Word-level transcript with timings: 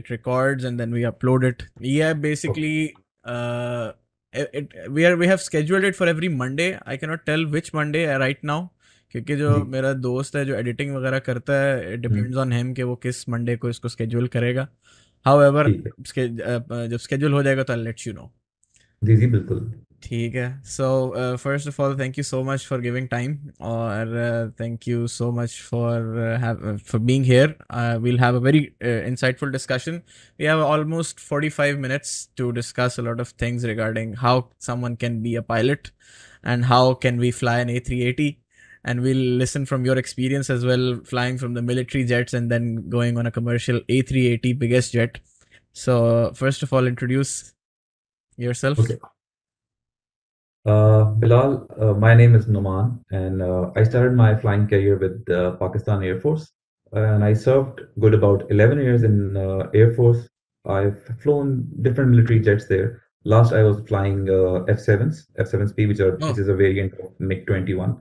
it 0.00 0.10
records 0.10 0.64
and 0.64 0.80
then 0.82 0.96
we 0.98 1.02
upload 1.10 1.46
it. 1.50 1.64
Yeah, 1.80 2.12
basically, 2.26 2.94
uh, 3.24 3.92
it, 4.34 4.50
it 4.52 4.78
we 4.90 5.06
are 5.06 5.16
we 5.16 5.26
have 5.26 5.42
scheduled 5.42 5.84
it 5.84 5.96
for 5.96 6.08
every 6.14 6.30
Monday. 6.44 6.70
I 6.94 6.96
cannot 6.96 7.26
tell 7.26 7.46
which 7.56 7.74
Monday 7.80 8.06
right 8.26 8.48
now. 8.52 8.60
क्योंकि 9.14 9.34
जो 9.36 9.50
मेरा 9.72 9.92
दोस्त 10.04 10.36
है 10.36 10.44
जो 10.46 10.54
editing 10.54 10.94
वगैरह 10.94 11.18
करता 11.26 11.54
है 11.54 11.92
it 11.92 12.06
hmm, 12.06 12.14
depends 12.14 12.36
on 12.36 12.52
him 12.52 12.72
कि 12.74 12.82
वो 12.82 12.94
किस 13.02 13.28
मंडे 13.28 13.56
को 13.56 13.68
इसको 13.70 13.88
स्केड्यूल 13.88 14.26
करेगा 14.28 14.66
हाउ 15.26 15.42
एवर 15.42 15.70
जब 15.70 16.96
स्केड्यूल 16.98 17.32
हो 17.32 17.42
जाएगा 17.42 17.62
तो 17.62 17.72
आई 17.72 17.82
लेट 17.82 18.06
यू 18.06 18.12
नो 18.12 18.30
जी 19.02 19.16
जी 19.16 19.26
बिल्कुल 19.36 19.60
ठीक 20.03 20.35
है 20.35 20.61
so 20.65 20.87
first 21.43 21.67
of 21.67 21.79
all 21.79 21.97
thank 21.99 22.17
you 22.17 22.23
so 22.23 22.41
much 22.43 22.65
for 22.65 22.81
giving 22.81 23.07
time 23.07 23.37
और 23.69 24.53
thank 24.59 24.87
you 24.87 25.07
so 25.07 25.31
much 25.31 25.59
for 25.69 26.77
for 26.87 27.01
being 27.01 27.25
here 27.25 27.55
we'll 28.05 28.21
have 28.23 28.37
a 28.39 28.41
very 28.47 28.61
uh, 28.89 28.99
insightful 29.11 29.51
discussion 29.55 30.01
we 30.39 30.49
have 30.51 30.61
almost 30.65 31.19
45 31.19 31.79
minutes 31.85 32.13
to 32.41 32.51
discuss 32.59 32.97
a 33.03 33.05
lot 33.09 33.23
of 33.25 33.33
things 33.43 33.65
regarding 33.71 34.13
how 34.25 34.35
someone 34.69 34.97
can 35.05 35.21
be 35.27 35.35
a 35.41 35.43
pilot 35.53 35.91
and 36.43 36.65
how 36.65 36.83
can 37.05 37.19
we 37.25 37.31
fly 37.31 37.57
an 37.59 37.73
a380 37.75 38.29
and 38.83 39.01
we'll 39.01 39.25
listen 39.43 39.65
from 39.65 39.85
your 39.85 39.97
experience 39.97 40.49
as 40.49 40.65
well 40.71 40.87
flying 41.13 41.37
from 41.37 41.53
the 41.53 41.61
military 41.61 42.03
jets 42.13 42.33
and 42.33 42.55
then 42.55 42.73
going 42.97 43.17
on 43.17 43.31
a 43.31 43.31
commercial 43.31 43.79
a380 43.97 44.57
biggest 44.65 44.93
jet 44.93 45.19
so 45.85 46.31
first 46.43 46.63
of 46.63 46.73
all 46.73 46.87
introduce 46.95 47.53
yourself 48.37 48.79
okay 48.79 48.99
uh, 50.66 51.04
Bilal, 51.04 51.66
uh, 51.80 51.94
my 51.94 52.14
name 52.14 52.34
is 52.34 52.48
Noman, 52.48 53.04
and 53.10 53.42
uh, 53.42 53.70
I 53.76 53.84
started 53.84 54.14
my 54.14 54.34
flying 54.34 54.66
career 54.66 54.96
with 54.96 55.24
the 55.26 55.52
Pakistan 55.60 56.02
Air 56.02 56.20
Force, 56.20 56.52
and 56.92 57.22
I 57.22 57.34
served 57.34 57.82
good 58.00 58.14
about 58.14 58.50
11 58.50 58.78
years 58.80 59.02
in 59.02 59.36
uh, 59.36 59.68
Air 59.74 59.94
Force. 59.94 60.28
I've 60.66 60.98
flown 61.20 61.68
different 61.82 62.10
military 62.10 62.40
jets 62.40 62.66
there. 62.66 63.02
Last, 63.24 63.52
I 63.52 63.62
was 63.62 63.80
flying 63.86 64.28
uh, 64.28 64.64
F7s, 64.72 65.26
F7SP, 65.38 65.88
which 65.88 66.00
are 66.00 66.12
which 66.12 66.22
oh 66.24 66.40
is 66.40 66.48
a 66.48 66.54
variant 66.54 66.94
of 66.94 67.12
MiG-21, 67.18 67.98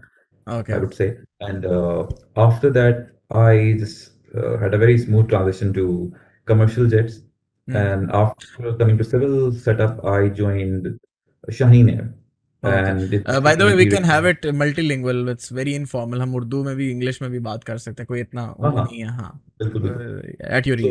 Okay. 0.47 0.73
I 0.73 0.77
would 0.77 0.93
say. 0.93 1.17
And 1.41 1.65
uh, 1.65 2.07
after 2.37 2.69
that, 2.71 3.09
I 3.31 3.75
just 3.79 4.11
uh, 4.37 4.57
had 4.57 4.73
a 4.73 4.77
very 4.77 4.97
smooth 4.97 5.29
transition 5.29 5.73
to 5.73 6.13
commercial 6.45 6.87
jets. 6.87 7.21
Hmm. 7.67 7.75
And 7.75 8.11
after 8.11 8.73
coming 8.73 8.97
to 8.97 9.03
civil 9.03 9.53
setup, 9.53 10.03
I 10.05 10.29
joined 10.29 10.99
Shaheen 11.49 11.93
Air. 11.97 12.13
Okay 12.65 12.91
And 12.91 13.13
it's 13.13 13.39
by 13.43 13.55
the 13.55 13.61
way 13.61 13.73
we 13.73 13.85
can 13.85 14.03
have 14.03 14.27
it 14.27 14.45
multilingual 14.45 15.29
it's 15.29 15.53
very 15.53 15.75
informal 15.75 16.21
हम 16.21 16.35
उर्दू 16.35 16.63
में 16.63 16.75
भी 16.75 16.91
English 16.91 17.21
में 17.21 17.31
भी 17.31 17.39
बात 17.39 17.63
कर 17.63 17.77
सकते 17.77 18.01
हैं। 18.01 18.07
कोई 18.07 18.19
इतना 18.19 18.41
हाँ 18.41 18.55
वो 18.59 18.77
हाँ 18.77 18.83
नहीं 18.83 19.01
है 19.01 19.07
हाँ। 19.07 19.43
बिल्कुल 19.59 19.81
बिल्कुल। 19.81 20.33
At 20.57 20.67
your 20.67 20.81
ease 20.81 20.87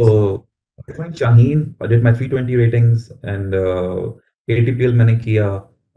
So 0.83 0.91
I 0.91 0.95
joined 0.97 1.17
Shaheen, 1.17 1.63
I 1.85 1.87
did 1.87 2.03
my 2.05 2.13
320 2.13 2.57
ratings 2.57 3.03
and 3.33 3.55
uh, 3.55 4.93
मैंने 4.93 5.17
किया 5.17 5.49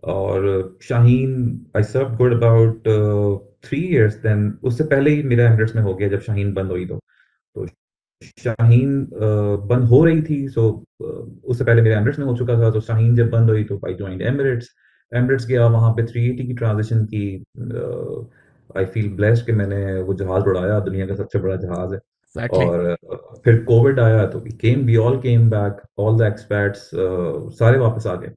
और 0.04 0.48
Shaheen 0.84 1.36
I 1.78 1.82
served 1.82 2.18
good 2.18 2.34
about 2.34 2.90
uh, 2.96 3.38
three 3.68 3.84
years. 3.94 4.18
उससे 4.64 4.84
पहले 4.84 5.12
ही 5.12 5.24
मेरा 5.24 5.50
Emirates 5.52 5.76
में 5.76 5.84
हो 5.84 5.94
गया 5.96 6.08
जब 6.08 6.22
शाहीन 6.22 6.54
बंद 6.54 6.72
हुई 6.72 6.86
तो। 6.86 7.00
तो 7.56 7.66
शाहीन 8.40 9.06
uh, 9.06 9.68
बंद 9.70 9.84
हो 9.84 10.06
रही 10.06 10.22
थी 10.22 10.48
सो 10.48 10.84
उससे 11.46 11.64
पहले 11.64 11.82
मेरा 11.82 11.98
एमरेट्स 11.98 12.20
में 12.20 12.26
हो 12.26 12.38
चुका 12.38 12.54
था। 12.54 12.72
तो 12.72 12.82
शाहीन 12.82 13.16
जब 13.16 13.30
बंद 13.30 13.50
हुई 13.50 13.64
तो 13.64 13.82
आई 13.88 13.94
ज्वाइंड 13.94 14.22
एमरेट्स 14.22 14.70
एमरेट्स 15.14 15.46
गया 15.48 15.68
वहाँ 15.68 15.92
पे 15.92 16.04
380 16.04 16.48
की 16.48 16.54
ट्रांजिशन 16.54 17.06
की 17.06 17.46
आई 18.78 18.86
फील 18.86 19.10
ब्लेस्ड 19.10 19.46
कि 19.46 19.52
मैंने 19.52 20.02
वो 20.02 20.14
जहाज़ 20.14 20.44
उड़ाया 20.44 20.80
दुनिया 20.80 21.06
का 21.08 21.16
सबसे 21.16 21.40
बड़ा 21.40 21.56
जहाज़ 21.56 21.94
है। 21.94 21.98
एग्जैक्टली 21.98 22.66
और 22.66 22.96
uh, 23.06 23.44
फिर 23.46 23.64
कोविड 23.64 24.00
आया 24.00 24.26
तो 24.28 24.40
came 24.62 24.86
we 24.86 24.96
all 24.96 25.18
came 25.18 25.50
back 25.50 25.82
all 26.00 26.18
the 26.18 26.22
experts 26.22 26.90
सारे 27.60 27.78
वापस 27.78 28.08
आ 28.08 28.16
गए। 28.16 28.32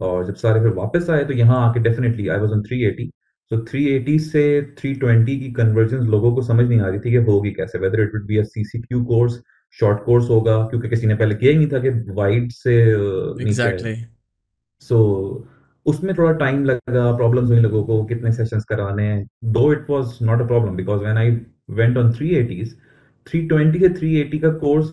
और 0.00 0.24
जब 0.26 0.34
सारे 0.34 0.60
फिर 0.60 0.70
वापस 0.70 1.10
आए 1.10 1.24
तो 1.24 1.32
यहाँ 1.32 1.68
आके 1.68 1.80
definitely 1.80 2.28
I 2.28 2.38
was 2.38 2.50
on 2.50 2.62
380 2.62 3.08
so 3.50 3.56
380 3.64 4.18
से 4.18 4.44
320 4.74 5.38
की 5.40 5.52
कन्वर्जन 5.52 5.96
लोगों 5.96 6.34
को 6.34 6.42
समझ 6.42 6.64
नहीं 6.68 6.80
आ 6.80 6.88
रही 6.88 6.98
थी 6.98 7.10
कि 7.10 7.16
होगी 7.16 7.50
कैसे। 7.50 7.78
Whether 7.78 8.02
it 8.02 8.14
would 8.14 8.26
be 8.26 8.38
a 8.38 8.42
CCQ 8.42 9.04
course 9.04 9.40
short 9.80 10.04
course 10.04 10.28
होगा 10.30 10.62
क्योंकि 10.64 10.88
किसी 10.88 11.06
ने 11.06 11.14
पहले 11.14 11.34
किया 11.34 11.52
ही 11.52 11.58
नहीं 11.58 11.68
था 11.68 11.78
कि 11.78 12.12
वाइड 12.12 12.50
से 12.52 12.76
uh, 12.94 13.40
एग्जैक्टली 13.40 13.94
सो 14.80 14.98
उसमें 15.86 16.14
थोड़ा 16.14 16.32
टाइम 16.38 16.64
लगा 16.64 17.10
प्रॉब्लम्स 17.16 17.50
हुई 17.50 17.58
लोगों 17.60 17.82
को 17.84 18.02
कितने 18.04 18.32
सेशंस 18.32 18.64
कराने 18.64 19.04
हैं। 19.04 19.26
Though 19.52 19.72
it 19.72 19.90
was 19.90 20.18
not 20.22 20.40
a 20.42 20.46
problem 20.46 20.76
because 20.76 21.00
when 21.02 21.16
I 21.18 21.30
went 21.80 21.96
on 21.98 22.12
380s 22.12 22.74
320 23.26 23.80
से 23.80 23.88
380 23.96 24.38
का 24.42 24.52
course 24.58 24.92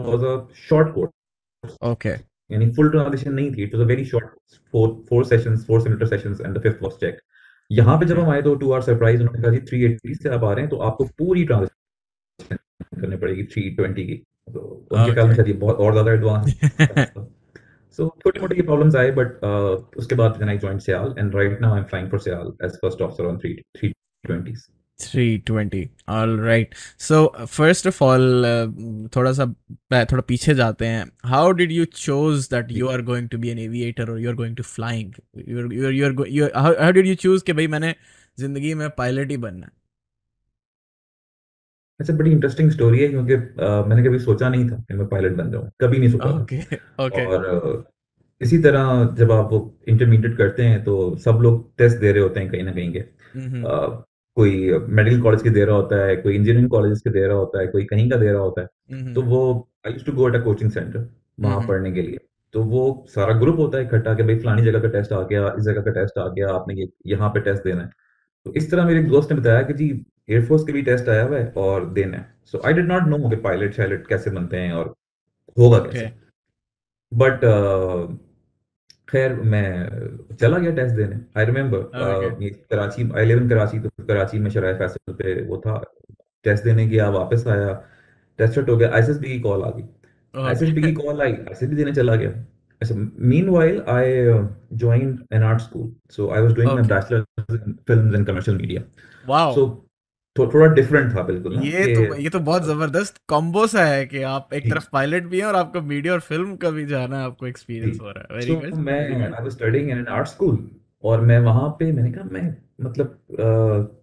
was 0.00 0.24
a 0.24 0.36
short 0.68 0.94
course 0.94 1.76
okay 1.84 2.08
यानी 2.08 2.70
फुल 2.72 2.90
ट्रांजिशन 2.90 3.32
नहीं 3.34 3.50
थी. 3.54 3.62
It 3.62 3.74
was 3.74 3.82
a 3.82 3.86
very 3.86 4.04
short 4.04 4.26
four 4.74 4.88
four 5.08 5.24
sessions 5.24 5.64
four 5.66 5.80
similar 5.82 6.06
sessions 6.06 6.40
and 6.40 6.56
the 6.56 6.62
fifth 6.62 6.82
was 6.82 6.92
check 7.00 7.20
यहाँ 7.70 7.98
पे 7.98 8.06
जब 8.06 8.18
हम 8.18 8.30
आए 8.30 8.42
तो 8.42 8.54
टू 8.54 8.72
आवर 8.72 8.82
सरप्राइज़ 8.82 9.20
उन्होंने 9.20 9.42
कहा 9.42 9.52
जी 9.52 9.60
380 9.68 10.14
से 10.22 10.28
आप 10.28 10.44
आ 10.44 10.52
रहे 10.52 10.60
हैं 10.60 10.70
तो 10.70 10.76
आपको 10.88 11.04
पूरी 11.18 11.44
ट्रांजिशन 11.44 12.56
करनी 13.00 13.16
पड़ेगी 13.16 13.42
320 13.54 14.04
की. 14.06 14.16
तो 14.54 14.60
उनके 14.92 15.12
ख्याल 15.12 15.28
में 15.28 15.34
शायद 15.34 15.58
बहुत 15.60 15.76
और 15.76 15.92
ज़्यादा 15.92 16.12
एडवांस 16.12 16.54
So 17.96 18.08
छोटे 18.22 18.40
मोटे 18.40 18.66
problems 18.70 18.96
आए 18.96 19.10
uh, 19.16 19.82
उसके 19.98 20.14
बाद 20.14 20.38
then 20.38 20.48
I 20.48 20.56
joined 20.66 20.86
Sial 20.86 21.12
and 21.22 21.34
right 21.40 21.60
now 21.66 21.74
I'm 21.74 21.84
flying 21.92 22.08
for 22.14 22.22
Sial 22.28 22.54
as 22.68 22.78
first 22.84 23.04
officer 23.08 23.28
on 23.32 23.38
3 23.38 23.58
320s. 23.82 24.64
320 25.02 25.90
all 26.06 26.36
right 26.36 26.74
so 26.96 27.26
uh, 27.26 27.46
first 27.46 27.86
of 27.86 28.00
all 28.02 28.46
uh, 28.46 28.66
थोड़ा 29.16 29.32
सा 29.38 29.46
थोड़ा 30.12 30.20
पीछे 30.28 30.54
जाते 30.54 30.86
हैं 30.86 31.04
did 31.60 31.72
you 31.72 31.86
chose 31.86 32.48
that 32.48 32.70
you 32.70 32.88
are 32.88 33.02
going 33.02 33.28
to 33.28 33.38
be 33.38 33.50
an 33.50 33.58
aviator 33.58 34.06
or 34.10 34.18
you're 34.18 34.36
going 34.42 34.54
to 34.54 34.62
flying 34.62 35.12
you're 35.34 35.72
you're 35.72 35.90
you're, 35.90 36.12
go- 36.12 36.30
you're 36.36 36.50
how, 36.54 36.74
how 36.84 36.92
did 36.92 37.06
you 37.06 37.16
choose 37.24 37.42
कि 37.42 37.52
भाई 37.52 37.66
मैंने 37.66 37.94
ज़िंदगी 38.38 38.74
में 38.74 38.90
पायलट 38.90 39.30
ही 39.30 39.36
बनना 39.36 39.66
है 39.66 39.72
अच्छा 42.00 42.14
बड़ी 42.14 42.30
इंटरेस्टिंग 42.32 42.70
स्टोरी 42.70 43.00
है 43.00 43.08
क्योंकि 43.08 43.34
uh, 43.34 43.86
मैंने 43.88 44.02
कभी 44.04 44.18
सोचा 44.18 44.48
नहीं 44.48 44.68
था 44.70 44.76
कि 44.78 44.94
मैं 44.94 45.06
पायलट 45.08 45.36
बन 45.36 45.50
जाऊँ 45.50 45.70
कभी 45.80 45.98
नहीं 45.98 46.10
सोचा 46.10 46.30
ओके 46.30 46.58
ओके। 47.04 47.24
और 47.26 47.84
इसी 48.40 48.58
तरह 48.58 49.14
जब 49.18 49.32
आप 49.32 49.52
वो 49.52 49.58
इंटरमीडिएट 49.88 50.36
करते 50.38 50.62
हैं 50.62 50.82
तो 50.84 50.94
सब 51.18 51.38
लोग 51.42 51.70
टेस्ट 51.78 51.98
दे 51.98 52.12
रहे 52.12 52.22
होते 52.22 52.40
हैं 52.40 52.50
कहीं 52.50 52.62
ना 52.62 52.72
कहीं 52.72 52.92
के। 52.92 53.04
कोई 54.36 54.78
मेडिकल 54.90 55.20
कॉलेज 55.22 55.42
के 55.42 55.50
दे 55.50 55.64
रहा 55.64 55.76
होता 55.76 56.04
है 56.04 56.16
कोई 56.16 56.34
इंजीनियरिंग 56.34 56.70
कॉलेज 56.70 57.00
के 57.00 57.10
दे 57.10 57.26
रहा 57.26 57.36
होता 57.36 57.60
है 57.60 57.66
कोई 57.66 57.84
कहीं 57.84 58.08
का 58.10 58.16
दे 58.16 58.32
रहा 58.32 58.42
होता 58.42 58.62
है। 58.62 59.12
तो 59.14 59.22
वो 59.22 59.40
I 59.86 59.92
to 60.06 60.12
go 60.12 60.28
at 60.28 60.36
a 60.36 60.40
coaching 60.44 60.70
centre 60.70 61.08
वहाँ 61.40 61.66
पढ़ने 61.68 61.92
के 61.92 62.02
लिए। 62.02 62.18
तो 62.54 62.62
वो 62.64 62.82
सारा 63.08 63.34
ग्रुप 63.38 63.58
होता 63.58 63.78
है 63.78 63.84
इकट्ठा 63.84 64.14
कि 64.14 64.22
भाई 64.22 64.38
फलानी 64.38 64.62
जगह 64.62 64.80
का 64.80 64.88
टेस्ट 64.88 65.12
आ 65.12 65.22
गया 65.22 65.54
इस 65.58 65.64
जगह 65.64 65.82
का 65.82 65.90
टेस्ट 65.90 66.18
आ 66.18 66.26
गया 66.28 66.48
आपने 66.54 66.74
ये 66.74 66.88
यहाँ 67.06 67.28
पे 67.30 67.40
टेस्ट 67.40 67.64
देना 67.64 67.82
है। 67.82 67.90
तो 68.46 68.52
इस 68.54 68.70
तरह 68.70 68.86
मेरे 68.86 69.00
एक 69.00 69.08
दोस्त 69.08 69.32
ने 69.32 69.38
बताया 69.40 69.62
कि 69.62 69.72
जी 69.74 69.88
एयरफोर्स 70.28 70.64
के 70.64 70.72
भी 70.72 70.82
टेस्ट 70.82 71.08
आया 71.08 71.22
हुआ 71.22 71.38
है 71.38 71.52
और 71.56 71.84
देना 71.92 72.16
है। 72.16 72.26
So 72.46 72.60
I 72.66 72.72
did 72.72 72.86
not 72.86 73.02
know 73.08 73.28
कि 73.30 73.36
पायलट 73.36 73.74
शायलट 73.74 74.06
कैसे 74.08 74.30
बनते 74.30 74.56
हैं 74.56 74.72
और 74.72 74.94
होगा 75.58 75.78
कैसे। 75.78 76.12
बट 77.12 77.40
खैर 79.08 79.34
मैं 79.34 80.36
चला 80.36 80.58
गया 80.58 80.72
टेस्ट 80.74 80.96
देने। 80.96 81.20
I 81.36 81.44
remember 81.44 81.82
Karachi 82.70 83.10
I 83.16 83.24
live 83.24 83.38
in 83.38 83.48
Karachi 83.48 83.78
तो 83.80 83.88
कराची 84.08 84.38
में 84.38 84.50
शराय 84.50 84.74
फैसल 84.74 85.12
पे 85.14 85.40
वो 85.46 85.56
था। 85.66 85.82
टेस्ट 86.44 86.64
देने 86.64 86.86
गया 86.88 87.08
वापस 87.10 87.46
आया। 87.48 87.72
टेस्ट 88.38 88.58
हो 88.58 88.76
गया। 88.76 88.90
आईएसएसबी 88.94 89.32
की 89.32 89.40
कॉल 89.40 89.62
आ 89.62 89.70
गई। 89.70 89.84
आईएसएसबी 90.34 90.82
की 90.82 90.92
कॉल 90.92 91.20
आई। 91.22 91.32
आईएसएसबी 91.32 91.76
देने 91.76 91.92
चला 91.92 92.14
गया। 92.16 92.30
अच्छा 92.82 92.94
meanwhile 92.96 93.82
I 93.88 94.22
joined 94.82 95.18
an 95.36 95.44
art 95.48 95.60
school. 95.64 95.88
So 96.10 96.28
I 96.30 96.40
was 96.44 96.54
doing 96.54 96.68
my 96.68 96.80
okay 96.80 96.88
bachelor's 96.88 97.56
in 97.56 97.74
films 97.88 98.14
and 98.18 98.26
commercial 98.28 98.56
media. 98.56 98.82
So 99.56 99.66
थो, 100.36 100.46
थोड़ा 100.54 100.66
डिफरेंट 100.74 101.14
था 101.16 101.22
बिल्कुल 101.22 101.54
ना 101.56 101.60
ये 101.60 101.86
कि 101.86 101.92
तो 101.94 102.14
ये 102.16 102.28
तो 102.30 102.38
बहुत 102.40 102.62
ज़बरदस्त 102.64 103.20
कॉम्बो 103.28 103.66
सा 103.66 103.84
है 103.84 104.04
कि 104.06 104.22
आप 104.30 104.52
एक 104.54 104.68
तरफ़ 104.70 104.88
पायलट 104.92 105.24
भी 105.24 105.38
हैं 105.40 105.46
और 105.46 105.56
आपको 105.56 105.80
मीडिया 105.82 106.12
और 106.12 106.20
फ़िल्म 106.20 106.56
का 106.56 106.70
भी 106.70 106.84
जाना 106.86 107.22
आपको 107.24 107.46
एक्सपीरियंस 107.46 107.98
हो 108.00 108.10
रहा 108.10 108.26
है। 108.30 108.38
वेरी 108.38 108.54
गुड 108.54 108.78
मैं 108.86 108.98
I 109.16 109.42
was 109.42 109.52
studying 109.52 109.90
in 109.90 109.98
an 109.98 110.06
art 110.08 110.28
school 110.28 110.58
और 111.04 111.20
मैं 111.20 111.38
वहाँ 111.40 111.68
पे 111.78 111.90
मैंने 111.92 112.12
कहा 112.12 112.24
मैं 112.32 112.42
मतलब 112.80 113.06
अ, 113.40 113.98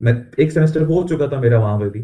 मैं 0.00 0.14
एक 0.40 0.52
सेमेस्टर 0.52 0.82
हो 0.84 1.02
चुका 1.08 1.28
था 1.28 1.40
मेरा 1.40 1.58
वहाँ 1.60 1.78
पे 1.80 1.88
भी। 1.90 2.00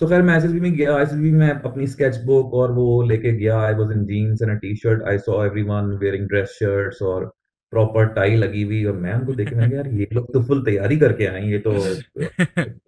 तो 0.00 0.06
खैर 0.08 0.22
मैं 0.22 0.36
एसएसबी 0.38 0.60
में 0.60 0.72
गया 0.76 0.98
एसएसबी 1.00 1.30
में 1.32 1.48
अपनी 1.50 1.86
स्केच 1.86 2.16
बुक 2.26 2.54
और 2.54 2.72
वो 2.72 3.02
लेके 3.02 3.32
गया। 3.32 3.58
I 3.62 3.74
was 3.74 3.92
in 3.92 4.04
jeans 4.06 4.42
and 4.42 4.50
a 4.50 4.54
T 4.60 4.74
shirt 4.76 5.02
I 5.08 5.18
saw 5.20 5.44
everyone 5.46 5.92
wearing 6.02 6.28
dress 6.28 6.56
shirts 6.60 7.02
और 7.02 7.32
प्रॉपर 7.72 8.06
टाई 8.14 8.36
लगी 8.36 8.62
हुई 8.62 8.84
और 8.84 8.96
मैं 8.96 9.14
उनको 9.14 9.34
देख 9.34 9.48
के 9.48 9.56
मैंने 9.56 9.76
यार 9.76 9.88
ये 9.94 10.08
लोग 10.12 10.32
तो 10.32 10.42
फुल 10.42 10.64
तैयारी 10.64 10.96
करके 10.98 11.26
आए 11.26 11.42
ये 11.42 11.58
तो 11.58 11.72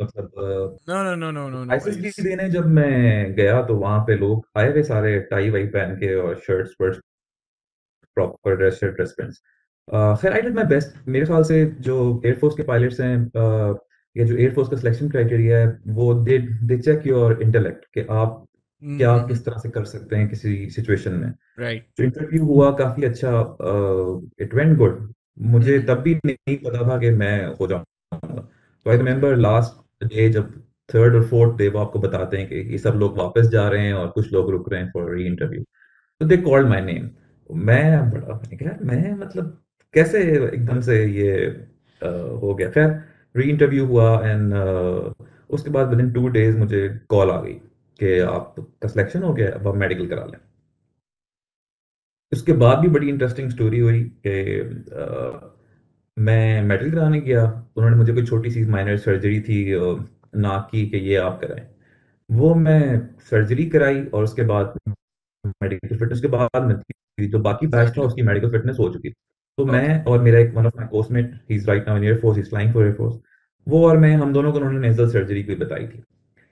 मतलब 0.03 0.33
no 0.89 1.03
no 1.05 1.15
no 1.15 1.31
no 1.31 1.49
no 1.49 1.73
ISSB 1.73 2.23
देने 2.23 2.49
जब 2.51 2.67
मैं 2.73 3.35
गया 3.35 3.61
तो 3.63 3.77
वहाँ 3.77 4.01
पे 4.07 4.17
लोग 4.17 4.47
आए 4.59 4.71
हुए 4.71 4.83
सारे 4.85 5.19
टाई 5.31 5.51
वाई 5.51 5.67
पहन 5.69 5.95
के 5.97 6.15
और 6.17 6.39
shirts 6.47 6.75
वर्ट्स 6.81 7.01
proper 8.17 8.57
dress 8.57 8.75
shirt 8.75 8.97
dress 8.97 9.15
pants 9.19 9.43
खैर 10.23 10.33
आई 10.33 10.41
डिड 10.41 10.55
माय 10.55 10.65
बेस्ट 10.67 11.09
मेरे 11.09 11.27
ख्याल 11.27 11.43
से 11.45 11.65
जो 11.81 11.99
एयरफोर्स 12.27 12.57
के 12.57 12.63
पायलट्स 12.65 13.01
हैं 13.01 13.17
या 14.17 14.25
जो 14.25 14.37
एयरफोर्स 14.37 14.69
का 14.69 14.77
सिलेक्शन 14.77 15.09
क्राइटेरिया 15.09 15.59
है 15.59 15.67
वो 15.95 16.13
they 16.25 16.39
they 16.65 16.79
check 16.79 17.07
your 17.07 17.43
intellect 17.43 17.85
कि 17.95 18.07
आप 18.11 18.47
क्या 18.83 19.11
Mm-hmm. 19.11 19.29
किस 19.29 19.45
तरह 19.45 19.59
से 19.59 19.69
कर 19.71 19.85
सकते 19.85 20.17
हैं 20.17 20.29
किसी 20.29 20.69
सिचुएशन 20.71 21.13
में? 21.13 21.33
Right. 21.61 21.83
जो 21.99 22.05
इंटरव्यू 22.05 22.45
हुआ 22.45 22.71
काफ़ी 22.73 23.03
अच्छा 23.03 23.31
इट 24.41 24.55
वेंट 24.55 24.77
गुड 24.79 25.13
मुझे 25.39 25.73
Mm-hmm. 25.73 25.89
तब 25.89 26.03
भी 26.03 26.15
नहीं 26.27 26.57
पता 26.57 26.89
था 26.89 26.99
कि 26.99 27.11
मैं 27.11 27.47
हो 27.61 27.67
जाऊँगा। 27.67 28.41
तो 28.87 28.91
आई 28.91 28.97
रिमेम्बर 28.97 29.37
लास्ट 29.37 30.07
डे 30.07 30.29
जब 30.31 30.51
थर्ड 30.95 31.15
और 31.15 31.25
फोर्थ 31.25 31.57
डे 31.59 31.69
वो 31.69 31.79
आपको 31.79 31.99
बताते 31.99 32.37
हैं 32.37 32.49
कि 32.49 32.57
ये 32.73 32.79
सब 32.79 32.95
लोग 32.97 33.19
वापस 33.19 33.49
जा 33.49 33.69
रहे 33.69 33.87
हैं 33.87 33.95
और 33.95 34.07
कुछ 34.09 34.33
लोग 34.33 34.51
रुक 34.51 34.73
रहे 34.73 34.81
हैं 34.83 34.91
फॉर 34.95 35.15
री 35.15 35.27
इंटरव्यू 35.27 35.63
तो 36.21 36.27
दे 36.27 36.37
कॉल्ड 36.37 36.69
माय 36.69 36.81
नेम 36.81 37.11
मैं 37.51 38.11
बड़ा 38.11 38.35
मैंने 38.35 38.57
कहा 38.57 38.77
मैं 38.83 39.15
मतलब 39.15 39.63
कैसे 39.95 40.19
एकदम 40.47 40.81
से 40.81 41.05
ये 41.07 41.33
हो 42.43 42.55
गया? 42.55 42.71
खैर 42.71 42.99
री 43.37 43.49
इंटरव्यू 43.51 43.87
हुआ 43.87 44.11
एंड 44.27 44.55
उसके 45.51 45.71
बाद 45.71 45.91
विद 45.91 46.01
इन 46.01 46.11
टू 46.13 46.29
डेज़ 46.29 46.57
मुझे 46.59 46.89
कॉल 47.09 47.31
आ 47.31 47.41
गई। 47.41 47.55
कि 48.01 48.19
आपका 48.21 48.89
सिलेक्शन 48.89 49.23
हो 49.23 49.33
गया 49.35 49.51
अब 49.55 49.69
आप 49.69 49.75
मेडिकल 49.77 50.07
करा 50.09 50.25
लें। 50.27 50.39
उसके 52.33 52.53
बाद 52.55 52.79
भी 52.79 52.89
बड़ी 52.89 53.09
इंटरेस्टिंग 53.09 53.51
स्टोरी 53.51 53.79
हुई 53.79 54.03
कि 54.27 54.35
मैं 56.17 56.63
मेडिकल 56.63 56.91
कराने 56.91 57.21
गया। 57.21 57.45
उन्होंने 57.77 57.97
मुझे 57.97 58.13
कोई 58.15 58.25
छोटी 58.27 58.51
सी 58.51 58.65
माइनर 58.67 58.97
सर्जरी 58.99 59.41
थी 59.41 59.65
नाक 60.37 60.69
की 60.73 60.87
कि 60.89 60.97
ये 60.99 61.17
आप 61.19 61.41
कराएँ। 61.41 61.67
वो 62.31 62.55
मैं 62.57 62.83
सर्जरी 63.31 63.67
कराई 63.71 64.05
और 64.05 64.25
उसके 64.25 64.43
बाद 64.45 64.75
मेडिकल 65.63 65.97
फिटनेस 65.97 66.21
के 66.21 66.29
बाद 66.29 66.63
में 66.65 66.75
जो 67.29 67.39
बाकी 67.41 67.67
बैच 67.69 67.97
था 67.97 68.03
उसकी 68.03 68.23
मेडिकल 68.23 68.51
फिटनेस 68.51 68.77
हो 68.81 68.89
चुकी 68.93 69.09
थी। 69.09 69.15
तो 69.59 69.65
मैं 69.67 70.05
और 70.05 70.23
मेरा 70.23 70.39
एक 70.39 70.55
one 70.55 70.67
of 70.67 70.77
my 70.77 70.87
coursemate 70.89 71.33
he 71.51 71.57
is 71.57 71.67
right 71.69 71.89
now 71.89 71.97
in 71.97 72.05
air 72.05 72.19
force 72.21 72.37
he 72.37 72.43
is 72.43 72.49
flying 72.51 72.73
for 72.75 72.85
air 72.85 72.95
force 72.95 73.17
वो 73.67 73.87
और 73.89 73.99
मैं 73.99 74.15
हम 74.17 74.33
दोनों 74.33 74.53
को 74.53 74.59
उन्होंने 74.59 74.79
नेजल 74.81 75.09
सर्जरी 75.11 75.43
कोई 75.45 75.57
बताई 75.57 75.87
थी। 75.87 76.03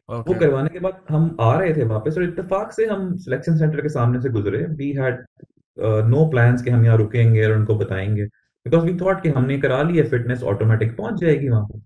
वो. 0.08 0.34
करवाने 0.34 0.68
के 0.68 0.78
बाद 0.78 1.00
हम 1.10 1.36
आ 1.40 1.52
रहे 1.58 1.74
थे 1.76 1.84
वापस 1.84 2.16
और 2.18 2.24
इत्तेफाक 2.24 2.72
से 2.72 2.86
हम 2.86 3.16
सिलेक्शन 3.18 3.56
सेंटर 3.58 3.80
के 3.80 3.88
सामने 3.88 4.20
से 4.20 4.28
गुजरे। 4.30 4.64
वी 4.76 4.90
हैड 4.92 5.24
नो 6.06 6.24
प्लान्स 6.30 6.62
कि 6.62 6.70
हम 6.70 6.84
यहाँ 6.84 6.96
रुकेंगे 6.98 7.44
और 7.46 7.56
उनको 7.56 7.74
बताएँगे। 7.78 8.24
बिकॉज़ 8.24 8.84
वी 8.84 8.96
थॉट 8.98 9.22
कि 9.22 9.28
हमने 9.28 9.58
करा 9.60 9.82
लिया 9.82 10.04
फिटनेस 10.04 10.42
ऑटोमेटिक 10.44 10.96
पहुँच 10.96 11.20
जाएगी 11.20 11.48
वहाँ 11.48 11.66
पे। 11.66 11.80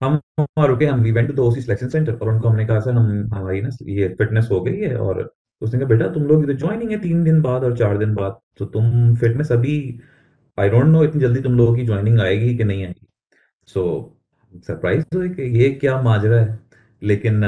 हम 0.00 0.20
वहाँ 0.40 0.66
रुके, 0.68 0.86
हम 0.86 1.00
we 1.02 1.12
went 1.12 1.28
to 1.28 1.34
the 1.34 1.38
OC 1.40 1.60
selection 1.60 1.88
centre 1.88 2.12
और 2.12 2.28
उनको 2.28 2.48
हमने 2.48 2.66
कहा, 2.66 2.80
सर, 2.80 2.90
हम 2.90 3.34
हमारी 3.34 3.60
ना, 3.62 3.68
ये 3.84 4.08
फिटनेस 4.18 4.48
हो 4.52 4.60
गई 4.60 4.76
है। 4.76 4.96
और 4.96 5.22
उसने 5.62 5.78
कहा, 5.80 5.88
बेटा, 5.88 6.08
तुम 6.08 6.22
लोग 6.22 6.44
इधर 6.44 6.56
ज्वाइनिंग 6.56 6.90
है 6.90 6.98
तीन 7.00 7.24
दिन 7.24 7.40
बाद 7.42 7.64
और 7.64 7.76
चार 7.78 7.98
दिन 7.98 8.14
बाद 8.14 8.38
तो 8.58 8.64
तुम 8.66 9.14
फिटनेस 9.16 9.52
अभी 9.52 9.74
आई 10.58 10.68
डोंट 10.70 10.86
नो 10.86 11.02
इतनी 11.04 11.20
जल्दी 11.20 11.40
तुम 11.40 11.56
लोगों 11.56 11.74
की 11.76 11.84
ज्वाइनिंग 11.86 12.20
आएगी 12.20 12.56
कि 12.56 12.64
नहीं 12.64 12.84
आएगी? 12.84 13.06
सो 13.68 13.82
सरप्राइज़ 14.66 15.04
हुए 15.14 15.28
कि 15.28 15.42
ये 15.58 15.70
क्या 15.70 16.00
माजरा 16.02 16.40
है। 16.40 16.58
लेकिन 17.02 17.40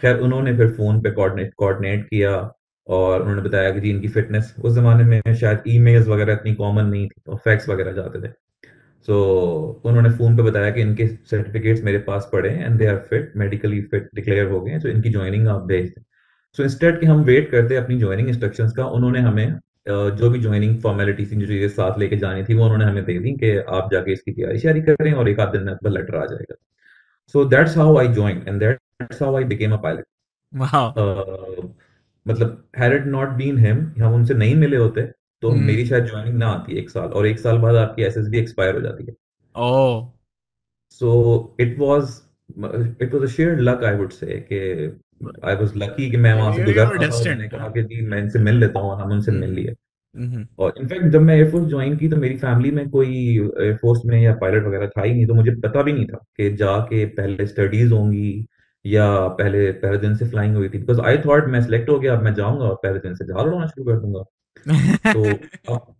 खैर 0.00 0.18
उन्होंने 0.20 0.56
फिर 0.56 0.68
फ़ोन 0.72 1.00
पे 1.02 1.10
कोऑर्डिनेट 1.10 1.54
कोऑर्डिनेट 1.56 2.04
किया 2.06 2.32
और 2.86 3.20
उन्होंने 3.20 3.42
बताया 3.42 3.70
कि 3.70 3.80
जी 3.80 3.90
इनकी 3.90 4.08
फिटनेस 4.08 4.54
उस 4.60 4.74
जमाने 4.74 5.04
में 5.04 5.34
शायद 5.34 5.62
ईमेल्स 5.68 6.06
वगैरह 6.08 6.32
इतनी 6.32 6.54
कॉमन 6.54 6.84
नहीं 6.86 7.06
थी 7.06 7.20
तो 7.26 7.36
फैक्स 7.44 7.68
वगैरह 7.68 7.92
जाते 7.92 8.22
थे। 8.22 8.32
सो 9.08 9.12
so, 9.12 9.86
उन्होंने 9.88 10.10
फ़ोन 10.10 10.36
पे 10.36 10.42
बताया 10.42 10.70
कि 10.70 10.80
इनके 10.80 11.06
सर्टिफिकेट्स 11.06 11.82
मेरे 11.84 11.98
पास 12.00 12.28
पड़े 12.32 12.50
हैं 12.50 12.66
and 12.66 12.78
they 12.78 12.86
are 12.86 12.96
fit 13.10 13.32
medically 13.36 13.80
fit 13.82 14.08
declare 14.14 14.48
हो 14.50 14.60
गए 14.60 14.72
हैं 14.72 14.80
सो 14.80 14.88
इनकी 14.88 15.10
ज्वाइनिंग 15.10 15.48
आप 15.48 15.62
भेज 15.66 15.86
दें। 15.86 16.02
सो 16.56 16.62
इंस्टेड 16.62 17.00
कि 17.00 17.06
हम 17.06 17.22
वेट 17.24 17.50
करते 17.50 17.76
अपनी 17.76 17.98
ज्वाइनिंग 17.98 18.28
इंस्ट्रक्शन 18.28 18.68
का 18.76 18.86
उन्होंने 18.90 19.20
हमें 19.20 19.58
जो 19.88 20.30
भी 20.30 20.38
ज्वाइनिंग 20.40 20.80
फॉर्मेलिटीज 20.82 21.32
थी 21.32 21.36
जो 21.36 21.46
चीज़ें 21.46 21.68
साथ 21.68 21.98
लेके 21.98 22.16
जानी 22.16 22.44
थी 22.44 22.54
वो 22.54 22.64
उन्होंने 22.64 22.84
हमें 22.84 23.04
दे 23.04 23.18
दी 23.18 23.32
कि 23.36 23.56
आप 23.58 23.88
जाके 23.92 24.12
इसकी 24.12 24.32
तैयारी 24.32 24.58
शारी 24.58 24.82
करें 24.82 25.12
और 25.12 25.28
एक 25.28 25.40
आध 25.40 25.52
दिन 25.52 25.76
में 25.84 25.90
लेटर 25.90 26.16
आ 26.16 26.24
जाएगा। 26.26 26.54
So 27.32 27.44
that's 27.54 27.76
how 27.76 27.96
I 27.98 28.08
join 28.14 28.44
and 28.48 28.60
that's 28.60 29.22
how 29.22 29.36
I 29.36 29.44
became 29.54 29.72
a 29.72 29.76
pilot 29.82 30.04
Wow. 30.52 30.80
मतलब 32.26 32.64
had 32.78 32.92
it 32.92 33.06
not 33.12 33.28
been 33.36 33.58
him 33.58 33.78
हम 34.02 34.14
उनसे 34.14 34.34
नहीं 34.34 34.54
मिले 34.56 34.76
होते 34.76 35.02
तो 35.42 35.50
मेरी 35.50 35.82
Mm. 35.82 35.88
शायद 35.88 36.06
ज्वाइनिंग 36.06 36.36
ना 36.38 36.46
आती 36.48 36.76
एक 36.78 36.90
साल 36.90 37.08
और 37.20 37.26
एक 37.26 37.38
साल 37.38 37.58
बाद 37.58 37.76
आपकी 37.76 38.02
एसएसबी 38.02 38.38
एक्सपायर 38.38 38.74
हो 38.74 38.80
जाती 38.80 39.04
है 39.04 39.14
Oh. 39.54 40.08
So 41.00 41.10
it 41.58 41.72
was 41.78 42.12
it 43.04 43.14
was 43.14 43.24
a 43.26 43.30
sheer 43.34 43.54
luck 43.68 43.82
I 43.90 43.94
would 44.00 44.12
say 44.18 44.38
कि 44.50 44.60
I 45.52 45.54
was 45.62 45.74
lucky 45.82 46.10
कि 46.10 46.16
मैं 46.26 46.34
वहाँ 46.34 46.52
से 46.56 46.64
गुजर 46.64 46.86
रहा 46.86 47.08
था 47.08 47.24
मैंने. 47.24 47.48
कहा? 47.48 47.68
कि 47.68 47.82
जी 47.82 48.00
मैं 48.06 48.18
इनसे 48.18 48.38
मिल 48.48 48.58
लेता 48.60 48.80
हूँ 48.80 48.94
हम 49.00 49.12
उनसे 49.12 49.32
मिल. 49.32 49.50
लिए. 49.50 49.74
और 50.58 50.74
इनफैक्ट 50.80 51.06
जब 51.06 51.20
मैं 51.20 51.34
एयरफोर्स 51.36 51.68
ज्वाइन 51.68 51.96
की 51.96 52.08
तो 52.08 52.16
मेरी 52.16 52.36
फैमिली 52.36 52.70
में 52.70 52.88
कोई 52.90 53.08
एयरफोर्स 53.60 54.02
में 54.06 54.20
या 54.22 54.34
पायलट 54.34 54.66
वगैरह 54.66 54.86
था 54.88 55.02
ही 55.02 55.12
नहीं 55.14 55.26
तो 55.26 55.34
मुझे 55.34 55.50
पता 55.60 55.82
भी 55.82 55.92
नहीं 55.92 56.06
था 56.06 56.18
कि 56.36 56.50
जाके 56.56 57.04
पहले 57.06 57.46
स्टडीज़ 57.46 57.92
होंगी 57.92 58.46
या 58.84 59.06
पहले 59.28 59.70
पहले 59.72 59.98
दिन 59.98 60.16
से 60.16 60.28
फ्लाइंग 60.28 60.56
हुई 60.56 60.68
थी। 60.68 60.78
बिकॉज़ 60.78 61.00
आई 61.00 61.18
थॉट 61.18 61.48
मैं 61.48 61.62
सिलेक्ट 61.62 61.90
हो 61.90 61.98
गया 62.00 62.16
अब 62.16 62.22
मैं 62.22 62.34
जाऊँगा 62.34 62.64
और 62.64 62.74
पहले 62.74 62.98
दिन 62.98 63.14
से 63.14 63.24
जहाज़ 63.26 63.46
उड़ाना 63.46 63.66
शुरू 63.66 63.84
कर 63.86 64.00
दूँगा। 64.00 64.22
तो 65.12 65.24
अब 65.74 65.94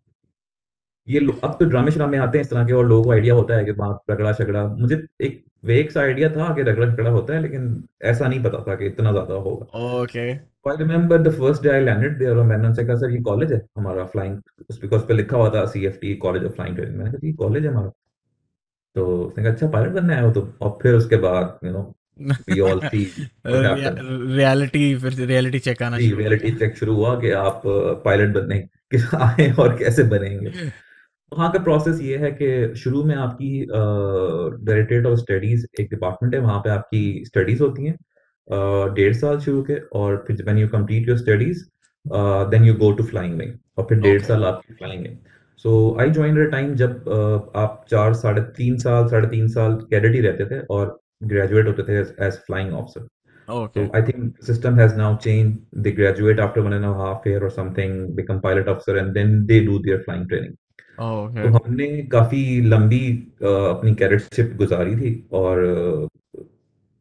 ये 1.08 1.20
अब 1.44 1.56
तो 1.60 1.64
ड्रामे 1.66 1.90
श्रामे 1.90 2.18
आते 2.18 2.38
हैं 2.38 2.44
इस 2.44 2.50
तरह 2.50 2.66
के 2.66 2.72
और 2.72 2.86
लोगों 2.88 3.04
को 3.04 3.12
आइडिया 3.12 3.34
होता 3.34 3.56
है 3.56 3.64
कि 3.64 3.70
वहाँ 3.72 3.98
रगड़ा 4.10 4.32
शगड़ा। 4.32 4.64
मुझे 4.66 5.02
एक 5.20 5.42
वेग 5.64 5.90
सा 5.90 6.00
आइडिया 6.00 6.28
था 6.30 6.52
कि 6.54 6.62
रगड़ा 6.62 6.86
शगड़ा 6.86 7.10
होता 7.10 7.34
है 7.34 7.40
लेकिन 7.42 7.82
ऐसा 8.04 8.28
नहीं 8.28 8.42
पता 8.42 8.58
था 8.68 8.74
कि 8.74 8.86
इतना 8.86 9.12
ज़्यादा 9.12 9.34
होगा। 9.36 9.66
Okay. 10.00 10.28
I 10.66 10.76
remember 10.78 11.22
the 11.22 11.30
first 11.32 11.62
day 11.62 11.70
I 11.70 11.80
landed 11.80 12.18
there 12.18 12.36
और 12.36 12.44
मैंने 12.46 12.66
उनसे 12.68 12.84
कहा 12.84 12.96
सर 12.96 13.10
ये 13.10 13.18
कॉलेज 13.22 13.52
है 13.52 13.60
हमारा 13.78 14.04
फ्लाइंग 14.06 14.38
उस 14.70 14.80
बिकॉज़ 14.80 15.02
पे 15.06 15.14
लिखा 15.14 15.36
हुआ 15.36 15.48
था 15.50 15.64
CFT 15.66 16.14
college 16.24 16.44
of 16.44 16.52
flying 16.52 16.76
training 16.76 16.98
मैंने 16.98 17.10
कहा 17.10 17.26
ये 17.26 17.32
कॉलेज 17.34 17.64
है 17.64 17.70
हमारा। 17.70 17.90
तो 18.96 19.06
उसने 19.18 19.44
कहा 19.44 19.52
अच्छा 19.52 19.66
पायलट 19.68 19.92
बनने 19.92 20.14
आए 20.14 20.22
हो 20.22 20.30
तो 20.30 20.48
और 20.62 20.78
फिर 20.82 20.94
उसके 20.94 21.16
बाद 21.18 21.58
you 21.64 21.72
know 21.72 21.82
we 22.48 22.60
all 22.60 22.80
see 22.84 23.04
reality 24.36 24.84
फिर 25.02 25.12
रियलिटी 25.26 25.58
चेक 25.58 25.82
आना 25.82 25.98
शुरू 25.98 26.18
रियलिटी 26.18 26.50
चेक 26.56 26.76
शुरू 26.76 26.94
हुआ 26.94 27.14
कि 27.20 27.30
आप 27.40 27.62
पायलट 28.04 28.34
बनने 28.34 28.58
के 28.94 28.98
आए 29.18 29.50
और 29.52 29.76
कैसे 29.78 30.02
बनेंगे। 30.06 30.52
वहाँ 31.32 31.50
का 31.52 31.58
प्रोसेस 31.64 32.00
ये 32.02 32.16
है 32.18 32.30
कि 32.40 32.48
शुरू 32.78 33.02
में 33.04 33.14
आपकी 33.16 33.50
डायरेक्टरेट 33.70 35.06
ऑफ़ 35.06 35.18
स्टडीज़ 35.18 35.66
एक 35.80 35.88
डिपार्टमेंट 35.90 36.34
है 36.34 36.40
वहाँ 36.40 36.58
पे 36.64 36.70
आपकी 36.70 37.02
स्टडीज़ 37.26 37.62
होती 37.62 37.86
हैं 37.86 37.96
डेढ़ 38.94 39.12
साल 39.16 39.38
शुरू 39.40 39.62
के 39.70 39.76
और 39.98 40.24
फिर 40.26 40.42
when 40.44 40.58
you 40.58 40.68
complete 40.68 41.08
your 41.08 41.18
studies 41.18 41.64
then 42.54 42.64
you 42.64 42.74
go 42.84 42.90
to 43.00 43.04
flying 43.12 43.38
wing 43.38 43.52
और 43.78 43.86
फिर 43.88 43.98
डेढ़ 44.00 44.16
Okay. 44.16 44.26
साल 44.28 44.44
आपकी 44.44 44.74
flying 44.74 45.02
wing 45.02 45.16
so 45.62 45.72
I 46.00 46.10
join 46.10 46.44
time 46.50 46.74
जब 46.82 47.08
अ, 47.08 47.58
आप 47.60 47.84
चार 47.90 48.14
साढ़े 48.24 48.42
तीन 48.56 48.76
साल 48.84 49.08
साढ़े 49.08 49.28
तीन 49.28 49.48
साल 49.56 49.74
कैडेट 49.90 50.14
ही 50.14 50.20
रहते 50.20 50.44
थे 50.50 50.60
और 50.76 50.98
ग्रेजुएट 51.32 51.66
होते 51.68 51.82
थे 51.88 51.98
as 52.26 52.38
flying 52.46 52.72
officer 52.82 53.08
Okay. 53.48 53.82
So 53.84 53.90
I 53.98 54.00
think 54.06 54.36
the 54.40 54.44
system 54.48 54.76
has 54.80 54.92
now 54.98 55.06
changed. 55.22 55.54
They 55.84 55.90
graduate 55.94 56.38
after 56.42 56.62
one 56.66 56.74
and 56.76 56.84
a 56.88 56.90
half 56.98 57.24
year 57.28 57.40
or 57.46 57.48
something, 57.54 57.96
become 58.18 58.36
pilot 58.44 58.68
officer, 58.72 58.94
and 59.00 59.16
then 59.18 59.32
they 59.48 59.56
do 59.68 59.78
their 59.86 59.96
flying 60.04 60.22
training. 60.32 60.52
Oh, 60.98 61.28
तो 61.34 61.48
हमने 61.48 61.86
काफ़ी 62.12 62.60
लंबी 62.62 63.06
अपनी 63.42 63.94
कैडेटशिप 63.94 64.54
गुजारी 64.56 64.96
थी 64.96 65.12
और 65.32 66.08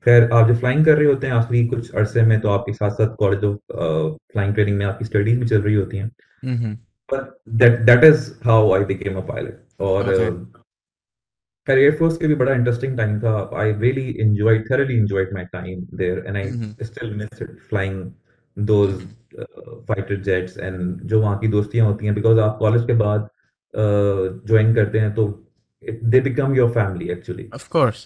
खैर 0.05 0.29
आप 0.33 0.47
जब 0.47 0.59
फ्लाइंग 0.59 0.85
कर 0.85 0.97
रहे 0.97 1.07
होते 1.07 1.27
हैं 1.27 1.33
आखिरी 1.33 1.65
कुछ 1.67 1.91
अरसे 1.95 2.21
में 2.21 2.39
तो 2.41 2.49
आपके 2.49 2.73
साथ 2.73 2.91
साथ 2.91 3.15
कॉलेज 3.15 3.43
ऑफ़ 3.45 3.57
फ्लाइंग 4.33 4.53
ट्रेनिंग 4.53 4.77
में 4.77 4.85
आपकी 4.85 5.05
स्टडीज़ 5.05 5.39
भी 5.39 5.47
चल 5.47 5.61
रही 5.61 5.75
होती 5.75 5.97
हैं. 5.97 6.09
But 7.09 7.33
that 7.61 7.79
that 7.89 8.03
is 8.03 8.31
how 8.45 8.71
I 8.75 8.85
became 8.85 9.17
a 9.17 9.25
pilot 9.27 9.81
और 9.81 10.05
खैर 11.67 11.79
एयरफोर्स 11.79 12.17
के 12.17 12.27
भी 12.27 12.35
बड़ा 12.35 12.53
इंटरेस्टिंग 12.53 12.97
टाइम 12.97 13.19
था। 13.19 13.33
I 13.61 13.71
really 13.73 14.07
enjoyed 14.21 15.33
my 15.35 15.43
time 15.55 15.83
there 16.01 16.19
and 16.25 16.37
I 16.37 16.45
Mm-hmm. 16.45 16.85
still 16.85 17.11
miss 17.19 17.41
it 17.45 17.51
flying 17.69 17.99
those 18.57 18.95
uh, 19.39 19.75
fighter 19.89 20.17
jets 20.29 20.57
and 20.69 21.03
जो 21.11 21.21
वहाँ 21.21 21.37
की 21.39 21.47
दोस्तियाँ 21.47 21.85
होती 21.87 22.05
हैं 22.05 22.15
बिकॉज़ 22.15 22.39
आप 22.39 22.57
कॉलेज 22.59 22.85
के 22.87 22.93
बाद 23.03 23.29
ज्वाइन 23.75 24.73
करते 24.75 24.99
हैं 24.99 25.13
तो 25.15 25.27
it, 25.81 26.01
they 26.13 26.19
become 26.19 26.55
your 26.55 26.69
family 26.73 27.11
actually 27.11 27.47
Of 27.59 27.69
course. 27.75 28.01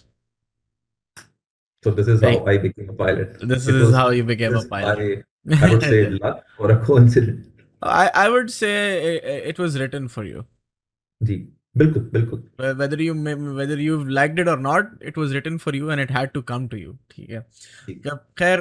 so 1.85 1.91
this 1.97 2.07
is 2.07 2.21
how 2.25 2.29
Right. 2.29 2.47
I 2.51 2.57
became 2.67 2.89
a 2.89 2.97
pilot 2.99 3.33
This 3.53 3.67
it 3.71 3.75
is 3.81 3.93
how 3.95 4.09
you 4.19 4.23
became 4.29 4.55
a 4.59 4.61
pilot. 4.69 5.01
by 5.49 5.57
I 5.65 5.69
would 5.73 5.83
say 5.83 5.99
luck 6.09 6.39
or 6.57 6.71
a 6.75 6.77
coincidence 6.85 7.51
I 7.81 8.05
I 8.21 8.29
would 8.35 8.49
say 8.59 8.71
i- 9.09 9.41
it 9.51 9.59
was 9.63 9.75
written 9.81 10.07
for 10.15 10.23
you. 10.29 10.45
जी 11.21 11.35
बिल्कुल 11.77 12.03
बिल्कुल 12.13 12.41
Whether 12.79 12.97
you 13.03 13.13
whether 13.59 13.77
you 13.87 13.97
liked 14.17 14.39
it 14.43 14.49
or 14.53 14.57
not, 14.67 14.89
it 15.11 15.17
was 15.21 15.33
written 15.37 15.57
for 15.65 15.73
you 15.79 15.89
and 15.95 16.03
it 16.05 16.13
had 16.17 16.33
to 16.37 16.43
come 16.51 16.67
to 16.73 16.79
you. 16.83 16.93
ठीक 17.11 17.31
है 17.31 18.15
खैर 18.41 18.59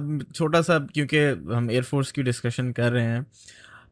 अब 0.00 0.24
छोटा 0.34 0.62
सा 0.70 0.78
क्योंकि 0.94 1.24
हम 1.54 1.70
एयरफोर्स 1.70 2.12
की 2.18 2.22
डिस्कशन 2.30 2.70
कर 2.80 2.92
रहे 2.92 3.04
हैं 3.04 3.26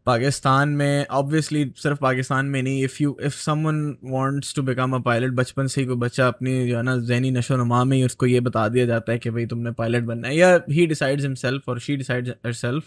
पाकिस्तान 0.07 0.69
में 0.69 1.07
ऑब्वियसली 1.07 1.73
सिर्फ़ 1.77 1.99
पाकिस्तान 1.99 2.47
में 2.47 2.63
नहीं 2.63 2.85
if 2.85 2.97
you 3.01 3.17
if 3.23 3.35
someone 3.35 3.97
wants 4.05 4.55
to 4.55 4.63
become 4.63 4.93
a 4.93 4.99
pilot 4.99 5.33
बचपन 5.33 5.67
से 5.67 5.81
ही 5.81 5.87
कोई 5.87 5.97
बच्चा 5.97 6.29
अपनी 6.29 6.69
जो 6.69 6.77
है 6.77 6.83
ना 6.83 6.97
जहनी 6.97 7.31
नशो 7.31 7.57
नुमा 7.57 7.85
में 7.85 7.97
ही 7.97 8.05
उसको 8.05 8.27
ये 8.27 8.41
बता 8.41 8.69
दिया 8.69 8.87
जाता 8.87 9.13
है 9.13 9.19
कि 9.19 9.31
भाई 9.31 9.47
तुमने 9.47 9.71
पायलट 9.71 10.05
बनना 10.05 10.29
है। 10.29 10.37
या 10.37 10.61
ही 10.71 10.87
डिसाइड्स 10.87 11.25
हिमसेल्फ 11.25 11.69
और 11.69 11.81
शी 11.81 11.97
डिसाइड्स 11.97 12.31
हरसेल्फ 12.47 12.85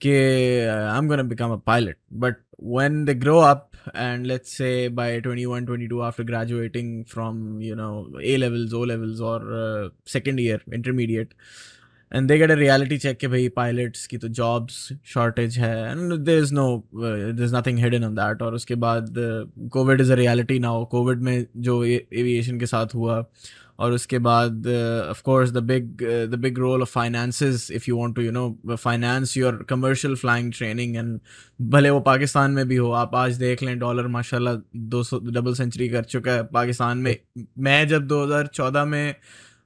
कि 0.00 0.12
I 0.68 0.98
am 0.98 1.08
gonna 1.08 1.22
become 1.22 1.50
a 1.50 1.56
pilot 1.56 1.96
but 2.12 2.36
when 2.62 3.04
they 3.06 3.14
grow 3.14 3.38
up 3.40 3.76
and 3.94 4.26
let's 4.26 4.52
say 4.52 4.88
by 4.88 5.20
21 5.20 5.66
22 5.66 6.02
after 6.02 6.24
graduating 6.24 7.04
from 7.04 7.60
you 7.60 7.74
know 7.74 8.06
a 8.22 8.36
levels 8.36 8.74
o 8.74 8.80
levels 8.80 9.20
or 9.20 9.38
uh, 9.60 9.88
second 10.04 10.38
year 10.38 10.60
intermediate 10.70 11.32
and 12.12 12.28
they 12.28 12.38
get 12.38 12.50
a 12.50 12.54
reality 12.54 12.98
check 12.98 13.18
कि 13.18 13.26
भाई 13.28 13.48
pilots 13.56 14.06
की 14.06 14.18
तो 14.18 14.28
jobs 14.40 14.76
shortage 15.14 15.58
है। 15.58 15.90
And 15.90 16.14
there 16.14 16.42
is 16.42 16.54
no 16.54 16.66
there 16.96 17.44
is 17.44 17.56
nothing 17.56 17.78
hidden 17.78 18.04
on 18.04 18.14
that 18.14 18.42
और 18.42 18.54
उसके 18.54 18.74
बाद 18.84 19.14
Covid 19.72 20.00
is 20.00 20.12
a 20.12 20.16
reality 20.16 20.58
now 20.58 20.84
Covid 20.90 21.22
में 21.22 21.46
जो 21.56 21.82
एविएशन 21.84 22.60
के 22.60 22.66
साथ 22.66 22.94
हुआ। 22.94 23.24
और 23.78 23.92
उसके 23.92 24.18
बाद 24.18 24.66
of 25.10 25.22
course 25.24 25.50
the 25.50 25.58
big 25.64 26.02
the 26.30 26.38
big 26.38 26.58
role 26.58 26.82
of 26.82 26.90
finances 26.90 27.70
if 27.72 27.84
you 27.88 27.96
want 27.98 28.14
to 28.16 28.22
you 28.22 28.30
know 28.32 28.76
finance 28.76 29.36
your 29.36 29.64
commercial 29.68 30.14
flying 30.16 30.52
training 30.52 30.96
and 30.96 31.18
भले 31.70 31.90
वो 31.90 32.00
पाकिस्तान 32.00 32.50
में 32.50 32.66
भी 32.68 32.76
हो, 32.76 32.90
आप 32.92 33.14
आज 33.14 33.36
देख 33.38 33.62
लें 33.62 33.78
डॉलर 33.78 34.06
माशाल्लाह 34.06 34.56
200 34.90 35.20
डबल 35.30 35.54
सेंचुरी 35.54 35.88
कर 35.88 36.02
चुका 36.04 36.32
है। 36.32 36.42
पाकिस्तान 36.48 36.98
में, 36.98 37.16
मैं 37.58 37.86
जब 37.88 38.06
2014 38.08 38.84
में 38.84 39.14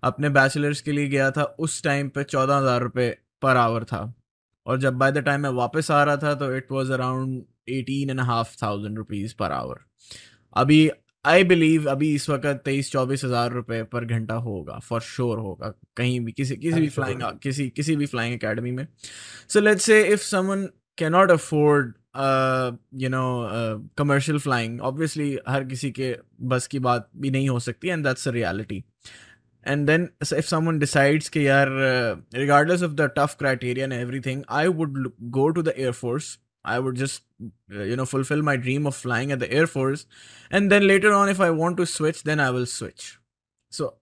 अपने 0.04 0.28
बैचलर्स 0.30 0.80
के 0.80 0.92
लिए 0.92 1.08
गया 1.08 1.30
था 1.30 1.44
उस 1.58 1.82
टाइम 1.84 2.08
पे 2.08 2.24
चौदह 2.24 2.56
हज़ार 2.56 2.82
रुपये 2.82 3.08
पर 3.42 3.56
आवर 3.56 3.84
था। 3.84 4.02
और 4.66 4.78
जब 4.80 4.94
बाय 4.98 5.12
द 5.12 5.18
टाइम 5.24 5.40
मैं 5.40 5.50
वापस 5.52 5.90
आ 5.90 6.02
रहा 6.04 6.16
था 6.16 6.34
तो 6.34 6.54
it 6.56 6.72
was 6.72 6.90
around 6.90 7.42
eighteen 7.70 8.10
and 8.10 8.20
half 8.22 8.56
thousand 8.62 8.98
rupees 8.98 9.34
per 9.38 9.52
hour 9.52 9.80
अभी 10.56 10.88
आई 11.24 11.44
बिलीव 11.44 11.88
अभी 11.90 12.14
इस 12.14 12.28
वक्त 12.30 12.60
तेईस 12.64 12.90
चौबीस 12.92 13.24
हज़ार 13.24 13.52
रुपये 13.52 13.82
पर 13.92 14.04
घंटा 14.04 14.34
होगा 14.46 14.78
फॉर 14.78 15.00
श्योर 15.02 15.38
होगा 15.38 15.72
कहीं 15.96 16.18
भी 16.20 16.32
किसी 16.32 16.56
किसी 16.56 16.80
भी 16.80 16.88
फ्लाइंग 16.88 17.22
किसी 17.42 17.68
किसी 17.70 17.96
भी 17.96 18.06
फ्लाइंग 18.06 18.34
अकेडमी 18.34 18.70
में। 18.70 18.86
So 19.48 19.60
let's 19.60 19.84
say 19.84 20.02
if 20.04 20.22
someone 20.22 20.68
can 20.98 21.12
not 21.12 21.30
afford 21.30 21.92
you 23.02 23.08
know 23.10 23.22
commercial 23.98 24.38
flying 24.38 24.80
obviously 24.82 25.38
हर 25.48 25.64
किसी 25.64 25.90
के 25.90 26.14
बस 26.52 26.66
की 26.66 26.78
बात 26.80 27.08
भी 27.16 27.30
नहीं 27.30 27.48
हो 27.48 27.58
सकती 27.60 27.88
and 27.88 28.04
that's 28.06 28.28
a 28.28 28.30
reality 28.32 28.82
and 29.66 29.86
then 29.86 30.08
if 30.22 30.46
someone 30.46 30.78
decides 30.78 31.28
के 31.28 31.40
यार 31.40 31.68
regardless 32.34 32.82
of 32.82 32.92
the 32.92 33.10
tough 33.18 33.36
criteria 33.38 33.84
and 33.84 33.92
every 33.92 34.20
thing 34.20 34.42
I 34.50 34.66
would 34.66 35.12
go 35.22 35.48
to 35.48 35.62
the 35.62 35.74
air 35.76 35.92
force 35.92 36.38
I 36.66 36.78
would 36.78 36.96
just 36.96 37.22
you 37.88 37.96
know 37.96 38.04
fulfil 38.04 38.42
my 38.42 38.56
dream 38.56 38.86
of 38.86 39.02
flying 39.02 39.32
at 39.32 39.38
the 39.38 39.42
air 39.42 39.66
force 39.66 40.06
and 40.52 40.70
then 40.70 40.82
later 40.82 41.08
on 41.08 41.30
if 41.30 41.42
I 41.42 41.50
want 41.50 41.76
to 41.76 41.84
switch 41.84 42.22
then 42.26 42.40
I 42.40 42.52
will 42.52 42.66
switch 42.66 43.02
so 43.72 44.00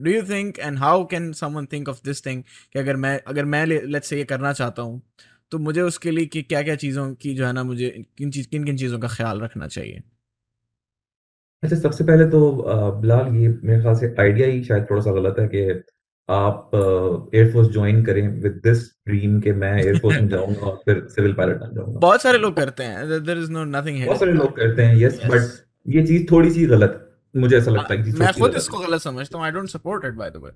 do 0.00 0.10
you 0.10 0.22
think 0.22 0.58
and 0.58 0.78
how 0.78 1.04
can 1.06 1.32
someone 1.32 1.66
think 1.72 1.88
of 1.88 2.00
this 2.04 2.26
thing 2.26 2.42
कि 2.42 2.78
अगर 2.78 2.96
मैं 2.96 3.20
अगर 3.26 3.44
मैं 3.44 3.66
late 3.66 4.04
से 4.04 4.18
ये 4.18 4.24
करना 4.24 4.52
चाहता 4.52 4.82
हूँ 4.82 5.02
तो 5.50 5.58
मुझे 5.58 5.80
उसके 5.80 6.10
लिए 6.10 6.26
कि 6.26 6.42
क्या 6.42 6.62
क्या 6.62 6.74
चीज़ों 6.76 7.14
की 7.14 7.34
जो 7.34 7.46
है 7.46 7.52
ना, 7.52 7.62
मुझे 7.62 8.04
किन 8.18 8.30
चीज़ 8.30 8.48
किन 8.48 8.64
किन 8.64 8.76
चीज़ों 8.76 8.98
का 8.98 9.08
ख्याल 9.08 9.40
रखना 9.40 9.66
चाहिए? 9.66 10.02
अच्छा 11.64 11.76
सबसे 11.76 12.04
पहले 12.04 12.24
तो 12.30 12.40
बिलाल 13.00 13.34
ये 13.36 13.48
मेरे 13.62 13.80
ख्याल 13.82 13.94
से 13.96 14.14
आइडिया 14.20 14.46
ही 14.48 14.62
शायद 14.64 14.86
थोड़ा 14.90 15.02
सा 15.02 15.12
गलत 15.12 15.36
है 15.38 15.46
कि 15.48 15.60
आप 16.28 16.70
एयरफोर्स 17.34 17.68
ज्वाइन 17.72 18.02
करें 18.04 18.28
विद 18.42 18.60
दिस 18.64 18.84
ड्रीम 19.08 19.40
कि 19.40 19.52
मैं 19.62 19.72
एयरफोर्स 19.82 20.20
में 20.20 20.28
जाऊँगा 20.28 20.66
और 20.66 20.76
फिर 20.84 21.02
सिविल 21.10 21.32
पायलट 21.34 21.58
बन 21.60 21.74
जाऊँगा। 21.74 21.98
बहुत 22.00 22.22
सारे 22.22 22.38
लोग 22.38 22.56
करते 22.56 22.82
हैं 22.84 23.08
there 23.24 23.38
is 23.38 23.50
no 23.52 23.64
nothing 23.70 23.96
here 23.96 24.06
बहुत 24.06 24.20
सारे 24.20 24.32
लोग 24.32 24.56
करते 24.56 24.82
हैं 24.82 24.96
यस 24.96 25.20
बट 25.26 25.50
ये 25.86 26.06
चीज़ 26.06 26.26
थोड़ी 26.30 26.50
सी 26.50 26.64
गलत 26.66 27.00
मुझे 27.34 27.56
ऐसा 27.56 27.70
लगता 27.70 27.94
है 27.94 28.02
कि 28.02 28.12
मैं 28.18 28.32
खुद 28.32 28.54
इसको 28.56 28.78
गलत 28.78 29.00
समझता 29.00 29.38
हूँ 29.38 29.44
I 29.46 29.52
don't 29.52 29.68
support 29.68 30.04
it 30.04 30.14
by 30.14 30.30
the 30.30 30.42
way 30.44 30.50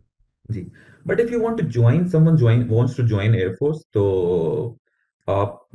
ji 0.48 0.66
but 1.06 1.20
if 1.20 1.32
you 1.32 1.40
want 1.40 1.60
to 1.60 1.66
join 1.78 2.08
someone 2.08 2.36
join 2.36 2.66
wants 2.70 2.96
to 2.96 3.06
join 3.08 3.34
air force 3.34 3.84
तो 3.94 4.04
आप 5.28 5.68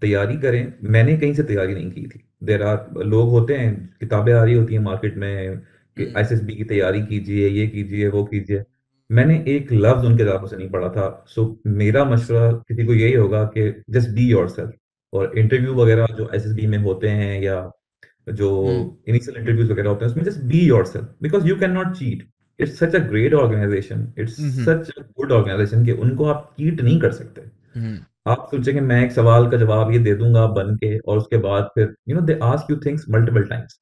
तैयारी 0.00 0.36
करें। 0.38 0.62
मैंने 0.90 1.16
कहीं 1.16 1.34
से 1.34 1.42
तैयारी 1.42 1.74
नहीं 1.74 1.90
की 1.90 2.06
थी। 2.06 2.24
देर 2.42 2.62
आर 2.62 3.04
लोग 3.04 3.30
होते 3.30 3.54
हैं 3.54 3.74
किताबें 4.00 4.32
आ 4.32 4.42
रही 4.44 4.54
होती 4.54 4.74
हैं 4.74 4.82
मार्केट 4.82 5.16
में 5.16 5.58
कि 5.96 6.04
एस 6.16 6.32
हम्म। 6.32 6.46
की 6.46 6.64
तैयारी 6.64 7.02
कीजिए 7.02 7.48
ये 7.48 7.66
कीजिए 7.66 8.08
वो 8.08 8.24
कीजिए। 8.24 8.62
मैंने 9.10 9.44
एक 9.48 9.72
लफ्ज 9.72 10.04
उनके 10.04 10.24
किताबों 10.24 10.46
से 10.46 10.56
नहीं 10.56 10.68
पढ़ा 10.70 10.88
था। 10.88 11.24
सो 11.28 11.60
मेरा 11.66 12.04
मशवरा 12.04 12.50
किसी 12.68 12.84
को 12.84 12.94
यही 12.94 13.12
होगा 13.12 13.44
कि 13.56 13.84
जस्ट 13.90 14.10
बी 14.10 14.26
योर 14.28 14.48
सेल्फ 14.48 14.72
और 15.12 15.38
इंटरव्यू 15.38 15.74
वगैरह 15.74 16.06
जो 16.18 16.30
एस 16.34 16.46
में 16.68 16.78
होते 16.78 17.08
हैं 17.08 17.42
या 17.42 17.56
जो 18.28 18.48
इनिशियल 19.08 19.36
हम्म। 19.36 19.40
इंटरव्यूज़ 19.40 19.72
वगैरह 19.72 19.88
होते 19.90 20.04
हैं 20.04 20.12
उसमें 20.12 20.24
just 20.24 20.42
be 20.44 20.60
yourself 20.86 21.14
because 21.22 21.46
you 21.46 21.56
can 21.56 21.70
not 21.70 21.92
cheat 21.96 22.26
it's 22.60 22.78
such 22.78 22.94
a 22.94 22.98
great 22.98 23.34
organisation 23.34 24.12
it's 24.18 24.36
such 24.64 24.90
a 24.90 25.02
good 25.02 25.32
organisation 25.32 25.84
कि 25.84 25.92
उनको 25.92 26.24
आप 26.24 26.54
चीट 26.58 26.80
नहीं 26.80 27.00
कर 27.00 27.12
सकते। 27.12 27.42
हम्म। 27.80 27.98
आप 28.26 28.48
सोचेंगे 28.50 28.80
मैं 28.80 29.04
एक 29.04 29.12
सवाल 29.12 29.50
का 29.50 29.56
जवाब 29.56 29.90
ये 29.92 29.98
दे 29.98 30.14
दूँगा 30.14 30.46
बन 30.46 30.74
के 30.76 30.98
और 30.98 31.18
उसके 31.18 31.36
बाद 31.36 31.70
फिर 31.74 31.94
you 32.08 32.14
know 32.14 32.20
they 32.20 32.38
ask 32.42 32.70
you 32.70 32.76
things 32.76 33.04
multiple 33.10 33.42
times 33.44 33.78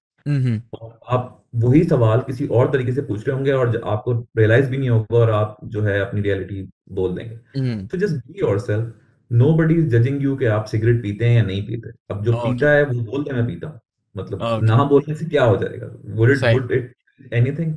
और 0.75 0.99
आप 1.09 1.37
वही 1.55 1.83
सवाल 1.85 2.21
किसी 2.21 2.47
और 2.47 2.71
तरीके 2.73 2.93
से 2.93 3.03
पूछ 3.03 3.27
रहे 3.29 3.37
होंगे 3.37 3.53
और 3.53 3.81
आपको 3.85 4.13
रियलाइज़ 4.39 4.71
भी 4.71 4.79
नहीं 4.79 4.91
होगा 4.91 5.19
और 5.19 5.31
आप 5.31 5.57
जो 5.65 5.83
है 5.83 5.99
अपनी 6.01 6.21
रियलिटी 6.21 6.63
बोल 6.93 7.15
देंगे। 7.15 7.87
तो 7.87 7.99
just 7.99 8.27
be 8.27 8.41
yourself 8.59 8.93
nobody 9.55 9.75
is 9.75 9.89
judging 9.89 10.23
you 10.23 10.37
कि 10.37 10.47
आप 10.49 10.65
सिगरेट 10.65 11.03
पीते 11.03 11.25
हैं 11.25 11.37
या 11.37 11.43
नहीं 11.43 11.63
पीते। 11.67 11.91
अब 12.11 12.23
जो 12.25 12.33
okay. 12.33 12.53
पीता 12.53 12.71
है 12.71 12.85
वो 12.85 13.01
बोलते 13.03 13.33
मैं 13.33 13.47
पीता 13.47 13.69
हूँ। 13.69 13.81
मतलब 14.17 14.41
okay. 14.41 14.63
ना 14.63 14.85
बोलने 14.85 15.15
से 15.15 15.27
क्या 15.27 15.45
हो 15.45 15.57
जाएगा? 15.57 15.87
Would 16.15 16.31
it 16.31 16.45
would 16.45 16.73
it 16.73 16.95
anything 17.33 17.75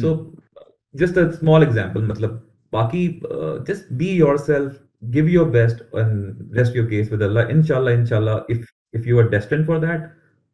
so 0.00 0.14
just 0.94 1.18
a 1.18 1.30
small 1.30 1.62
example 1.62 2.06
मतलब 2.06 2.42
बाकी 2.72 3.08
just 3.68 3.92
be 3.92 4.08
yourself 4.38 4.80
give 5.02 5.28
your 5.30 5.46
best 5.52 5.78
and 5.94 6.56
rest 6.56 6.74
your 6.74 6.86
case 6.86 7.10
with 7.10 7.22
Allah. 7.22 7.46
Inshallah, 7.48 7.92
inshallah, 7.92 8.34
if 8.48 8.66
if 8.94 9.06
you 9.06 9.20
are 9.20 9.28
destined 9.30 9.66
for 9.66 9.78
that, 9.80 10.08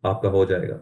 आपका 0.05 0.29
हो 0.29 0.45
जाएगा। 0.47 0.79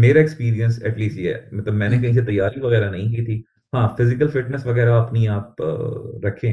मेरा 0.00 0.20
experience 0.20 0.82
at least 0.86 1.18
ये 1.18 1.32
है। 1.32 1.48
मतलब 1.54 1.74
मैंने 1.74 1.98
कहीं 2.02 2.14
से 2.14 2.22
तैयारी 2.22 2.60
वगैरह 2.60 2.90
नहीं 2.90 3.10
की 3.10 3.24
थी। 3.26 3.44
हाँ 3.72 3.86
फ़िज़िकल 3.98 4.28
फिटनेस 4.28 4.66
वगैरह 4.66 4.96
अपनी 4.96 5.26
आप 5.34 5.56
रखें। 6.24 6.52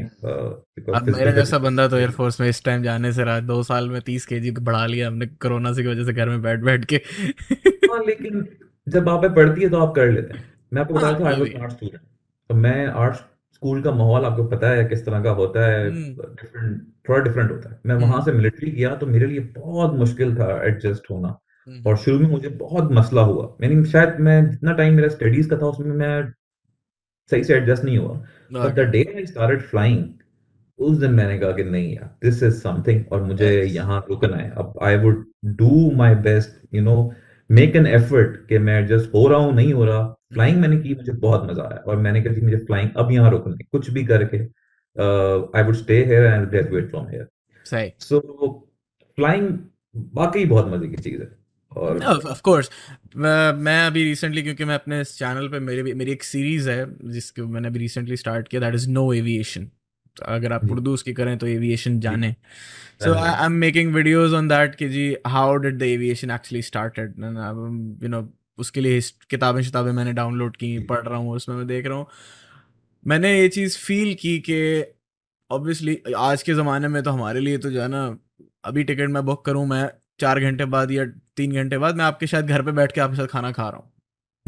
मेरा 1.10 1.32
जैसा 1.32 1.58
बंदा 1.60 1.88
तो 1.88 1.98
एयरफोर्स 1.98 2.40
में 2.42 2.48
इस 2.50 2.64
टाइम 2.66 2.84
जाने 2.84 3.12
से 3.14 3.24
रहा 3.24 3.40
दो 3.48 3.62
साल 3.64 3.90
में 3.90 4.00
तीस 4.02 4.26
के 4.26 4.40
जी 4.40 4.52
बढ़ा 4.52 4.86
लिया 4.86 5.08
हमने 5.08 5.26
कोरोना 5.44 5.74
की 5.74 5.88
वजह 5.88 6.06
से 6.06 6.14
घर 6.14 6.30
में 6.30 6.42
बैठ 6.42 6.60
बैठ 6.62 6.86
के। 6.86 6.96
हाँ 6.96 8.04
लेकिन 8.06 8.46
जब 8.88 9.10
आप 9.10 9.26
पढ़ती 9.26 9.62
है 9.62 9.70
तो 9.70 9.78
आप 9.78 9.94
कर 9.96 10.12
लेते 10.12 10.38
हैं। 10.38 10.44
मैं 10.74 10.82
आपको 10.82 10.94
बता 10.94 11.14
था 11.20 11.28
आर्ट्स 11.28 11.76
स्टूडेंट 11.76 12.02
तो 12.50 12.56
मैं 12.56 12.86
आर्ट्स 12.88 13.20
स्कूल 13.60 13.82
का 13.82 13.92
माहौल 13.92 14.26
आपको 14.26 14.44
पता 14.48 14.70
है 14.70 14.84
किस 14.86 15.06
तरह 15.06 15.22
का 15.22 15.32
होता 15.38 15.66
है 15.66 15.90
डिफरेंट 15.92 16.58
हम्म। 16.58 16.76
थोड़ा 17.10 17.24
डिफरेंट 17.24 17.52
होता 17.52 17.70
है। 17.70 17.80
मैं 17.86 17.96
वहाँ 17.96 18.14
हम्म। 18.14 18.26
से 18.26 18.32
मिलिट्री 18.32 18.72
गया 18.72 18.94
तो 18.96 19.08
मेरे 19.08 19.26
लिए 19.26 19.40
बहुत 19.58 19.94
मुश्किल 19.94 20.36
था 20.36 20.46
एडजस्ट 20.66 21.10
होना। 21.12 21.28
हम्म। 21.68 21.82
और 21.88 21.98
शुरू 21.98 22.20
में 22.20 22.30
मुझे 22.30 22.50
बहुत 22.50 22.92
मसला 22.92 23.22
हुआ। 23.22 23.44
यानी 23.64 23.84
शायद 23.86 24.20
मैं 24.20 24.50
जितना 24.50 24.74
टाइम 24.74 24.94
मेरा 24.94 25.08
स्टडीज़ 25.08 25.50
का 25.50 25.58
था 25.58 25.66
उसमें 25.66 25.96
मैं 25.96 26.32
सही 27.32 27.44
से 27.44 27.54
एडजस्ट 27.54 27.84
नहीं 27.84 27.98
हुआ। 27.98 28.14
But 28.54 28.76
the 28.76 28.88
day 28.92 29.02
I 29.16 29.26
started 29.26 29.62
flying 29.62 30.04
उस 30.80 30.98
दिन 30.98 31.12
मैंने 31.12 31.38
कहा 31.40 31.52
कि 31.52 31.64
नहीं 31.64 31.94
यार 31.96 32.16
दिस 32.24 32.44
इज़ 32.44 32.54
समथिंग 32.54 33.04
और 33.12 33.24
मुझे 33.24 33.52
यहाँ 33.64 34.06
रुकना 34.10 34.38
है। 34.38 34.50
अब 34.58 34.80
I 34.84 34.98
would 34.98 35.26
do 35.58 35.92
my 35.96 36.16
best 36.28 36.76
you 36.76 36.82
know 36.82 36.96
make 37.50 37.76
an 37.76 37.88
effort 37.88 38.48
कि 38.48 38.58
मैं 38.60 38.80
एडजस्ट 38.80 39.14
हो 39.14 39.28
रहा 39.28 39.40
हूँ 39.40 39.54
नहीं 39.54 39.74
हो 39.74 39.86
रहा। 39.86 40.16
फ्लाइंग 40.34 40.60
मैंने 40.62 40.78
की 40.78 40.96
मुझे 40.96 41.12
बहुत 41.12 41.50
मज़ा 41.50 41.64
आया 41.64 41.84
और 41.88 41.98
मैंने 41.98 42.22
कहा 42.22 42.44
मुझे 42.44 42.58
फ्लाइंग 42.66 42.90
अब 42.98 43.12
यहाँ 43.12 43.32
रुकना 43.32 43.54
है 43.54 43.66
कुछ 43.72 43.90
भी 43.90 44.04
करके 44.06 44.38
I 45.58 45.64
would 45.64 45.76
stay 45.76 46.04
here 46.06 46.26
and 46.26 46.48
graduate 46.50 46.90
from 46.90 47.08
here 47.08 47.28
सही। 47.66 47.92
सो 48.00 48.20
फ्लाइंग 49.18 49.50
वाकई 50.16 50.46
बहुत 50.46 50.68
मज़े 50.74 50.88
की 50.88 50.96
चीज़ 50.96 51.22
है 51.22 51.32
और 51.72 52.04
ऑफ़ 52.04 52.42
कोर्स 52.42 52.70
मैं 53.16 53.86
अभी 53.88 54.04
रिसेंटली 54.04 54.42
क्योंकि 54.44 54.66
मैं 54.66 54.76
अपने 54.76 55.02
इस 55.02 55.18
चैनल 55.18 55.48
पे 55.48 55.60
मेरी 55.60 55.94
मेरी 55.94 56.12
एक 56.12 56.24
सीरीज़ 56.24 56.70
है 56.70 57.12
जिसको 57.12 57.46
मैंने 57.48 57.68
अभी 57.68 57.80
रिसेंटली 57.80 58.18
स्टार्ट 58.18 58.48
किया 58.48 58.62
दैट 58.62 58.76
इज़ 58.76 58.90
नो 58.90 59.14
एविएशन 59.14 59.70
अगर 60.26 60.54
आप 60.54 60.72
उर्दू 60.72 60.94
उसकी 60.94 61.14
करें 61.14 61.38
तो 61.38 61.48
एविएशन 61.48 62.00
जाने। 62.00 62.36
so 63.04 63.14
I, 63.14 63.28
i'm 63.44 63.54
making 63.60 63.92
videos 63.94 64.34
on 64.34 64.48
that 64.48 64.76
कि 64.76 64.90
जी 64.90 65.16
the 65.24 65.86
aviation 65.86 66.30
actually 66.30 66.62
started? 66.62 67.14
And 67.18 67.38
um, 67.38 67.98
you 68.02 68.10
know 68.10 68.28
उसके 68.60 68.82
लिए 68.82 69.00
किताबें 69.30 69.62
शिताबें 69.62 69.92
मैंने 69.92 70.14
डाउनलोड 70.14 70.56
की 70.58 70.78
पढ़ 70.86 71.08
रहा 71.08 71.18
हूँ 71.18 71.36
उसमें 71.36 71.56
मैं 71.56 71.68
देख 71.68 71.86
रहा 71.88 71.98
हूँ। 71.98 72.08
मैंने 73.04 73.40
ये 73.40 73.48
चीज़ 73.50 73.78
फील 73.78 74.14
की 74.22 74.38
कि 74.40 74.84
ऑब्वियसली 75.52 75.98
आज 76.18 76.44
के 76.44 76.54
ज़माने 76.54 76.88
में 76.88 77.02
तो 77.04 77.12
हमारे 77.12 77.40
लिए 77.40 77.58
तो 77.58 77.72
जो 77.72 77.82
है 77.82 77.88
ना 77.88 78.04
अभी 78.66 78.84
टिकट 78.84 79.10
मैं 79.10 79.26
बुक 79.26 79.46
करूँ 79.46 79.66
मैं 79.68 79.88
चार 80.20 80.40
घंटे 80.40 80.66
बाद 80.68 80.92
या 80.92 81.06
तीन 81.38 81.54
घंटे 81.54 81.78
बाद 81.78 81.96
मैं 81.96 82.06
आपके 82.06 82.28
शायद 82.28 82.48
घर 82.48 82.62
पे 82.62 82.72
बैठ 82.74 82.92
के 82.92 83.02
आपके 83.02 83.18
साथ 83.18 83.28
खाना 83.28 83.52
खा 83.52 83.70
रहा 83.70 83.78
हूँ। 83.78 83.92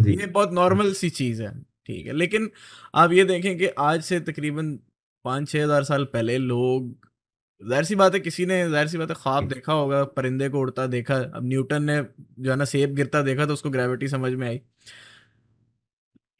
ये 0.10 0.25
बहुत 0.27 0.51
नॉर्मल 0.53 0.91
सी 0.94 1.10
चीज़ 1.12 1.41
है 1.44 1.51
ठीक 1.88 2.06
है। 2.08 2.13
लेकिन 2.13 2.50
आप 2.96 3.12
ये 3.12 3.24
देखें 3.25 3.58
कि 3.58 3.68
आज 3.80 4.01
से 4.03 4.20
तकरीबन 4.22 4.77
पाँच 5.25 5.50
छः 5.50 5.63
हज़ार 5.63 5.84
साल 5.84 6.06
पहले 6.13 6.38
लोग 6.38 7.11
ज़ाहिर 7.62 7.84
सी 7.86 7.96
बात 7.96 8.13
है 8.13 8.20
किसी 8.20 8.46
ने 8.46 8.58
ज़ाहिर 8.70 8.88
सी 8.88 8.98
बात 8.98 9.10
है 9.10 9.15
ख्वाब 9.15 9.48
देखा 9.48 9.74
होगा 9.74 10.03
परिंदे 10.15 10.50
को 10.50 10.60
उड़ता 10.60 10.86
देखा 10.88 11.15
अब 11.15 11.46
न्यूटन 11.46 11.84
ने 11.84 12.01
जो 12.39 12.51
है 12.51 12.56
ना 12.58 12.65
सेब 12.65 12.96
गिरता 12.96 13.22
देखा 13.24 13.46
तो 13.46 13.53
उसको 13.53 13.70
ग्रेविटी 13.70 14.08
समझ 14.08 14.32
में 14.34 14.48
आई। 14.48 14.62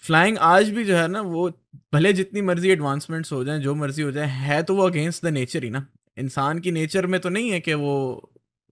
फ्लाइंग 0.04 0.38
आज 0.42 0.70
भी 0.70 0.84
जो 0.86 0.96
है 0.96 1.08
ना 1.08 1.22
वो 1.24 1.50
भले 1.94 2.14
जितनी 2.14 2.42
मर्ज़ी 2.42 2.70
एडवांसमेंट्स 2.72 3.32
हो 3.32 3.44
जाए 3.44 3.60
जो 3.60 3.76
मर्ज़ी 3.76 4.04
हो 4.04 4.12
जाए 4.12 4.28
है 4.28 4.62
तो 4.64 4.76
वो 4.76 4.88
अगेंस्ट 4.88 5.26
द 5.26 5.30
नेचर 5.34 5.64
ही 5.64 5.70
ना। 5.70 5.86
इंसान 6.18 6.60
की 6.60 6.72
नेचर 6.72 7.08
में 7.08 7.20
तो 7.22 7.30
नहीं 7.30 7.52
है 7.52 7.60
कि 7.60 7.74
वो 7.76 7.96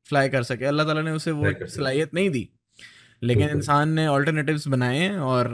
फ्लाई 0.08 0.30
कर 0.30 0.44
सके 0.44 0.66
अल्लाह 0.66 0.86
ताला 0.86 1.02
ने 1.02 1.12
उसे 1.12 1.32
वो 1.34 1.54
सलाहियत 1.68 2.14
नहीं 2.14 2.30
दी। 2.30 2.48
लेकिन 3.22 3.50
इंसान 3.50 3.90
ने 3.94 4.08
ऑल्टरनेटिव्स 4.08 4.68
बनाए 4.68 4.98
हैं 4.98 5.18
और 5.20 5.48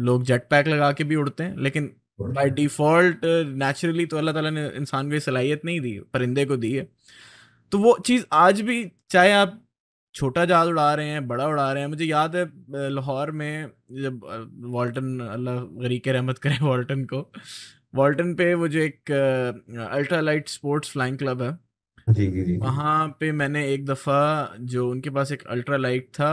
लोग 0.00 0.24
जेट 0.24 0.46
पैक 0.50 0.68
लगा 0.68 0.90
के 0.92 1.04
भी 1.04 1.16
उड़ते 1.16 1.44
हैं 1.44 1.56
लेकिन 1.58 1.90
बाय 2.18 2.50
डिफ़ॉल्ट 2.50 3.20
नेचुरली 3.24 4.06
तो 4.06 4.16
अल्लाह 4.16 4.34
ताला 4.34 4.50
ने 4.50 4.66
इंसान 4.76 5.10
को 5.10 5.18
सलाहियत 5.20 5.64
नहीं 5.64 5.80
दी 5.80 5.98
परिंदे 6.12 6.44
को 6.46 6.56
दी 6.56 6.72
है। 6.72 6.86
तो 7.72 7.78
वो 7.78 7.96
चीज़ 8.06 8.24
आज 8.32 8.60
भी 8.60 8.84
चाहे 9.10 9.32
आप 9.32 9.62
छोटा 10.14 10.44
जहाज़ 10.44 10.68
उड़ा 10.68 10.92
रहे 10.94 11.08
हैं 11.08 11.26
बड़ा 11.28 11.46
उड़ा 11.48 11.72
रहे 11.72 11.82
हैं 11.82 11.88
मुझे 11.90 12.04
याद 12.04 12.36
है 12.36 12.44
लाहौर 12.90 13.30
में 13.40 13.70
जब 14.02 14.20
वॉल्टन 14.74 15.18
अल्लाह 15.20 15.56
गरीक 15.82 16.08
रहमत 16.08 16.38
करे 16.38 16.58
वॉल्टन 16.62 17.04
को 17.04 17.20
वॉल्टन 17.94 18.34
पे 18.34 18.52
वो 18.54 18.68
जो 18.68 18.80
एक 18.80 19.10
ultra 19.10 20.20
light 20.20 20.48
sports 20.48 20.90
flying 20.92 21.18
club 21.18 21.42
है 21.42 21.56
जी 22.14 22.26
जी 22.26 22.42
जी 22.44 22.56
वहाँ 22.56 23.08
पे 23.20 23.30
मैंने 23.32 23.66
एक 23.72 23.84
दफ़ा 23.86 24.20
जो 24.74 24.88
उनके 24.90 25.10
पास 25.10 25.32
एक 25.32 25.46
अल्ट्रा 25.56 25.76
लाइट 25.76 26.08
था 26.14 26.32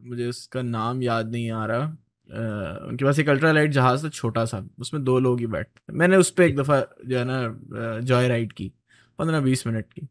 मुझे 0.00 0.26
उसका 0.28 0.62
नाम 0.62 1.02
याद 1.02 1.30
नहीं 1.32 1.50
आ 1.50 1.64
रहा 1.66 1.96
उनके 2.28 3.04
पास 3.04 3.18
एक 3.18 3.28
अल्ट्रा 3.28 3.52
लाइट 3.52 3.70
जहाज़ 3.70 4.04
था 4.04 4.08
छोटा 4.10 4.44
सा 4.44 4.62
उसमें 4.80 5.02
दो 5.04 5.18
लोग 5.18 5.40
ही 5.40 5.46
बैठते 5.48 5.92
मैंने 5.92 6.16
उस 6.16 6.30
पर 6.30 6.42
एक 6.42 6.56
दफ़ा 6.56 6.80
जो 7.06 7.18
है 7.18 7.24
ना 7.26 8.00
जॉय 8.00 8.28
राइड 8.28 8.52
की 8.52 8.70
पंद्रह 9.18 9.40
बीस 9.40 9.66
मिनट 9.66 9.92
की। 9.92 10.06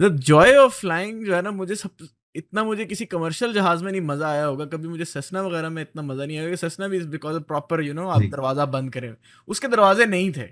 द 0.00 0.08
जॉय 0.18 0.56
ऑफ़ 0.56 0.80
फ्लाइंग 0.80 1.24
जो 1.26 1.34
है 1.34 1.42
ना 1.42 1.50
मुझे 1.52 1.74
सब 1.74 2.06
इतना 2.34 2.64
मुझे 2.64 2.84
किसी 2.84 3.04
कमर्शियल 3.06 3.52
जहाज़ 3.52 3.84
में 3.84 3.90
नहीं 3.90 4.00
मज़ा 4.02 4.28
आया 4.28 4.44
होगा 4.44 4.64
कभी 4.66 4.88
मुझे 4.88 5.04
ससना 5.04 5.42
वगैरह 5.42 5.70
में 5.70 5.80
इतना 5.82 6.02
मज़ा 6.02 6.24
नहीं 6.24 6.38
आया 6.38 6.56
ससना 6.56 6.88
भी 6.88 6.98
बिकॉज़ 7.08 7.38
प्रॉपर 7.42 7.82
यू 7.82 7.94
नो 7.94 8.08
आप 8.08 8.22
दरवाज़ा 8.22 8.66
बंद 8.66 8.92
करें 8.92 9.14
उसके 9.48 9.68
दरवाजे 9.68 10.06
नहीं 10.06 10.30
थे। 10.32 10.46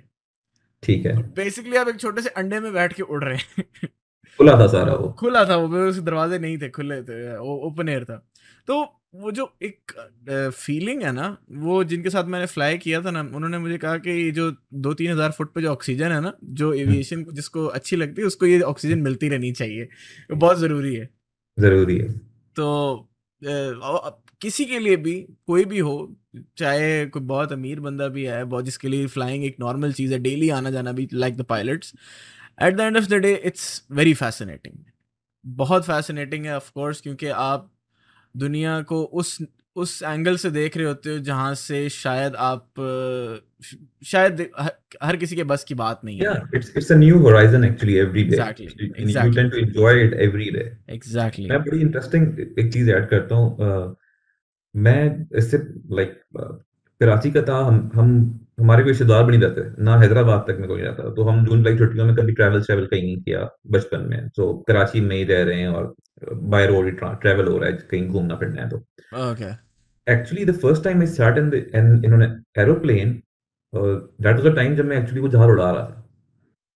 ठीक 0.83 1.07
है। 1.07 1.17
बेसिकली 1.35 1.77
आप 1.77 1.89
एक 1.89 2.01
छोटे 2.01 2.23
से 2.23 2.29
अंडे 2.31 2.61
में 2.61 2.73
बैठ 2.73 2.93
के 2.93 3.03
उड़ 3.05 3.23
रहे 3.25 3.37
हैं। 3.37 3.65
खुला 4.39 4.59
था 4.61 4.67
सारा 4.69 4.95
वो। 4.95 5.09
खुला 5.19 5.45
था 5.45 5.57
वो 5.57 5.79
उसके 5.81 6.03
दरवाजे 6.03 6.39
नहीं 6.39 6.59
थे 6.59 6.69
खुले 6.71 7.01
थे 7.03 7.37
ओपन 7.39 7.89
एयर 7.89 8.05
था। 8.05 8.17
तो 8.69 8.83
वो 9.15 9.31
जो 9.33 9.53
एक 9.63 9.93
फीलिंग 10.55 11.03
है 11.03 11.13
ना 11.13 11.37
वो 11.51 11.85
जिनके 11.85 12.11
साथ 12.11 12.25
मैंने 12.25 12.47
फ्लाई 12.47 12.79
किया 12.79 13.03
था 13.03 13.11
ना 13.11 13.21
उन्होंने 13.21 13.59
मुझे 13.59 13.79
कहा 13.79 13.99
कि 13.99 14.11
ये 14.11 14.31
जो 14.31 14.51
दो 14.75 14.95
तीन 14.95 15.13
हज़ार 15.13 15.31
फुट 15.31 15.53
पे 15.55 15.63
जो 15.63 15.73
ऑक्सीजन 15.73 16.13
है 16.13 16.21
ना 16.21 16.33
जो 16.45 16.71
हम्म, 16.71 16.81
एविएशन 16.81 17.25
को 17.25 17.33
जिसको 17.33 17.67
अच्छी 17.67 17.97
लगती 17.97 18.21
है 18.23 18.27
उसको 18.27 18.47
ये 18.47 18.61
ऑक्सीजन 18.61 18.99
मिलती 18.99 19.29
रहनी 19.29 19.53
चाहिए। 19.53 19.89
बहुत 20.31 20.59
ज़रूरी 20.59 20.95
है। 20.95 21.09
ज़रूरी 21.59 21.99
है। 21.99 22.09
तो 22.57 23.09
किसी 24.41 24.65
के 24.65 24.79
लिए 24.79 24.97
भी 24.97 25.21
कोई 25.47 25.65
भी 25.65 25.79
हो 25.79 26.17
चाहे 26.59 27.07
कोई 27.07 27.23
बहुत 27.23 27.53
अमीर 27.53 27.81
बंदा 27.81 28.09
भी 28.09 28.25
है 28.25 28.45
बहुत 28.45 28.65
जिसके 28.65 28.89
लिए 28.89 29.07
फ्लाइंग 29.07 29.45
एक 29.45 29.57
नॉर्मल 29.61 29.93
चीज़ 29.93 30.13
है 30.13 30.19
डेली 30.19 30.49
आना 30.49 30.71
जाना 30.71 30.93
भी 30.93 31.09
like 31.13 31.37
the 31.37 31.43
pilots 31.43 31.95
at 32.63 32.77
the 32.77 32.81
end 32.81 32.97
of 32.97 33.05
the 33.05 33.15
day 33.15 33.35
it's 33.45 33.87
very 33.91 34.15
fascinating 34.15 34.75
बहुत 35.47 35.85
फैसिनेटिंग 35.85 36.47
है 36.47 36.57
ऑफ़ 36.57 36.71
कोर्स 36.73 37.01
क्योंकि 37.01 37.27
आप 37.27 37.71
दुनिया 38.37 38.83
को 38.83 39.03
उस 39.03 39.39
उस 39.77 40.03
एंगल 40.03 40.37
से 40.37 40.51
देख 40.51 40.77
रहे 40.77 40.87
होते 40.87 41.11
हो 41.11 41.19
जहाँ 41.19 41.55
से 41.55 41.89
शायद 41.89 42.35
आप 42.35 42.67
शायद 44.05 44.51
हर, 45.03 45.17
किसी 45.17 45.37
के 45.37 45.45
बस 45.45 45.65
की 45.65 45.75
बात 45.75 46.01
नहीं 46.05 46.19
है। 46.19 46.27
It's 46.27 46.69
a 46.69 46.97
new 46.97 47.15
horizon 47.15 47.61
actually 47.61 47.95
every 47.95 48.13
day. 48.13 48.19
Exactly 48.19 48.67
You, 48.67 48.77
you 48.77 49.01
exactly 49.01 49.43
tend 49.43 49.53
to 49.53 49.59
enjoy 49.59 49.93
it 49.93 50.91
exactly 50.91 51.47
मैं 51.47 51.61
बड़ी 51.61 51.81
इंटरेस्टिंग 51.81 52.41
एक 52.59 52.73
चीज़ 52.73 52.91
ऐड 52.91 53.09
करता 53.09 53.35
हूँ। 53.35 53.57
अ, 53.61 53.95
मैं 54.77 55.27
इससे 55.39 55.59
लाइक 55.95 56.11
like, 56.11 56.65
कराची 57.01 57.31
का 57.31 57.43
था 57.43 57.57
हम 57.57 57.91
हम 57.95 58.41
हमारे 58.59 58.83
कोई 58.83 58.93
रिश्तेदार 58.93 59.25
भी 59.25 59.37
नहीं 59.37 59.49
रहते 59.49 59.83
ना 59.85 59.97
हैदराबाद 59.99 60.45
तक 60.49 60.57
में 60.61 60.69
कोई 60.69 60.81
रहता। 60.81 61.09
तो 61.15 61.23
हम 61.23 61.45
जून 61.47 61.59
जुलाई 61.59 61.79
छुट्टियों 61.79 62.05
में 62.07 62.15
कभी 62.17 62.33
ट्रैवल 62.33 62.63
ट्रैवल 62.63 62.87
कहीं 62.87 63.03
नहीं 63.03 63.17
किया 63.17 63.49
बचपन 63.67 64.01
में। 64.01 64.29
तो 64.29 64.53
कराची 64.69 65.01
में 65.01 65.17
ही 65.17 65.25
रह 65.25 65.43
रहे 65.43 65.61
हैं 65.61 65.69
और 65.69 65.95
बाय 66.33 66.67
रोड 66.67 66.85
ही 66.85 66.91
ट्रैवल 66.91 67.49
हो 67.49 67.59
रहा 67.59 67.71
है 67.71 67.77
कहीं 67.91 68.09
घूमना 68.09 68.37
फिरना 68.37 68.63
है 68.63 68.69
तो। 68.69 68.77
Okay 69.31 69.51
actually 70.13 70.45
the 70.45 70.55
first 70.59 70.85
time 70.85 71.01
I 71.01 71.07
sat 71.07 71.39
in 71.39 71.53
in 71.55 72.05
in 72.05 72.45
aeroplane 72.59 73.13
that 73.75 74.37
was 74.37 74.47
the 74.47 74.55
time 74.57 74.75
जब 74.77 74.85
मैं 74.85 74.99
एक्चुअली 74.99 75.21
वो 75.21 75.29
जहाज़ 75.29 75.51
उड़ा 75.51 75.71
रहा 75.71 75.83
था। 75.83 76.09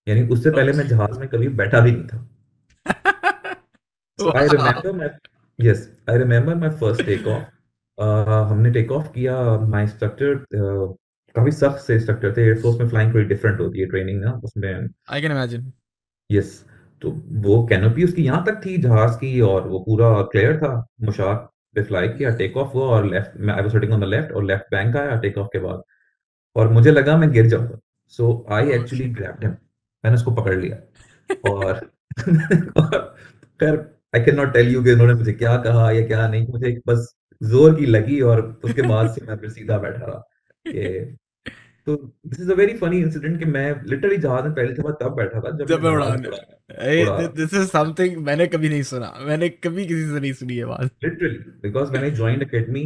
यानी 0.07 0.27
उससे 0.27 0.51
पहले 0.51 0.71
मैं 0.71 0.87
जहाज़ 0.87 1.19
में 1.19 1.27
कभी 1.29 1.47
बैठा 1.61 1.79
भी 1.79 1.91
नहीं 1.91 2.07
था। 2.07 2.27
I 4.37 4.47
remember 4.47 4.93
my 4.93 5.07
yes, 5.59 5.79
I 6.09 6.17
remember 6.23 6.55
my 6.65 6.73
first 6.83 7.07
takeoff. 7.11 7.47
Uh, 7.97 8.43
हमने 8.49 8.69
टेक 8.71 8.91
ऑफ़ 8.91 9.07
किया 9.13 9.35
माय 9.59 9.83
इंस्ट्रक्टर 9.83 10.35
काफ़ी 11.35 11.51
सख्त 11.53 11.79
से 11.81 11.93
इंस्ट्रक्टर 11.95 12.33
थे 12.37 12.43
एयरफोर्स 12.43 12.79
में 12.79 12.89
फ्लाइंग 12.89 13.13
थोड़ी 13.13 13.25
डिफरेंट 13.25 13.59
होती 13.59 13.79
है 13.79 13.85
ट्रेनिंग 13.89 14.21
ना 14.23 14.31
उसमें 14.43 14.71
आई 15.09 15.21
कैन 15.21 15.31
इमेजिन 15.31 15.71
यस 16.29 16.63
तो 17.01 17.11
वो 17.43 17.65
कैनोपी 17.67 18.03
उसकी 18.03 18.23
यहाँ 18.23 18.43
तक 18.45 18.61
थी 18.65 18.77
जहाज़ 18.81 19.17
की 19.17 19.39
और 19.41 19.67
वो 19.67 19.79
पूरा 19.81 20.09
क्लियर 20.31 20.57
था 20.57 20.73
मुशाक 21.01 21.49
पे 21.75 21.83
फ्लाई 21.83 22.07
किया 22.09 22.29
टेक 22.37 22.57
ऑफ़ 22.57 22.73
हुआ 22.73 22.85
और 22.95 23.05
लेफ़्ट 23.09 23.39
मैं 23.39 23.53
I 23.53 23.61
was 23.61 23.71
sitting 23.71 23.93
on 23.93 24.01
the 24.01 24.05
left 24.05 24.31
और 24.31 24.43
लेफ़्ट 24.45 24.71
बैंक 24.71 24.95
आया 24.97 25.15
टेक 25.21 25.37
ऑफ़ 25.37 25.47
के 25.53 25.59
बाद। 25.59 25.81
और 26.55 26.67
मुझे 26.73 26.91
लगा 26.91 27.17
मैं 27.17 27.31
गिर 27.31 27.47
जाऊँगा। 27.47 27.77
So 28.13 28.45
I 28.51 28.71
actually 28.71 29.09
grabbed 29.11 29.43
him 29.43 29.51
मैंने 30.03 30.15
उसको 30.15 30.31
पकड़ 30.35 30.55
लिया। 30.55 30.77
और 31.51 31.79
खैर 33.59 33.75
I 34.15 34.23
can 34.23 34.35
not 34.35 34.53
tell 34.53 34.73
you 34.73 34.83
कि 34.83 34.91
उन्होंने 34.91 35.13
मुझे 35.13 35.33
क्या 35.33 35.55
कहा 35.63 35.89
या 35.91 36.05
क्या 36.07 36.27
नहीं। 36.27 36.47
मुझे 36.47 36.71
बस 36.87 37.13
ज़ोर 37.41 37.75
की 37.75 37.85
लगी 37.85 38.19
और 38.21 38.41
उसके 38.63 38.81
बाद 38.81 39.13
से 39.13 39.25
मैं 39.25 39.37
फिर 39.37 39.49
सीधा 39.49 39.77
बैठा 39.77 40.05
रहा। 40.05 40.23
तो 41.87 41.95
this 42.27 42.39
is 42.41 42.51
a 42.51 42.55
very 42.55 42.73
funny 42.77 42.97
incident 42.99 43.39
कि 43.39 43.45
मैं 43.45 43.67
लिटरली 43.89 44.17
जहाज़ 44.17 44.43
में 44.45 44.53
पहली 44.53 44.73
दफ़ा 44.73 44.91
तब 45.01 45.15
बैठा 45.15 45.39
था 45.41 45.51
जब 45.57 45.65
जब 45.67 45.83
मैं 45.83 45.91
उड़ाने 45.91 46.27
उड़ा 46.27 46.37
उड़ा 47.03 47.27
दिस 47.35 47.53
इज़ 47.53 47.67
समथिंग 47.67 48.17
मैंने 48.25 48.47
कभी 48.47 48.69
नहीं 48.69 48.83
सुना। 48.83 49.13
मैंने 49.27 49.49
कभी 49.49 49.85
किसी 49.85 50.05
से 50.09 50.19
नहीं 50.19 50.33
सुनी 50.33 50.57
ये 50.57 50.65
बात। 50.65 50.91
लिटरली 51.03 51.37
बिकॉज़ 51.63 51.91
मैंने 51.91 52.11
ज्वाइन 52.11 52.41
एकेडमी 52.41 52.85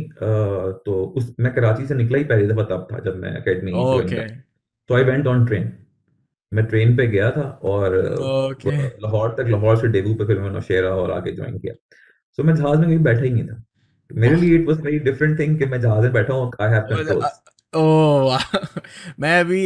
तो 0.86 1.04
उस 1.18 1.34
मैं 1.40 1.54
कराची 1.54 1.86
से 1.86 1.96
निकला 1.96 2.18
ही 2.18 2.24
पहली 2.24 2.48
दफ़ा 2.48 2.64
तब 2.64 2.88
था 2.92 3.00
जब 3.06 3.18
मैं 3.22 3.38
एकेडमी 3.38 3.72
ओके 3.84 4.28
तो 4.90 4.96
आई 4.96 5.04
वेंट 5.04 5.28
ऑन 5.28 5.46
ट्रेन 5.46 5.72
मैं 6.52 6.66
ट्रेन 6.66 6.96
पे 6.98 7.08
गया 7.08 7.30
था 7.32 7.42
और 7.64 7.98
ओके 8.24 8.78
लाहौर 8.78 9.36
तक 9.38 9.48
लाहौर 9.50 9.78
से 9.78 9.88
डेगू 9.88 10.14
पे 10.16 10.26
फिर 10.26 10.40
मैंने 10.40 10.54
नौशेरा 10.54 10.90
और 10.96 11.12
आगे 11.12 11.32
ज्वाइन 11.32 11.58
किया। 11.60 11.74
सो 12.38 12.44
मैं 12.44 12.56
जहाज़ 12.56 12.80
में 12.80 12.88
कभी 12.88 12.98
बैठा 13.04 13.22
ही 13.22 13.30
नहीं 13.30 13.48
था। 13.48 13.64
मेरे 14.12 14.36
लिए 14.36 14.56
it 14.56 14.68
was 14.68 14.82
very 14.82 15.00
different 15.08 15.40
thing 15.40 15.58
कि 15.60 15.66
मैं 15.66 15.82
जहाज़ 15.82 16.04
में 16.04 16.14
बैठा 16.14 16.34
हूँ 16.34 16.52
आई 16.62 16.70
हैव 16.70 16.82
कंट्रोल्स 16.90 17.42
ओह 17.76 18.38
मैं 19.20 19.40
अभी 19.40 19.62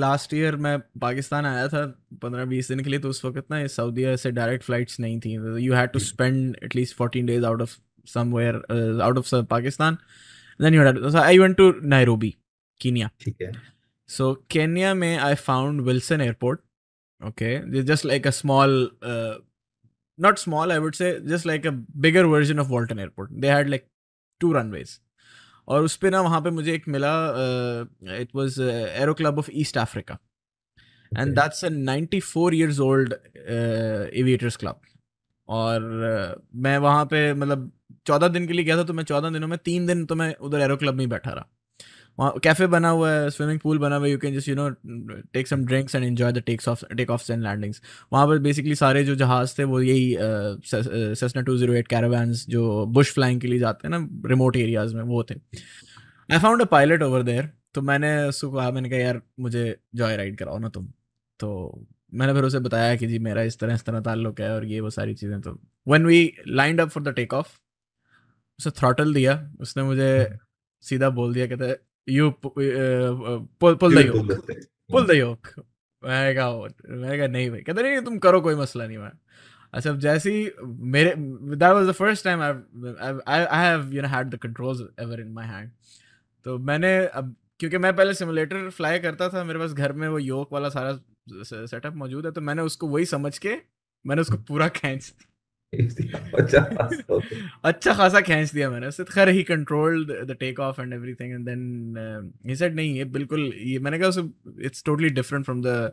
लास्ट 0.00 0.34
ईयर 0.34 0.56
मैं 0.64 0.78
पाकिस्तान 1.00 1.46
आया 1.46 1.66
था 1.68 1.84
पंद्रह 2.22 2.44
बीस 2.44 2.68
दिन 2.68 2.80
के 2.84 2.90
लिए 2.90 3.00
तो 3.00 3.08
उस 3.08 3.24
वक्त 3.24 3.44
ना 3.50 3.66
सऊदी 3.66 4.04
अरब 4.04 4.16
से 4.18 4.30
डायरेक्ट 4.30 4.64
फ्लाइट्स 4.64 5.00
नहीं 5.00 5.20
थी। 5.20 5.32
You 5.64 5.74
had 5.74 5.90
to 5.90 5.98
spend 5.98 6.56
at least 6.64 6.96
fourteen 6.96 7.26
days 7.26 7.44
out 7.44 7.62
of 7.62 7.76
somewhere 8.08 9.00
out 9.02 9.18
of 9.18 9.34
Pakistan. 9.50 9.98
Then 10.60 10.74
you 10.74 10.82
had 10.82 11.16
I 11.16 11.38
went 11.38 11.56
to 11.56 11.72
Nairobi 11.82 12.34
Kenya 12.80 13.10
so 14.08 14.32
Kenya 14.50 14.94
में 14.94 15.16
I 15.16 15.34
found 15.34 15.80
Wilson 15.80 16.20
airport 16.20 16.60
okay 17.20 17.82
just 17.82 18.06
like 18.06 18.26
a 18.26 18.30
small 18.30 18.90
not 20.18 20.38
small 20.38 20.72
I 20.72 20.78
would 20.78 20.94
say 20.94 21.18
just 21.24 21.46
like 21.46 21.66
a 21.66 21.70
bigger 21.96 22.24
version 22.24 22.58
of 22.58 22.68
Walton 22.68 22.98
airport 22.98 23.30
they 23.32 23.50
had 23.50 23.68
like 23.68 23.86
to 24.40 24.52
runways 24.70 24.98
और 25.68 25.84
उस 25.84 25.96
पर 25.96 26.10
ना 26.10 26.20
वहाँ 26.20 26.40
पे 26.40 26.50
मुझे 26.50 26.74
एक 26.74 26.88
मिला 26.88 27.12
it 28.16 28.28
was 28.34 28.62
aero 28.62 29.14
club 29.14 29.38
of 29.38 29.50
east 29.52 29.78
Africa 29.78 30.18
and. 31.12 31.34
That's 31.34 31.64
a 31.64 31.68
ninety 31.68 32.20
four 32.20 32.54
years 32.54 32.80
old 32.80 33.14
aviators 33.42 34.56
club 34.56 34.80
और 35.48 35.80
uh, 36.36 36.42
मैं 36.54 36.78
वहाँ 36.78 37.04
पे 37.04 37.34
मतलब 37.34 37.70
चौदह 38.06 38.28
दिन 38.28 38.46
के 38.46 38.52
लिए 38.52 38.64
गया 38.64 38.76
था 38.76 38.84
तो 38.84 38.92
मैं 38.92 39.04
चौदह 39.04 39.30
दिनों 39.30 39.48
में 39.48 39.58
तीन 39.58 39.86
दिन 39.86 40.04
तो 40.06 40.14
मैं 40.14 40.34
उधर 40.34 40.60
एरो 40.60 40.76
क्लब 40.76 40.94
में 40.94 41.00
ही 41.00 41.06
बैठा 41.06 41.30
रहा। 41.30 41.46
वहाँ 42.20 42.38
कैफ़े 42.44 42.66
बना 42.66 42.88
हुआ 42.90 43.10
है 43.10 43.28
स्विमिंग 43.30 43.58
पूल 43.60 43.78
बना 43.78 43.96
हुआ 43.96 44.06
है 44.06 44.12
you 44.12 44.18
can 44.18 44.34
just 44.34 44.48
you 44.48 44.54
know 44.54 44.68
take 45.34 45.48
some 45.48 45.64
drinks 45.66 45.94
and 45.94 46.04
enjoy 46.04 46.32
the 46.32 46.42
takes 46.46 46.68
off 46.68 46.84
take 46.96 47.10
off 47.10 47.30
and 47.32 47.42
landings 47.42 47.80
वहाँ 48.12 48.26
पर 48.26 48.38
बेसिकली 48.38 48.74
सारे 48.74 49.04
जो 49.04 49.14
जहाज़ 49.16 49.54
थे, 49.58 49.64
वो 49.64 49.80
यही 49.82 50.16
Cessna 51.16 51.42
two 51.42 51.56
zero 51.58 51.74
eight 51.74 51.88
caravans 51.88 52.46
जो 52.48 52.86
बुश 52.88 53.12
फ्लाइंग 53.14 53.40
के 53.40 53.48
लिए 53.48 53.58
जाते 53.58 53.88
हैं 53.88 53.98
ना 53.98 54.28
रिमोट 54.28 54.56
एरियाज़ 54.56 54.94
में, 54.96 55.02
वो 55.02 55.22
थे. 55.30 55.34
I 56.30 56.38
found 56.38 56.62
a 56.62 56.64
pilot 56.66 57.02
over 57.02 57.22
there 57.22 57.50
तो 57.74 57.82
मैंने 57.82 58.12
उसको 58.24 58.50
कहा, 58.52 58.70
मैंने 58.70 58.88
कहा, 58.90 58.98
यार, 58.98 59.20
मुझे 59.40 59.76
जॉय 59.94 60.16
राइड 60.16 60.36
कराओ 60.38 60.58
ना 60.58 60.68
तुम. 60.68 60.86
तो 61.40 61.86
मैंने 62.14 62.32
फिर 62.34 62.44
उसे 62.44 62.58
बताया 62.60 62.94
कि 62.96 63.06
जी, 63.06 63.18
मेरा 63.18 63.42
इस 63.42 63.58
तरह 63.58 63.74
इस 63.74 63.84
तरह 63.84 64.00
ताल्लुक 64.00 64.40
है 64.40 64.50
और 64.54 64.64
ये 64.66 64.80
वो 64.80 64.90
सारी 64.90 65.14
चीज़ें 65.14 65.40
तो 65.40 65.58
when 65.86 66.06
we 66.06 66.32
lined 66.48 66.80
up 66.80 66.88
for 66.88 67.02
the 67.02 67.14
take 67.16 67.34
off 67.34 67.48
उसे 68.58 68.70
थ्रॉटल 68.78 69.14
दिया, 69.14 69.34
उसने 69.60 69.82
मुझे 69.82 70.38
सीधा 70.84 71.10
बोल 71.10 71.34
दिया, 71.34 71.46
कहते 71.46 71.72
you 72.10 72.30
pull 72.46 73.74
pull 73.74 73.94
the 73.94 74.06
yoke. 74.06 74.32
Pull 74.92 75.06
the 75.06 75.10
yoke 75.10 75.48
मैं 76.02 76.34
कहा 76.34 76.50
मैं 76.96 77.18
कहा 77.18 77.26
नहीं 77.26 77.50
भाई। 77.50 77.60
कहते 77.60 77.82
नहीं 77.82 78.00
तुम 78.00 78.18
करो 78.18 78.40
कोई 78.40 78.54
मसला 78.54 78.86
नहीं 78.86 78.98
मैं 78.98 79.10
अच्छा 79.74 79.90
अब 79.90 79.98
जैसे 79.98 80.32
ही 80.32 80.50
मेरे 80.92 81.14
that 81.16 81.72
was 81.72 81.88
the 81.88 81.92
first 81.92 82.24
time 82.24 82.42
I 82.42 83.44
I 83.44 83.64
have 83.64 83.92
you 83.94 84.02
know 84.02 84.08
had 84.08 84.30
the 84.30 84.38
controls 84.38 84.80
ever 85.00 85.20
in 85.20 85.28
my 85.32 85.46
hand 85.46 85.70
तो 86.44 86.58
मैंने 86.58 86.96
अब 87.06 87.34
क्योंकि 87.60 87.78
मैं 87.78 87.96
पहले 87.96 88.14
सिमुलेटर 88.14 88.68
फ्लाई 88.70 88.98
करता 88.98 89.28
था 89.28 89.44
मेरे 89.44 89.58
पास 89.58 89.72
घर 89.72 89.92
में 89.92 90.08
वो 90.08 90.18
योक 90.18 90.52
वाला 90.52 90.68
सारा 90.68 90.98
सेटअप 91.66 91.94
मौजूद 91.94 92.26
है 92.26 92.32
तो 92.32 92.40
मैंने 92.40 92.62
उसको 92.62 92.88
वही 92.88 93.04
समझ 93.04 93.38
के 93.38 93.56
मैंने 94.04 94.22
उसको 94.22 94.36
पूरा 94.48 94.68
खींच 94.68 95.12
अच्छा 97.64 97.92
खासा 97.94 98.20
खींच 98.20 98.52
दिया 98.52 98.70
मैंने 98.70 98.86
उससे 98.86 99.04
खैर 99.04 99.28
he 99.28 99.42
control 99.42 100.04
the 100.04 100.36
take 100.40 100.60
off 100.60 100.80
and 100.80 100.92
everything 100.94 101.32
and 101.32 101.44
then 101.46 102.32
he 102.46 102.56
said 102.56 102.74
नहीं 102.76 102.96
ये 102.96 103.04
बिल्कुल 103.10 103.44
ये 103.56 103.78
मैंने 103.78 103.98
कहा 103.98 104.08
उसे 104.08 104.22
it's 104.60 104.82
totally 104.84 105.08
different 105.10 105.44
from 105.44 105.62
the 105.62 105.92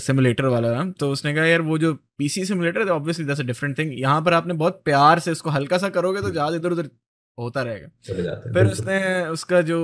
simulator 0.00 0.46
वाला 0.46 0.72
ना 0.74 0.90
तो 1.00 1.10
उसने 1.10 1.34
कहा 1.34 1.44
यार 1.44 1.60
वो 1.62 1.78
जो 1.78 1.94
पीसी 2.18 2.44
सिमुलेटर 2.44 2.80
है 2.80 2.86
obviously 2.90 3.24
that's 3.26 3.40
a 3.40 3.44
different 3.44 3.78
thing 3.78 3.98
यहाँ 4.00 4.22
पर 4.22 4.34
आपने 4.34 4.54
बहुत 4.56 4.82
प्यार 4.84 5.18
से 5.18 5.32
इसको 5.32 5.50
हल्का 5.50 5.78
सा 5.78 5.88
करोगे 5.90 6.20
तो 6.20 6.30
ज़्यादा 6.30 6.56
इधर 6.56 6.72
उधर 6.72 6.90
होता 7.38 7.62
रहेगा। 7.62 7.88
फिर 8.52 8.66
उसने 8.66 8.98
उसका 9.28 9.60
जो 9.62 9.78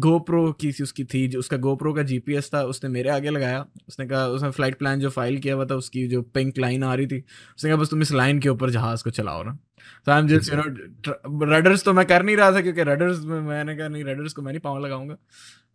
गोप्रो 0.00 0.40
की 0.54 0.70
उसकी 0.82 1.04
थी 1.04 1.26
जो 1.28 1.38
उसका 1.38 1.56
गोप्रो 1.58 1.92
का 1.92 2.02
जीपीएस 2.04 2.50
था 2.54 2.62
उसने 2.66 2.90
मेरे 2.90 3.10
आगे 3.10 3.30
लगाया। 3.30 3.64
उसने 3.88 4.06
कहा 4.06 4.26
उसने 4.28 4.50
फ़्लाइट 4.50 4.78
प्लान 4.78 5.00
जो 5.00 5.10
फ़ाइल 5.10 5.38
किया 5.38 5.54
हुआ 5.54 5.66
था 5.66 5.74
उसकी 5.76 6.06
जो 6.08 6.22
पिंक 6.34 6.58
लाइन 6.58 6.84
आ 6.84 6.94
रही 6.94 7.06
थी 7.06 7.18
उसने 7.56 7.70
कहा 7.70 7.80
बस 7.80 7.90
तुम 7.90 8.02
इस 8.02 8.12
लाइन 8.14 8.40
के 8.40 8.48
ऊपर 8.48 8.70
जहाज़ 8.70 9.04
को 9.04 9.10
चलाओ 9.12 9.42
ना। 9.42 9.58
तो 10.06 10.12
I 10.12 10.20
am 10.20 10.28
just 10.28 10.52
you 10.52 10.58
know 10.58 11.44
rudders 11.52 11.84
तो 11.84 11.92
मैं 11.92 12.04
कर 12.06 12.22
नहीं 12.22 12.36
रहा 12.36 12.52
था 12.52 12.60
क्योंकि 12.60 12.82
रडर्स 12.84 13.24
में 13.24 13.40
मैंने 13.42 13.76
कहा 13.76 13.88
नहीं 13.88 14.04
रडर्स 14.04 14.32
को 14.32 14.42
मैं 14.42 14.52
नहीं 14.52 14.60
पाँव 14.62 14.84
लगाऊँगा। 14.84 15.16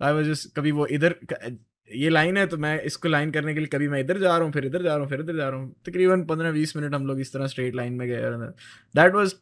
आई 0.02 0.14
वाज 0.14 0.26
जस्ट 0.26 0.56
कभी 0.58 0.72
वो 0.72 0.86
इधर 0.90 1.16
ये 1.90 2.10
लाइन 2.10 2.38
है 2.38 2.46
तो 2.48 2.58
मैं 2.58 2.80
इसको 2.84 3.10
लाइन 3.10 3.30
करने 3.32 3.54
के 3.54 3.60
लिए 3.60 3.68
कभी 3.68 3.88
मैं 3.88 4.00
इधर 4.00 4.18
जा 4.20 4.36
रहा 4.36 4.46
हूँ 4.46 4.52
फिर 4.54 4.66
इधर 4.66 4.84
जा 4.84 4.90
रहा 4.90 5.00
हूँ 5.00 5.10
फिर 5.10 5.20
इधर 5.20 5.36
जा 5.36 5.48
रहा 5.50 5.60
हूँ। 5.60 5.74
तकरीबन 5.86 6.24
पंद्रह 6.26 6.52
बीस 6.52 6.76
मिनट 6.78 6.96
हम 6.96 7.06
लोग 7.08 7.20
इस 7.22 7.34
तरह 7.34 7.48
स्ट्रेट 7.48 7.76
लाइन 7.76 7.94
में 7.94 8.08
गए 8.08 8.32
that 8.96 9.14
was 9.16 9.34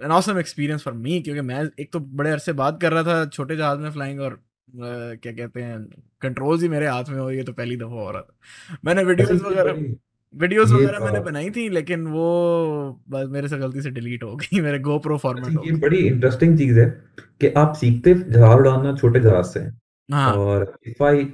an 0.00 0.12
awesome 0.12 0.38
experience 0.38 0.82
for 0.82 0.94
me 0.94 1.20
क्योंकि 1.22 1.40
मैं 1.40 1.62
एक 1.80 1.92
तो 1.92 2.00
बड़े 2.00 2.30
अरसे 2.30 2.52
बात 2.54 2.80
कर 2.82 2.92
रहा 2.92 3.02
था 3.02 3.24
छोटे 3.26 3.56
जहाज़ 3.56 3.78
में 3.78 3.90
फ्लाइंग 3.90 4.20
और 4.20 4.34
uh, 4.34 5.22
क्या 5.22 5.32
कहते 5.32 5.62
हैं 5.62 5.78
कंट्रोल्स 6.22 6.62
ही 6.62 6.68
मेरे 6.68 6.86
हाथ 6.86 7.04
में 7.08 7.18
हो 7.18 7.30
ये 7.30 7.42
तो 7.44 7.52
पहली 7.52 7.76
दफ़ा 7.76 8.00
हो 8.02 8.10
रहा 8.10 8.22
था। 8.22 8.78
मैंने 8.84 9.04
वीडियोस 9.04 9.42
वगैरह 9.42 9.72
वीडियोस 10.34 10.72
वगैरह 10.72 11.00
मैंने 11.00 11.20
बनाई 11.20 11.50
थी 11.50 11.68
लेकिन 11.68 12.06
वो 12.06 12.24
बस 13.08 13.28
मेरे 13.28 13.48
से 13.48 13.58
गलती 13.58 13.82
से 13.82 13.90
डिलीट 13.90 14.22
हो 14.22 14.36
गई 14.36 14.60
मेरे 14.68 14.78
गोप्रो 14.78 15.16
फॉर्मेट 15.18 15.56
हो 15.56 15.64
ये 15.64 15.72
बड़ी 15.78 15.98
इंटरेस्टिंग 15.98 16.58
चीज़ 16.58 16.78
है 16.80 16.86
कि 17.40 17.48
आप 17.56 17.74
सीखते 17.74 18.14
जहाज़ 18.14 18.58
उड़ाना 18.58 18.94
छोटे 18.96 19.20
जहाज़ 19.20 19.46
से। 19.46 19.60
हाँ. 20.08 20.32
और 20.34 20.74
if 20.86 21.04
I 21.04 21.24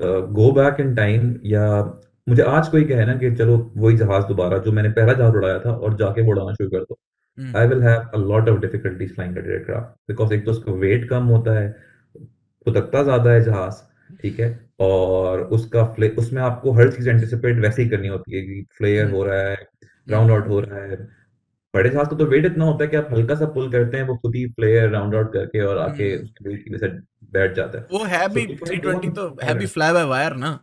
go 0.00 0.50
back 0.52 0.80
in 0.80 0.94
time 0.94 1.34
या 1.44 1.62
मुझे 2.28 2.42
आज 2.42 2.68
कोई 2.68 2.84
कहे 2.84 3.04
ना 3.06 3.14
कि 3.16 3.34
चलो 3.36 3.56
वही 3.76 3.96
जहाज़ 3.96 4.24
दोबारा 4.26 4.58
जो 4.58 4.72
मैंने 4.72 4.88
पहला 4.90 5.12
जहाज़ 5.12 5.34
उड़ाया 5.36 5.58
था 5.58 5.72
और 5.76 5.96
जाके 5.96 6.26
उड़ाना 6.30 6.52
शुरू 6.54 6.70
कर 6.70 6.84
दो। 6.84 6.98
I 7.56 7.66
will 7.66 7.82
have 7.82 8.00
a 8.14 8.18
lot 8.20 8.48
of 8.48 8.60
difficulties 8.60 9.14
flying 9.14 9.34
that 9.34 9.46
aircraft 9.46 9.94
because 10.08 10.34
एक 10.34 10.44
तो 10.44 10.50
उसका 10.50 10.72
वेट 10.84 11.08
कम 11.10 11.24
होता 11.26 11.58
है 11.58 11.68
फुदकता 12.66 13.02
ज़्यादा 13.02 13.30
है 13.30 13.40
जहाज़ 13.44 13.82
ठीक 14.22 14.40
है? 14.40 14.48
और 14.80 15.40
उसका 15.54 15.84
फ्ले 15.94 16.08
उसमें 16.18 16.40
आपको 16.42 16.72
हर 16.72 16.90
चीज़ 16.92 17.08
एंटिसिपेट 17.10 17.58
वैसे 17.60 17.82
ही 17.82 17.88
करनी 17.88 18.08
होती 18.08 18.36
है 18.36 18.42
कि 18.42 18.62
फ्लेयर 18.78 19.10
हो 19.10 19.22
रहा 19.24 19.40
है 19.40 19.56
राउंड 20.10 20.30
आउट 20.30 20.48
हो 20.48 20.60
रहा 20.60 20.80
है। 20.82 20.96
बड़े 21.74 21.90
जहाज़ 21.90 22.08
का 22.08 22.16
तो 22.16 22.24
वेट 22.26 22.46
इतना 22.46 22.64
होता 22.64 22.84
है 22.84 22.90
कि 22.90 22.96
आप 22.96 23.08
हल्का 23.12 23.34
सा 23.34 23.46
पुल 23.54 23.70
करते 23.72 23.96
हैं 23.96 24.04
वो 24.08 24.16
खुद 24.16 24.34
ही 24.36 24.46
फ्लेयर 24.50 24.90
राउंड 24.90 25.14
आउट 25.14 25.32
करके 25.32 25.60
और 25.62 25.78
आके 25.78 26.14
उसके 26.16 26.48
वेट 26.48 26.64
की 26.64 26.74
वजह 26.74 26.86
से 26.88 26.98
बैठ 27.32 27.54
जाता 27.56 27.78
है। 27.78 27.86
वो 27.92 28.04
है 28.06 28.28
भी 28.34 28.46
320 28.46 29.10
तो 29.16 29.28
है 29.42 29.54
भी 29.54 29.66
फ्लाई 29.66 29.92
बाय 29.92 30.04
वायर 30.06 30.34
ना? 30.36 30.58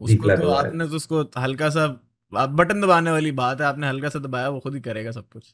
उसको 0.00 0.28
तो 0.36 0.50
आपने 0.50 0.88
तो 0.88 0.96
उसको 0.96 1.22
हल्का 1.40 1.70
सा 1.70 1.86
बटन 2.32 2.80
दबाने 2.80 3.10
वाली 3.10 3.32
बात 3.40 3.60
है 3.60 3.66
आपने 3.66 3.88
हल्का 3.88 4.08
सा 4.08 4.18
दबाया 4.20 4.48
वो 4.48 4.60
खुद 4.60 4.74
ही 4.74 4.80
करेगा 4.82 5.10
सब 5.12 5.28
कुछ। 5.28 5.52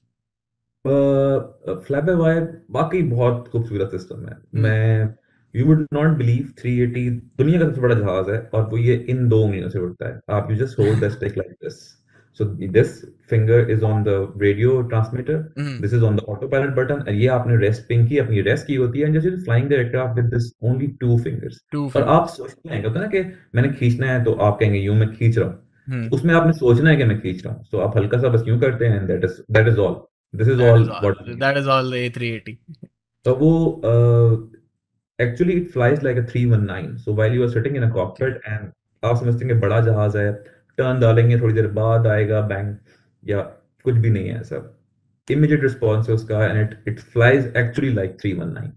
फ्लैप 1.86 2.04
वायर 2.04 2.62
वाकई 2.70 3.02
बहुत 3.02 3.48
खूबसूरत 3.52 3.90
सिस्टम 3.90 4.16
है। 4.16 4.32
हम्म। 4.32 4.62
मैं 4.62 5.14
यू 5.56 5.66
वुड 5.66 5.86
नॉट 5.92 6.16
बिलीव 6.16 6.52
380 6.58 7.08
दुनिया 7.38 7.60
का 7.60 7.66
सबसे 7.66 7.80
बड़ा 7.80 7.94
जहाज़ 7.94 8.30
है 8.30 8.50
और 8.54 8.68
वो 8.68 8.78
ये 8.78 9.06
इन 9.08 9.28
दो 9.28 9.42
उंगलियों 9.44 9.68
से 9.68 9.78
उड़ता 9.78 10.08
है। 10.08 10.20
आप 10.30 10.50
you 10.50 10.56
just 10.56 10.78
hold 10.78 11.04
the 11.04 11.08
stick 11.08 11.38
like 11.38 11.52
this 11.52 11.98
so 12.40 12.44
this 12.44 13.04
finger 13.26 13.68
is 13.68 13.82
on 13.82 14.04
the 14.04 14.28
radio 14.36 14.82
transmitter. 14.82 15.52
mm-hmm. 15.58 15.80
this 15.80 15.92
is 15.92 16.02
on 16.02 16.16
the 16.16 16.22
autopilot 16.22 16.74
button 16.74 17.00
and 17.00 17.10
ये 17.10 17.26
आपने 17.26 17.56
रेस्ट 17.56 17.82
पिंग 17.88 18.08
की 18.08 18.18
अपनी 18.18 18.40
रेस्ट 18.40 18.66
की 18.66 18.74
होती 18.74 19.00
है 19.00 19.12
just 19.12 19.44
flying 19.46 19.68
the 19.68 19.76
aircraft 19.76 20.20
with 20.20 20.30
this 20.34 20.46
only 20.62 20.88
two 21.02 21.16
fingers. 21.18 21.56
Two 21.74 21.96
और 21.96 22.02
आप 22.02 22.28
सोचते 22.28 22.74
हैं 22.74 22.82
कहते 22.82 22.98
हैं 22.98 23.06
ना 23.06 23.06
कि 23.06 23.22
मैंने 23.54 23.68
खींचना 23.68 24.06
है 24.06 24.24
तो 24.24 24.32
आप 24.32 24.58
कहेंगे 24.60 24.78
यूँ 24.78 24.96
मैं 24.96 25.12
खींच 25.12 25.38
रहा 25.38 25.48
हूँ। 25.48 25.58
hmm. 25.88 26.12
उसमें 26.14 26.34
आपने 26.34 26.52
सोचना 26.52 26.90
है 26.90 26.96
कि 26.96 27.04
मैं 27.04 27.20
खींच 27.20 27.46
रहा 27.46 27.54
हूँ। 27.54 27.64
So 27.64 27.80
आप 27.80 27.96
हल्का 27.96 28.18
सा 28.18 28.28
बस 28.28 28.44
यूँ 28.48 28.60
करते 28.60 28.86
हैं 28.86 29.06
that 29.08 29.28
is 29.30 29.40
that 29.56 29.72
is 29.72 29.78
all. 29.78 30.08
this 30.33 30.47
is 30.47 30.57
that 30.57 30.69
all, 30.69 30.81
is 30.81 30.89
all 30.89 31.01
what 31.01 31.39
that 31.39 31.57
is 31.57 31.67
all 31.67 31.89
the 31.89 32.09
A380 32.09 32.57
so 33.25 33.35
वो 33.41 33.51
uh, 33.91 34.31
actually 35.25 35.57
it 35.61 35.71
flies 35.73 36.03
like 36.07 36.21
a 36.21 36.25
319 36.31 36.97
so 36.99 37.17
while 37.19 37.35
you 37.37 37.43
are 37.47 37.51
sitting 37.57 37.75
in 37.81 37.83
a 37.83 37.91
cockpit 37.97 38.37
okay. 38.37 38.53
and 38.53 38.71
आप 39.05 39.17
समझते 39.17 39.45
हैं 39.45 39.59
बड़ा 39.59 39.79
जहाज 39.81 40.15
है 40.17 40.31
turn 40.77 40.99
डालेंगे 40.99 41.39
थोड़ी 41.39 41.53
देर 41.53 41.67
बाद 41.77 42.07
आएगा 42.07 42.41
बैंक 42.53 42.79
या 43.29 43.41
कुछ 43.83 43.95
भी 43.95 44.09
नहीं 44.09 44.29
है 44.29 44.43
सब 44.43 44.71
immediate 45.31 45.63
response 45.63 46.07
है 46.07 46.13
उसका 46.13 46.39
and 46.47 46.61
it 46.63 46.75
it 46.91 46.99
flies 47.15 47.45
actually 47.63 47.93
like 48.01 48.19
319 48.25 48.73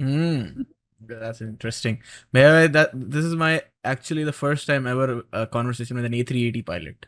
mm. 0.00 0.66
That's 1.00 1.40
interesting. 1.40 2.02
May 2.32 2.44
I, 2.44 2.66
that 2.66 2.90
this 2.92 3.24
is 3.24 3.34
my 3.34 3.62
actually 3.84 4.24
the 4.24 4.32
first 4.32 4.66
time 4.66 4.86
ever 4.86 5.22
a 5.32 5.46
conversation 5.46 5.96
with 5.96 6.04
an 6.04 6.12
A380 6.12 6.66
pilot. 6.66 7.06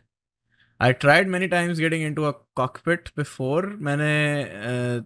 I 0.80 0.92
tried 0.92 1.28
many 1.28 1.48
times 1.48 1.78
getting 1.78 2.02
into 2.02 2.26
a 2.26 2.34
cockpit 2.56 3.14
before. 3.16 3.66
मैंने 3.66 4.44
uh, 4.44 5.04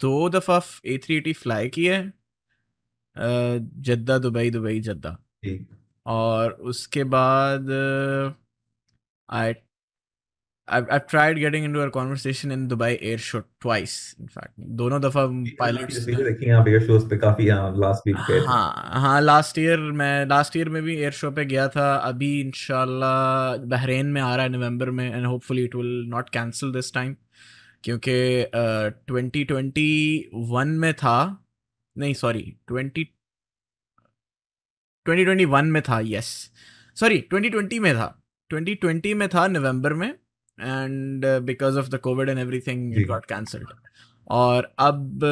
दो 0.00 0.28
दफ़ा 0.28 0.60
ए 0.86 0.98
three 0.98 1.16
eighty 1.16 1.32
fly 1.32 1.68
की 1.68 1.86
है 1.86 2.12
Jeddah 3.88 4.18
Dubai 4.18 4.50
Dubai 4.50 4.80
Jeddah 4.80 5.18
और 6.06 6.52
उसके 6.52 7.04
बाद 7.04 7.70
आई 9.30 9.52
I've, 10.68 10.86
I've 10.90 11.06
tried 11.06 11.38
getting 11.38 11.64
into 11.64 11.80
a 11.82 11.90
conversation 11.90 12.50
in 12.50 12.68
Dubai 12.68 12.98
Air 13.00 13.18
Show 13.18 13.42
twice 13.60 13.96
in 14.18 14.28
fact. 14.28 14.52
दोनों 14.80 15.00
दफ़ा 15.00 15.24
पायलट्स 15.58 15.98
देखी 15.98 16.50
आप 16.58 16.68
एयर 16.68 16.86
शोज़ 16.86 17.04
पे 17.08 17.16
काफ़ी 17.24 17.46
लास्ट 17.80 18.06
वीक 18.08 18.16
गए 18.28 18.38
हाँ 18.46 19.00
हाँ 19.02 19.20
लास्ट 19.20 19.58
ईयर 19.58 19.80
मैं 20.00 20.26
लास्ट 20.26 20.56
ईयर 20.56 20.68
में 20.76 20.82
भी 20.82 20.96
एयर 20.96 21.12
शो 21.18 21.30
पे 21.30 21.44
गया 21.44 21.66
था। 21.76 21.94
अभी 21.96 22.30
इंशाल्लाह 22.40 23.56
बहरेन 23.74 24.06
में 24.06 24.20
आ 24.20 24.34
रहा 24.34 24.44
है 24.44 24.52
नवंबर 24.52 24.90
में 24.90 25.04
and 25.12 25.26
hopefully 25.26 25.64
it 25.64 25.74
will 25.76 25.92
not 26.14 26.30
cancel 26.38 26.72
this 26.72 26.92
time 26.94 27.14
क्योंकि 27.84 28.16
ट्वेंटी 28.54 29.44
ट्वेंटी 29.44 29.90
वन 30.34 30.68
में 30.68 30.92
था। 30.94 31.18
नहीं 31.96 32.14
sorry 32.14 32.42
twenty 32.68 33.04
twenty 35.06 35.24
twenty 35.24 35.44
one 35.44 35.66
में 35.70 35.82
था 35.88 36.00
यस 36.04 36.34
सॉरी 36.96 37.18
ट्वेंटी 37.30 37.50
ट्वेंटी 37.50 37.78
में 37.78 37.94
था। 37.94 38.06
ट्वेंटी 38.50 38.74
ट्वेंटी 38.74 39.14
में 39.14 39.28
था 39.28 39.46
नवंबर 39.48 39.92
में। 39.94 40.12
And 40.58 41.26
because 41.44 41.78
of 41.78 41.88
the 41.90 41.98
covid 42.00 42.28
and 42.28 42.38
everything 42.38 42.98
it 42.98 43.06
got 43.08 43.26
cancelled 43.26 43.68
और 44.32 44.72
अब 44.80 45.24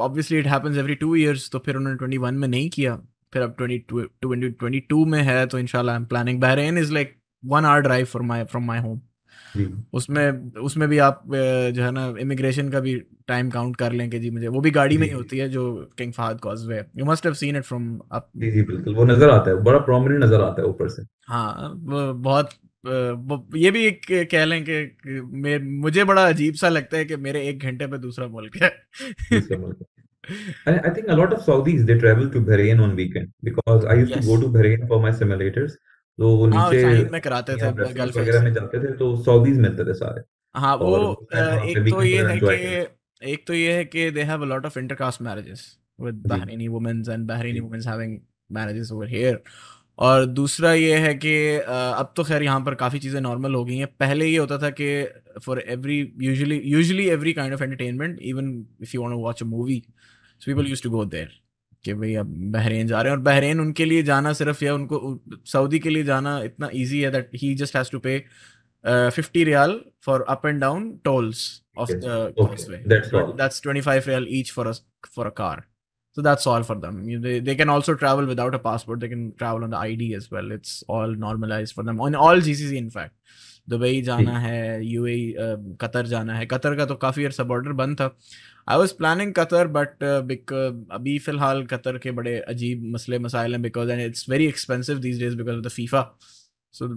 obviously 0.00 0.38
it 0.38 0.46
happens 0.46 0.78
every 0.78 0.94
two 0.94 1.14
years 1.16 1.50
तो 1.50 1.58
फिर 1.58 1.76
उन्होंने 1.76 1.98
ट्वेंटी 1.98 2.18
वन 2.18 2.34
में 2.34 2.48
नहीं 2.48 2.68
किया। 2.70 2.96
फिर 3.32 3.42
अब 3.42 3.54
ट्वेंटी 3.58 3.78
ट्वेंटी 3.90 4.48
ट्वेंटी 4.50 4.80
टू 4.80 5.04
में 5.06 5.20
है 5.22 5.46
तो 5.46 5.58
इनशाला 5.58 5.92
I 5.92 5.98
am 5.98 6.04
planning 6.06 6.40
Bahrain 6.40 6.78
is 6.78 6.92
like 6.94 7.16
one 7.44 7.64
hour 7.64 7.80
drive 7.80 8.06
for 8.06 8.22
my 8.22 8.44
from 8.44 8.66
my 8.66 8.78
home 8.78 9.00
उसमें 9.94 10.52
उसमें 10.60 10.88
भी 10.88 10.98
आप 10.98 11.22
जो 11.26 11.82
है 11.82 11.90
ना 11.90 12.06
इमिग्रेशन 12.20 12.68
का 12.70 12.80
भी 12.80 12.94
टाइम 13.28 13.50
काउंट 13.50 13.76
कर 13.76 13.92
लें 13.92 14.08
कि 14.10 14.18
जी 14.18 14.30
मुझे 14.30 14.48
वो 14.48 14.60
भी 14.60 14.70
गाड़ी 14.70 14.98
में 14.98 15.06
ही 15.06 15.12
होती 15.12 15.38
है 15.38 15.48
जो 15.48 15.64
King 15.98 16.12
Fahd 16.12 16.40
causeway 16.40 16.78
you 16.98 17.04
must 17.04 17.26
have 17.26 17.34
seen 17.34 17.56
it 17.56 17.64
from 17.64 17.88
up 18.12 18.28
जी 18.36 18.50
जी 18.50 18.62
बिल्कुल। 18.62 18.94
वो 18.94 19.04
नज़र 19.04 19.30
आता 19.30 19.50
है 19.50 19.62
बड़ा 19.64 19.78
प्रोमिनेंट 19.80 20.22
नज़र 20.24 20.40
आता 20.42 20.62
है 20.62 20.68
ऊपर 20.68 20.88
से। 20.88 21.02
हाँ 21.28 21.72
वो 21.76 22.12
बहुत 22.14 22.50
ये 22.86 23.70
भी 23.70 23.84
एक 23.86 24.06
कह 24.30 24.44
लें 24.44 24.64
कि 24.68 25.60
मुझे 25.60 26.04
बड़ा 26.04 26.26
अजीब 26.28 26.54
सा 26.54 26.68
लगता 26.68 26.96
है 26.96 27.04
कि 27.04 27.16
मेरे 27.26 27.46
एक 27.48 27.62
घंटे 27.62 27.86
पे 27.86 27.98
दूसरा 27.98 28.26
मुल्क 28.28 28.56
है 28.62 28.72
I, 30.66 30.90
think 30.90 31.08
a 31.08 31.16
lot 31.16 31.32
of 31.32 31.42
Saudis 31.42 31.86
they 31.86 31.96
travel 31.98 32.28
to 32.30 32.40
Bahrain 32.40 32.80
on 32.82 32.96
weekend 32.96 33.28
because 33.42 33.84
I 33.84 33.94
used 33.94 34.10
yes. 34.10 34.24
to 34.24 34.26
go 34.26 34.40
to 34.40 34.48
Bahrain 34.48 34.88
for 34.88 34.98
my 35.00 35.12
simulators. 35.12 35.76
तो 36.18 36.28
वो 36.36 36.48
हाँ, 36.50 36.70
नीचे 36.72 37.10
में 37.10 37.20
कराते 37.20 37.56
थे 37.56 37.68
वगैरह 37.70 38.42
में 38.42 38.52
जाते 38.52 38.78
थे 38.78 38.92
तो 38.96 39.16
सऊदीज 39.24 39.58
मिलते 39.58 39.84
थे 39.84 39.94
सारे। 39.94 40.22
हाँ 40.54 40.76
वो 40.76 41.12
एक 41.32 41.78
तो 41.90 42.02
ये 42.02 42.22
है 42.26 42.38
कि 42.38 43.32
एक 43.32 43.46
तो 43.46 43.54
ये 43.54 43.72
है 43.72 43.84
कि 43.84 44.10
they 44.10 44.22
have 44.22 44.42
a 44.42 44.46
lot 44.46 44.66
of 44.66 44.78
intercaste 44.78 45.22
marriages 45.22 45.66
with 46.00 46.22
Bahraini 46.26 46.68
womens 46.68 47.08
and 47.08 47.26
Bahraini 47.28 47.60
womens 47.60 47.86
having 47.86 48.18
marriages 48.52 48.92
over 48.92 49.08
here 49.08 49.42
और 49.98 50.24
दूसरा 50.26 50.72
ये 50.74 50.96
है 50.98 51.14
कि 51.14 51.32
अब 51.58 52.12
तो 52.16 52.24
खैर 52.24 52.42
यहाँ 52.42 52.60
पर 52.64 52.74
काफ़ी 52.74 52.98
चीज़ें 52.98 53.20
नॉर्मल 53.20 53.54
हो 53.54 53.64
गई 53.64 53.76
हैं। 53.76 53.86
पहले 54.00 54.26
ये 54.26 54.36
होता 54.38 54.58
था 54.58 54.70
कि 54.80 54.88
for 55.44 55.60
every 55.60 55.98
usually 56.20 56.60
usually 56.64 57.06
every 57.08 57.32
kind 57.32 57.54
of 57.54 57.62
entertainment 57.62 58.18
even 58.22 58.50
if 58.82 58.90
you 58.94 59.02
want 59.02 59.14
to 59.14 59.20
watch 59.20 59.42
a 59.42 59.46
movie 59.46 59.82
so 60.40 60.52
people 60.52 60.66
used 60.68 60.82
to 60.84 60.90
go 60.90 61.04
there 61.04 61.30
कि 61.84 61.94
भाई 61.94 62.14
अब 62.14 62.26
बहरीन 62.52 62.86
जा 62.86 63.00
रहे 63.00 63.10
हैं। 63.10 63.16
और 63.18 63.22
बहरीन 63.24 63.60
उनके 63.60 63.84
लिए 63.84 64.02
जाना 64.02 64.32
सिर्फ़ 64.32 64.64
या 64.64 64.74
उनको 64.74 65.18
सऊदी 65.46 65.78
के 65.78 65.90
लिए 65.90 66.04
जाना 66.04 66.38
इतना 66.42 66.68
ईजी 66.74 67.00
है 67.00 67.10
that 67.10 67.30
he 67.34 67.54
just 67.54 67.76
has 67.76 67.90
to 67.90 67.98
pay 67.98 68.18
fifty 68.84 69.44
riyal 69.44 69.80
for 70.04 70.24
up 70.28 70.46
and 70.46 70.60
down 70.60 70.90
tolls 71.04 71.40
of 71.78 71.92
the 71.92 72.34
that's 72.88 73.62
twenty 73.62 73.80
five 73.80 74.02
riyal 74.06 74.26
each 74.30 74.52
for 74.52 74.72
for 75.14 75.26
a 75.26 75.30
car 75.36 75.64
So 76.16 76.22
that's 76.22 76.46
all 76.46 76.62
for 76.62 76.76
them. 76.76 77.00
You- 77.08 77.18
They, 77.20 77.40
they 77.40 77.54
can 77.54 77.68
also 77.68 77.94
travel 77.94 78.26
without 78.26 78.54
a 78.54 78.58
passport. 78.58 79.00
They 79.00 79.08
can 79.08 79.24
travel 79.42 79.64
on 79.64 79.70
the 79.70 79.76
ID 79.78 80.14
as 80.14 80.30
well. 80.30 80.50
It's 80.52 80.82
all 80.88 81.14
normalized 81.26 81.74
for 81.74 81.82
them 81.84 82.00
on 82.00 82.14
all 82.26 82.40
GCC 82.48 82.78
in 82.78 82.90
fact. 82.90 83.14
Dubai 83.68 84.00
जाना 84.02 84.38
है 84.38 84.84
UAE 84.86 85.34
Qatar 85.80 86.06
जाना 86.06 86.34
है 86.34 86.44
Qatar 86.46 86.76
का 86.76 86.84
तो 86.86 86.94
काफ़ी 87.04 87.24
अर्सा 87.24 87.44
border 87.44 87.72
बंद 87.80 87.96
था 88.00 88.04
I 88.68 88.76
was 88.78 88.92
planning 88.98 89.32
Qatar 89.34 89.66
but 89.76 90.04
अभी 90.04 91.18
फ़िलहाल 91.24 91.64
कतर 91.72 91.98
के 92.04 92.10
बड़े 92.18 92.38
अजीब 92.54 92.84
मसले 92.94 93.18
मसाइल 93.26 93.52
हैं 93.52 93.60
because 93.62 93.90
and 93.90 94.00
it's 94.00 94.28
very 94.30 94.46
expensive 94.46 94.98
these 94.98 95.18
days 95.22 95.36
because 95.36 95.56
of 95.56 95.64
the 95.64 95.70
FIFA 95.76 96.02
so 96.74 96.88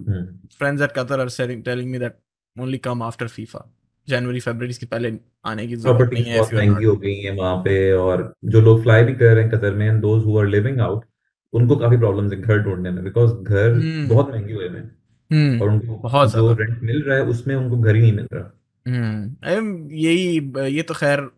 friends 0.58 0.82
at 0.82 0.92
Qatar 0.98 1.20
are 1.20 1.28
telling 1.64 1.90
me 1.90 1.98
that 1.98 2.18
only 2.56 2.78
come 2.86 3.02
after 3.02 3.28
FIFA 3.28 3.68
जनवरी 4.10 4.40
फरवरी 4.40 4.74
के 4.74 4.86
पहले 4.86 5.12
आने 5.44 5.66
की 5.66 5.76
ज़रूरत 5.76 6.10
नहीं 6.12 6.24
है 6.24 6.40
महँगी 6.54 6.84
हो 6.84 6.96
गई 6.96 7.14
हैं 7.14 7.36
वहाँ 7.36 7.56
पे 7.64 7.80
और 7.98 8.32
जो 8.46 8.60
लोग 8.60 8.82
फ्लाई 8.82 9.04
भी 9.04 9.14
कर 9.14 9.34
रहे 9.34 9.44
हैं 9.44 9.50
कतर 9.52 9.74
में 9.74 9.86
and 9.86 10.00
those 10.00 10.24
who 10.24 10.38
are 10.38 10.46
living 10.48 10.80
out 10.80 11.04
उनको 11.52 11.76
काफ़ी 11.76 11.96
प्रॉब्लम्स 11.96 12.32
हैं 12.32 12.40
घर 12.42 12.62
ढूँढने 12.62 12.90
में 12.90 13.02
बिकॉज़ 13.04 13.32
घर 13.34 13.70
हम्म। 13.70 14.08
बहुत 14.08 14.30
महँगे 14.30 14.52
हुए 14.52 14.68
हैं 14.68 14.84
हम्म 15.30 15.60
और 15.62 15.68
उनको 15.68 15.96
बहुत 15.98 16.32
जो 16.32 16.40
ज़्यादा। 16.46 16.64
रेंट 16.64 16.82
मिल 16.82 17.02
रहा 17.02 17.16
है 17.16 17.24
उसमें 17.24 17.54
उनको 17.56 17.78
घर 17.78 17.94
ही 17.94 18.00
नहीं 18.02 18.12
मिल 18.12 18.26
रहा 18.32 18.52
हम्म 18.86 19.90
यही 19.94 20.72
ये 20.76 20.82
तो 20.82 20.94
खैर 20.94 21.28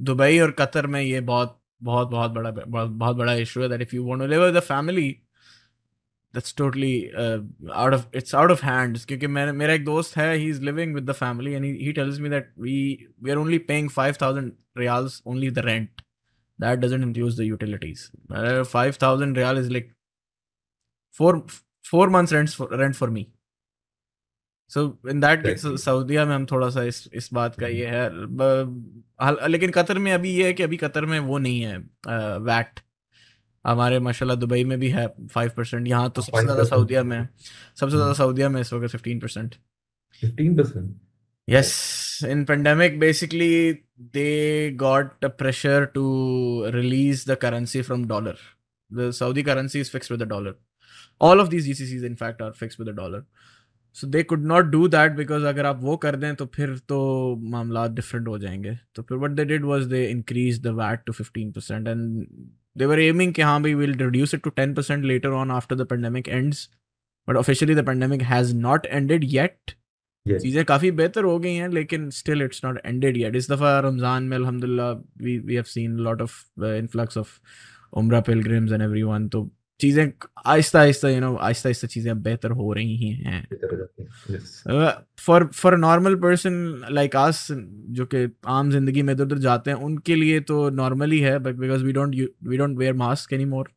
दुबई 0.00 0.38
और 0.38 0.50
कतर 0.50 0.86
में 0.86 1.00
ये 1.02 1.20
बहुत 1.22 1.60
बहुत 1.82 2.08
बहुत 2.10 2.30
बड़ा 2.30 2.50
बहुत 2.50 3.16
बड़ा 3.16 3.32
इशू 3.34 3.62
है 3.62 3.68
that 3.68 3.82
if 3.82 3.94
you 3.96 4.04
want 4.04 4.20
to 4.20 4.26
live 4.26 4.44
with 4.44 4.56
a 4.56 4.60
family 4.68 5.08
That's 6.33 6.55
totally 6.57 6.91
out 7.73 7.93
of 7.93 8.15
it's 8.15 8.35
out 8.35 8.51
of 8.51 8.63
hands 8.63 9.05
क्योंकि 9.05 9.27
मेरा 9.27 9.53
मेरा 9.53 9.73
एक 9.73 9.85
दोस्त 9.85 10.17
है 10.17 10.33
he 10.35 10.49
is 10.49 10.61
living 10.63 10.93
with 10.95 11.09
the 11.09 11.11
family 11.13 11.53
and 11.53 11.65
he 11.65 11.91
tells 11.93 12.19
me 12.19 12.29
that 12.29 12.53
we 12.59 12.75
we 13.23 13.31
are 13.31 13.37
only 13.37 13.57
paying 13.71 13.89
5000 13.89 14.51
riyals 14.77 15.21
only 15.27 15.49
the 15.51 15.59
rent 15.65 16.01
that 16.59 16.79
doesn't 16.83 17.05
include 17.07 17.35
the 17.35 17.45
utilities 17.47 17.99
uh, 18.37 18.63
5000 18.69 19.37
real 19.37 19.59
is 19.59 19.67
like 19.75 19.85
four 21.19 21.29
four 21.85 22.07
months 22.15 22.33
rent 22.37 22.55
for 22.55 22.67
rent 22.81 22.97
for 23.01 23.07
me 23.17 23.23
so 24.71 24.81
in 25.09 25.19
that 25.19 25.45
Exactly. 25.47 25.77
सऊदीया 25.77 26.25
में 26.25 26.33
हम 26.35 26.45
थोड़ा 26.45 26.69
सा 26.69 26.83
इस 26.83 26.97
इस 27.13 27.29
बात 27.33 27.55
का 27.59 27.67
ये 27.67 27.85
है 27.85 28.09
ब- 28.09 29.03
हाल- 29.21 29.47
लेकिन 29.49 29.71
कतर 29.71 29.97
में 29.99 30.11
अभी 30.13 30.33
ये 30.33 30.45
है 30.45 30.53
कि 30.53 30.63
अभी 30.63 30.77
कतर 30.77 31.05
में 31.05 31.19
वो 31.19 31.37
नहीं 31.37 31.61
है 31.61 31.77
वैट 32.49 32.79
हमारे 33.66 33.98
माशाल्लाह 33.98 34.36
दुबई 34.36 34.64
में 34.64 34.78
भी 34.80 34.88
है 34.90 35.06
फाइव 35.30 35.50
परसेंट 35.56 35.88
यहाँ 35.88 36.10
तो 36.10 36.22
सबसे 36.22 36.44
ज़्यादा 36.44 36.64
सऊदिया 36.64 37.02
में 37.02 37.28
सबसे 37.76 37.96
ज़्यादा 37.96 38.12
सऊदिया 38.12 38.48
में 38.48 38.60
इस 38.60 38.72
वक्त 38.72 38.86
fifteen 38.86 39.20
percent 39.20 39.54
yes 41.48 42.20
in 42.28 42.44
pandemic 42.44 42.98
basically 42.98 43.72
they 44.00 44.70
got 44.70 45.24
a 45.24 45.28
pressure 45.28 45.84
to 45.84 46.04
release 46.66 47.32
the 47.32 47.34
currency 47.34 47.82
from 47.82 48.06
dollar 48.08 48.36
the 48.92 49.10
Saudi 49.10 49.42
currency 49.42 49.80
is 49.80 49.90
fix 49.90 50.12
with 50.12 50.22
the 50.22 50.28
dollar 50.28 50.54
all 51.20 51.40
of 51.40 51.48
these 51.48 51.72
G 51.72 52.06
in 52.06 52.14
fact 52.14 52.42
are 52.42 52.50
fix 52.50 52.80
with 52.80 52.88
the 52.88 52.92
dollar 52.92 53.24
so 53.92 54.06
they 54.06 54.22
could 54.22 54.46
not 54.46 54.64
do 54.64 54.88
that 54.88 55.12
because 55.12 55.44
अगर 55.44 55.66
आप 55.66 55.80
वो 55.82 55.96
कर 55.96 56.16
दें 56.16 56.34
तो 56.34 56.46
फिर 56.46 56.78
तो 56.78 56.98
मामला 57.36 57.86
different 57.86 58.28
हो 58.28 58.38
जाएँगे। 58.38 58.78
तो 58.94 59.02
फिर 59.02 59.18
what 59.18 59.30
they 59.30 59.44
did 59.44 59.64
was 59.64 59.88
they 59.88 60.04
increase 60.06 60.60
the 60.62 60.66
VAT 60.66 61.04
to 61.06 61.12
fifteen 61.12 61.52
percent 61.52 61.88
and 61.88 62.26
they 62.75 62.87
were 62.87 62.99
aiming 62.99 63.33
कि 63.33 63.41
हाँ 63.41 63.61
भाई 63.63 63.73
we'll 63.75 63.97
reduce 63.99 64.33
it 64.33 64.43
to 64.43 64.51
10% 64.53 65.05
later 65.05 65.33
on 65.33 65.51
after 65.51 65.75
the 65.75 65.85
pandemic 65.85 66.31
ends. 66.39 66.67
But 67.27 67.37
officially 67.37 67.73
the 67.73 67.83
pandemic 67.83 68.21
has 68.23 68.53
not 68.61 68.89
ended 68.91 69.29
yet. 69.33 69.75
Yes 70.25 70.41
चीज़ें 70.41 70.63
काफ़ी 70.65 70.89
बेहतर 70.91 71.23
हो 71.23 71.37
गई 71.39 71.53
हैं 71.55 71.67
लेकिन 71.69 72.09
still 72.11 72.41
it's 72.41 72.63
not 72.65 72.79
ended 72.85 73.17
yet 73.17 73.35
इस 73.35 73.49
दफ़ा 73.51 73.79
रमज़ान 73.79 74.23
में 74.23 74.35
अल्हम्दुलिल्लाह 74.37 74.91
we 75.23 75.37
we 75.39 75.55
have 75.55 75.63
seen 75.73 75.95
lot 76.07 76.21
of 76.21 76.63
influx 76.63 77.17
of 77.17 77.39
Umrah 78.01 78.19
pilgrims 78.21 78.71
and 78.71 78.81
everyone 78.81 79.27
तो 79.27 79.49
चीज़ें 79.80 80.10
आहिस्ता 80.46 80.80
आहिस्ता 80.80 81.08
यू 81.08 81.20
नो 81.20 81.34
आहिस्ता 81.36 81.68
आहिस्ता 81.68 81.86
चीज़ें 81.88 82.22
बेहतर 82.22 82.50
हो 82.52 82.72
रही 82.72 82.96
ही। 82.96 83.10
हैं 83.14 83.46
for 85.20 85.46
for 85.54 85.76
normal 85.78 86.14
person 86.20 86.54
like 86.90 87.16
us 87.16 87.46
जो 87.50 88.06
कि 88.14 88.28
आम 88.48 88.70
ज़िंदगी 88.70 89.02
में 89.02 89.12
इधर 89.14 89.24
उधर 89.24 89.38
जाते 89.40 89.70
हैं 89.70 89.78
उनके 89.84 90.14
लिए 90.16 90.40
तो 90.42 90.68
नॉर्मल 90.72 91.10
ही 91.10 91.18
है 91.20 91.38
but 91.38 91.54
because 91.56 91.84
we 91.84 91.92
don't 91.92 92.14
we 92.44 92.56
don't 92.56 92.76
wear 92.78 92.94
mask 92.96 93.32
any 93.32 93.44
more 93.46 93.72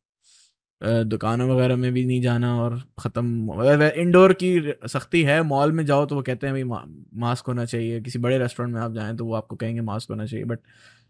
दुकानों 0.82 1.48
वगैरह 1.50 1.76
में 1.76 1.92
भी 1.94 2.06
नहीं 2.06 2.22
जाना 2.22 2.56
और 2.62 2.78
ख़त्म 3.00 3.64
इंडोर 3.98 4.34
की 4.44 4.74
सख्ती 4.88 5.22
है। 5.24 5.42
मॉल 5.44 5.72
में 5.72 5.86
जाओ 5.86 6.06
तो 6.06 6.16
वो 6.16 6.22
कहते 6.22 6.48
हैं 6.48 6.54
भाई 6.54 6.64
मा, 6.64 6.84
मास्क 7.16 7.48
होना 7.48 7.66
चाहिए। 7.66 8.02
किसी 8.02 8.20
बड़े 8.20 8.38
रेस्टोरेंट 8.38 8.74
में 8.74 8.82
आप 8.82 8.94
जाएँ 8.94 9.16
तो 9.18 9.26
वो 9.26 9.34
आपको 9.36 9.56
कहेंगे 9.56 9.82
मास्क 9.84 10.10
होना 10.12 10.26
चाहिए। 10.26 10.46
But 10.46 10.60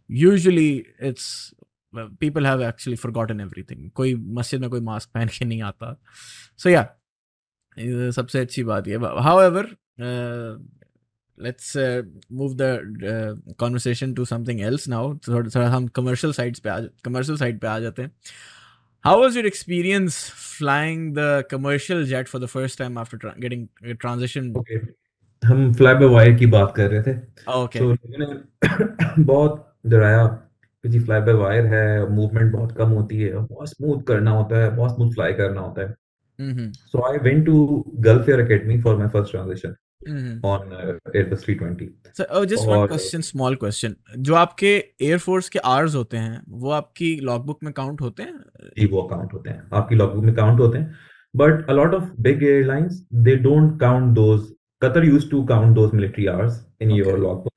usually 0.09 0.69
it's 1.03 1.27
people 1.95 2.47
have 2.47 2.63
actually 2.63 2.95
forgotten 2.95 3.39
everything 3.39 3.91
कोई 3.91 4.15
मस्जिद 4.15 4.61
में 4.61 4.69
कोई 4.69 4.79
मास्क 4.79 5.09
पहन 5.09 5.27
के 5.27 5.45
नहीं 5.45 5.61
आता। 5.61 6.01
सो 6.57 6.69
या 6.69 6.89
सबसे 8.11 8.39
अच्छी 8.39 8.63
बात 8.63 8.87
ये। 8.87 8.95
However 9.41 9.67
let's 11.41 11.77
move 12.31 12.57
the 12.61 12.61
conversation 13.59 14.13
to 14.13 14.25
something 14.25 14.61
else 14.61 14.87
now 14.87 15.17
थोड़ा 15.17 15.49
थोड़ा 15.49 15.69
हम 15.69 15.87
कमर्शियल 15.87 16.33
साइड्स 16.33 16.59
पे 16.59 16.69
आ 16.69 16.79
कमर्शियल 17.05 17.37
साइड 17.37 17.59
पे 17.59 17.67
आ 17.67 17.79
जाते 17.79 18.01
हैं। 18.01 18.11
How 19.07 19.21
was 19.21 19.33
your 19.37 19.53
experience 19.53 20.15
flying 20.31 21.13
the 21.13 21.43
commercial 21.53 22.05
jet 22.11 22.25
for 22.27 22.45
the 22.45 22.57
first 22.57 22.81
time 22.81 23.03
after 23.03 23.25
tra- 23.25 23.37
getting 23.37 23.91
uh, 23.91 24.05
transition? 24.05 24.57
Okay 24.57 25.07
हम 25.47 25.73
fly 25.73 25.93
by 25.93 26.05
wire 26.05 26.33
की 26.33 26.45
बात 26.45 26.73
कर 26.75 26.91
रहे 26.91 27.01
थे। 27.01 27.19
Oh, 27.49 27.65
okay. 27.65 27.77
तो 27.77 27.93
लोगों 27.93 28.35
ने 28.35 29.23
बहुत 29.23 29.75
डराया। 29.85 30.46
कि 30.83 30.89
जी 30.89 30.99
फ्लाई 30.99 31.21
बाय 31.21 31.33
वायर 31.33 31.65
है 31.65 32.09
मूवमेंट 32.09 32.51
बहुत 32.51 32.71
कम 32.71 32.89
होती 32.89 33.17
है 33.17 33.33
बहुत 33.37 33.69
स्मूथ 33.69 34.01
करना 34.01 34.31
होता 34.31 34.63
है 34.63 34.75
बहुत 34.75 34.95
स्मूथ 34.95 35.11
फ्लाई 35.11 35.33
करना 35.33 35.61
होता 35.61 35.81
है. 35.81 35.95
So 36.73 37.11
I 37.11 37.17
went 37.17 37.45
to 37.45 37.85
Gulf 37.95 38.29
Air 38.29 38.39
academy 38.39 38.81
for 38.81 38.97
my 38.97 39.07
first 39.07 39.31
transition. 39.31 39.75
On 40.45 40.67
Airbus 41.15 41.45
320 41.49 41.87
So, 42.21 42.23
oh, 42.35 42.45
just 42.45 42.67
one 42.67 43.31
और- 43.31 43.57
question, 43.63 43.93
जो 44.17 44.35
आपके 44.35 44.85
एयरफोर्स 45.01 45.49
के 45.49 45.59
आवर्स 45.59 45.95
होते 45.95 46.17
हैं 46.17 46.41
वो 46.49 46.71
आपकी 46.71 47.19
लॉगबुक 47.19 47.59
में 47.63 47.73
काउंट 47.73 48.01
होते 48.01 48.23
हैं? 48.23 48.39
जी 48.79 48.85
वो 48.85 49.03
काउंट 49.03 49.33
होते 49.33 49.49
हैं। 49.49 49.67
आपकी 49.73 49.95
लॉगबुक 49.95 50.23
में 50.23 50.35
काउंट 50.35 50.59
होते 50.59 50.77
हैं। 50.77 50.95
But 51.35 51.69
a 51.69 51.73
lot 51.73 51.93
of 51.93 52.03
big 52.19 52.43
airlines 52.43 53.07
they 53.13 53.35
don't 53.35 53.79
count 53.79 54.15
those 54.15 54.53
Qatar 54.81 55.05
used 55.05 55.31
to 55.31 55.45
count 55.45 55.75
those 55.75 55.91
military 55.93 56.25
hours 56.25 56.67
in 56.81 56.91
your. 56.91 57.19
Logbook 57.19 57.53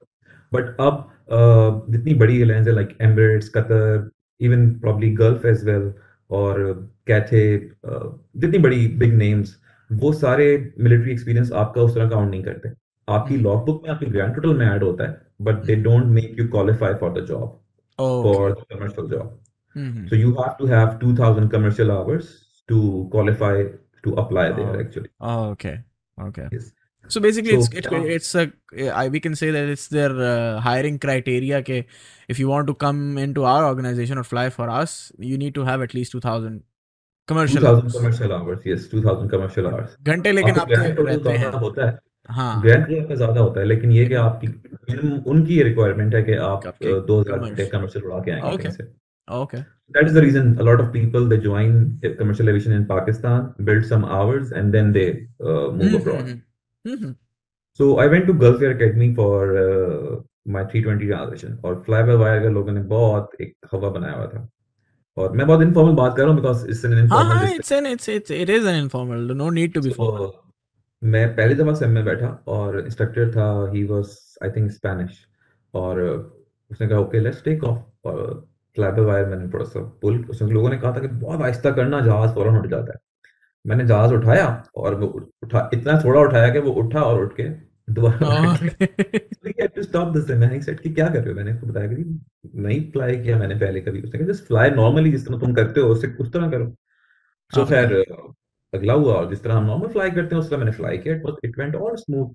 but 0.54 0.76
अब 0.80 1.10
जितनी 1.32 2.14
बड़ी 2.22 2.36
एयरलाइंस 2.38 2.66
है 2.66 2.72
like 2.74 2.96
Emirates 3.02 3.48
Qatar 3.56 4.10
even 4.40 4.68
probably 4.80 5.10
Gulf 5.16 5.44
as 5.46 5.64
well 5.68 5.92
और 6.30 6.60
Cathay 7.06 7.42
जितनी 7.86 8.58
बड़ी 8.58 8.86
big 8.98 9.14
names 9.14 9.56
वो 9.90 10.12
सारे 10.12 10.46
military 10.80 11.12
experience 11.12 11.52
आपका 11.62 11.82
उस 11.82 11.94
तरह 11.94 12.08
काउंट 12.08 12.30
नहीं 12.30 12.42
करते 12.42 12.68
आपकी 13.08 13.34
Hmm. 13.34 13.42
लॉगबुक 13.44 13.82
में 13.84 13.90
आपकी 13.90 14.06
ग्रैंड 14.06 14.34
टोटल 14.34 14.56
में 14.56 14.66
ऐड 14.66 14.82
होता 14.82 15.04
है 15.04 15.20
but 15.42 15.64
they 15.66 15.74
don't 15.86 16.04
make 16.18 16.38
you 16.38 16.46
qualify 16.48 16.94
for 17.00 17.12
the 17.12 17.24
job 17.26 17.48
for 17.98 18.52
the 18.52 18.64
commercial 18.72 19.08
job 19.10 19.38
so 20.10 20.16
you 20.16 20.32
have 20.40 20.54
to 20.60 20.68
have 20.74 20.92
2000 21.00 21.48
commercial 21.54 21.90
hours 21.96 22.28
to 22.68 22.80
qualify 23.14 23.54
to 24.06 24.12
apply 24.22 24.44
there 24.58 24.68
Oh. 24.68 24.80
actually. 24.82 25.10
oh, 25.30 25.40
okay, 25.54 25.72
okay. 26.18 26.46
Yes. 26.52 26.68
So 27.09 27.21
basically, 27.23 27.51
So, 27.51 27.57
it's 27.57 27.69
it, 27.79 27.87
yeah. 27.91 28.13
it's 28.17 28.29
a 28.35 28.43
I, 28.99 29.09
we 29.15 29.19
can 29.25 29.35
say 29.39 29.49
that 29.55 29.67
it's 29.73 29.87
their 29.89 30.13
uh, 30.27 30.59
hiring 30.67 30.95
criteria. 30.99 31.61
के 31.67 31.83
if 32.27 32.39
you 32.43 32.47
want 32.51 32.67
to 32.69 32.73
come 32.83 33.01
into 33.23 33.43
our 33.49 33.65
organization 33.65 34.17
or 34.17 34.23
fly 34.29 34.45
for 34.55 34.69
us, 34.77 34.95
you 35.31 35.37
need 35.43 35.53
to 35.57 35.65
have 35.67 35.83
at 35.87 35.93
least 35.97 36.15
two 36.15 36.21
thousand 36.23 36.63
commercial 37.27 37.61
2000 37.61 37.83
hours. 37.83 37.93
commercial 37.97 38.33
hours. 38.37 38.65
Yes, 38.71 38.87
2000 38.95 39.29
commercial 39.35 39.67
hours. 39.71 39.93
घंटे 40.13 40.31
लेकिन 40.31 40.55
आपका 40.55 40.61
आपके 40.61 40.75
grand 40.75 40.95
total 40.97 41.11
रहते 41.11 41.37
ज्यादा 41.37 41.57
हैं 41.57 41.63
होता 41.65 41.85
है 41.89 41.97
हाँ 42.39 42.61
ग्रैंड 42.61 42.85
टोटल 42.87 42.99
आपका 43.03 43.15
ज्यादा 43.21 43.41
होता 43.41 43.59
है 43.59 43.65
लेकिन 43.67 43.91
ये 43.91 44.05
कि 44.05 44.13
आपकी 44.23 44.47
minimum 44.91 45.27
उनकी 45.35 45.57
ये 45.57 45.63
रिक्वायरमेंट 45.69 46.15
है 46.15 46.23
कि 46.23 46.35
आप 46.49 46.67
आपके 46.67 46.93
uh, 46.93 47.05
2000 47.11 47.37
घंटे 47.37 47.45
commercial- 47.45 47.71
कमर्शियल 47.71 48.05
उड़ा 48.11 48.19
के 48.25 48.31
आएंगे 48.31 48.49
Okay. 48.55 48.63
कहीं 48.63 48.71
से 48.79 48.87
okay 49.41 49.63
That 49.95 50.07
is 50.09 50.13
the 50.17 50.21
reason 50.27 50.47
a 50.61 50.67
lot 50.71 50.79
of 50.83 50.91
people 50.97 51.25
they 51.31 51.37
join 51.45 51.73
commercial 52.19 52.47
aviation 52.53 52.75
in 52.79 52.85
Pakistan, 52.91 53.43
build 53.69 53.85
some 53.93 54.05
hours, 54.17 54.51
and 54.61 54.75
then 54.77 54.87
they 54.97 55.07
uh, 55.51 55.67
move 55.81 55.97
abroad. 56.01 56.31
Mhm. 56.86 56.96
Mhm. 56.96 57.14
So 57.80 57.98
I 57.98 58.06
went 58.08 58.26
to 58.26 58.34
Gulf 58.34 58.62
Air 58.62 58.70
Academy 58.70 59.14
for 59.14 59.40
uh, 59.56 60.16
my 60.54 60.64
320 60.64 61.06
transition. 61.06 61.58
और 61.64 61.84
fly 61.88 62.02
by 62.02 62.16
wire 62.22 62.42
का 62.42 62.48
लोगों 62.48 62.72
ने 62.72 62.82
बहुत 62.82 63.30
एक 63.40 63.54
हवा 63.72 63.88
बनाया 63.88 64.14
हुआ 64.14 64.26
था। 64.26 64.48
और 65.16 65.32
मैं 65.32 65.46
बहुत 65.46 65.62
इनफॉर्मल 65.62 65.92
बात 65.92 66.16
कर 66.16 66.22
रहा 66.22 66.32
हूँ 66.32 66.40
because 66.40 66.68
it's 66.68 66.84
an 66.84 66.92
informal 66.92 67.36
informal 68.86 69.36
no 69.36 69.50
need 69.50 69.74
to 69.76 69.82
be 69.86 69.92
मैं 71.04 71.36
पहली 71.36 71.54
दफ़ा 71.54 71.74
सेम 71.74 71.90
में 71.90 72.04
बैठा 72.04 72.44
और 72.46 72.80
इंस्ट्रक्टर 72.80 73.30
था 73.30 73.70
he 73.70 73.84
was 73.84 74.38
I 74.42 74.50
think 74.50 74.70
Spanish 74.70 75.26
और 75.74 76.00
उसने 76.70 76.88
कहा 76.88 76.98
ओके 76.98 77.20
लेट्स 77.20 77.44
टेक 77.44 77.64
ऑफ़ 77.64 78.08
और 78.08 78.48
फ्लाई 78.74 78.90
वायर 78.90 79.26
मैंने 79.26 79.48
थोड़ा 79.48 79.64
सा 79.64 79.80
पुल 79.80 80.24
उसने 80.24 80.50
लोगों 80.50 80.70
ने 80.70 80.78
कहा 80.78 80.92
था 80.92 81.00
कि 81.00 81.08
बहुत 81.08 81.40
आहिस्ता 81.40 81.70
करना 81.70 82.00
जहाज़ 82.00 82.30
फ़ौरन 82.30 82.58
उठ 82.58 82.66
जाता 82.66 82.92
है। 82.92 82.98
मैंने 83.66 83.86
जहाज़ 83.86 84.14
उठाया 84.14 84.46
और 84.76 84.94
वो 84.94 85.06
उठा 85.42 85.70
इतना 85.74 86.00
थोड़ा 86.04 86.20
उठाया 86.20 86.52
कि 86.52 86.58
वो 86.58 86.70
उठा 86.82 87.02
और 87.02 87.24
उठ 87.24 87.32
के 87.40 87.70
क्या 87.90 88.10
कर 91.08 91.20
रहे 91.20 91.28
हो? 91.28 91.34
मैंने 91.34 91.52
उसको 91.52 91.66
बताया 91.66 91.86
कि 91.86 92.04
नहीं 92.54 92.80
फ्लाई 92.92 93.16
किया 93.16 93.38
मैंने 93.38 93.54
पहले 93.54 93.80
कभी। 93.80 94.02
उसने 94.02 94.18
कहा 94.18 94.28
जस्ट 94.28 94.44
फ्लाई 94.44 94.70
नॉर्मली 94.70 95.10
जिस 95.12 95.26
तरह 95.26 95.38
तुम 95.38 95.54
करते 95.54 95.80
हो 95.80 95.88
उससे 95.88 96.08
उस 96.20 96.32
तरह 96.32 96.50
करो। 96.50 96.66
सो 97.52 97.64
खैर 97.66 97.94
अगला 98.72 98.92
हुआ 98.92 99.14
और 99.14 99.28
जिस 99.30 99.42
तरह 99.42 99.54
हम 99.54 99.64
नॉर्मल 99.64 99.88
फ्लाई 99.88 100.10
करते 100.10 100.34
हैं 100.34 100.42
उस 100.42 100.50
तरह 100.50 100.58
मैंने 100.58 100.72
फ्लाई 100.72 100.98
किया। 100.98 101.14
It 101.14 101.22
it 101.44 101.58
went 101.58 101.74
all 101.74 101.96
smooth 101.96 102.28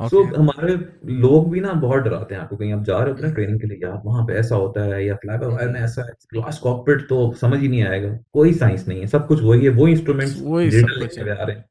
so 0.00 0.20
okay 0.20 0.36
हमारे 0.36 0.74
लोग 1.12 1.50
भी 1.50 1.60
ना 1.60 1.72
बहुत 1.72 2.02
डराते 2.02 2.34
हैं 2.34 2.42
आपको 2.42 2.56
कहीं 2.56 2.72
आप 2.72 2.82
जा 2.84 2.98
रहे 2.98 3.08
होते 3.08 3.26
हैं 3.26 3.34
ट्रेनिंग 3.34 3.60
के 3.60 3.66
लिए 3.66 3.78
यार 3.82 4.00
वहाँ 4.04 4.24
पे 4.26 4.32
ऐसा 4.32 4.56
होता 4.56 4.82
है 4.82 5.06
या 5.06 5.14
फ्लाई 5.14 5.38
बाय 5.38 5.48
वायर 5.48 5.68
में 5.68 5.80
ऐसा 5.80 6.02
है 6.02 6.12
ग्लास 6.32 6.58
कॉकपिट 6.58 7.00
तो 7.08 7.32
समझ 7.32 7.60
ही 7.60 7.68
नहीं 7.68 7.82
आएगा 7.84 8.18
कोई 8.32 8.52
साइंस 8.54 8.88
नहीं 8.88 9.00
है 9.00 9.06
सब 9.06 9.26
कुछ 9.26 9.42
वही 9.42 9.64
है 9.64 9.70
वो 9.70 9.86
सब 9.96 10.20
डिजिटल 10.20 11.28
है। 11.28 11.36
आ 11.36 11.44
रहे 11.44 11.56
हैं। 11.56 11.64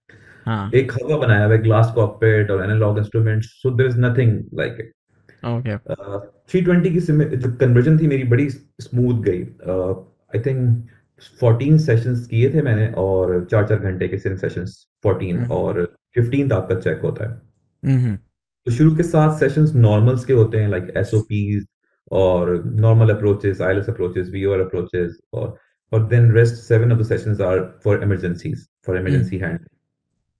हाँ। 0.45 0.71
एक 0.75 0.91
हवा 0.91 1.17
बनाया 1.17 1.45
हुआ 1.45 1.53
है 1.53 1.61
ग्लास 1.61 1.91
कॉकपिट 1.95 2.51
और 2.51 2.63
analogue 2.63 2.97
instruments 2.97 3.47
so 3.47 3.69
there 3.69 3.89
is 3.89 3.99
nothing 3.99 4.43
like 4.53 4.77
it 4.79 4.91
okay 5.45 5.77
three 6.51 6.61
twenty 6.61 6.89
की 6.89 6.99
जो 6.99 7.51
कन्वर्जन 7.51 7.97
थी 7.99 8.07
मेरी 8.07 8.23
बड़ी 8.23 8.49
स्मूथ 8.49 9.23
गई। 9.23 9.41
आई 10.35 10.39
थिंक 10.39 10.87
फोर्टीन 11.39 11.77
सेशंस 11.77 12.27
किए 12.27 12.53
थे 12.53 12.61
मैंने 12.61 12.87
और 12.97 13.47
चार 13.51 13.67
चार 13.67 13.79
घंटे 13.79 14.07
के 14.07 14.17
सेशंस 14.17 14.87
फोर्टीन 15.03 15.37
हम्म। 15.37 15.51
और 15.51 15.95
फिफ्टीन 16.15 16.51
आपका 16.51 16.75
चेक 16.75 17.01
होता 17.03 17.23
है। 17.23 17.29
हम्म 17.29 17.46
तो 17.85 18.71
शुरू 18.71 18.95
के 18.95 19.03
सात 19.03 19.39
सेशंस 19.39 19.73
नॉर्मल्स 19.75 20.25
के 20.25 20.33
होते 20.33 20.57
हैं 20.57 20.69
लाइक 20.69 20.93
एसओपीज 20.97 21.65
और 22.11 22.63
normal 22.65 23.09
approaches 23.09 23.61
ILS 23.61 23.89
approaches 23.89 24.29
VOR 24.29 24.59
approaches 24.59 25.17
और 25.33 25.57
और 25.93 26.07
then 26.07 26.31
rest 26.31 26.55
seven 26.55 26.91
of 26.91 26.99
the 26.99 27.05
sessions 27.05 27.41
are 27.41 27.79
for 27.83 28.03
emergencies 28.03 28.67
for 28.85 28.97
emergency 28.97 29.37
and 29.37 29.59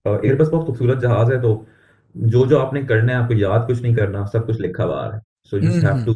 Airbus 0.07 0.47
बहुत 0.47 0.65
खूबसूरत 0.65 0.97
जहाज़ 0.97 1.31
है 1.33 1.41
तो 1.41 1.67
जो 2.15 2.45
जो 2.45 2.57
आपने 2.57 2.83
करना 2.83 3.13
है 3.13 3.19
आपको 3.19 3.33
याद 3.33 3.67
कुछ 3.67 3.81
नहीं 3.81 3.95
करना 3.95 4.25
सब 4.25 4.45
कुछ 4.45 4.61
लिखा 4.61 4.83
हुआ 4.83 5.13
है। 5.13 5.21
So 5.43 5.57
you 5.57 5.71
have 5.71 6.05
to 6.05 6.15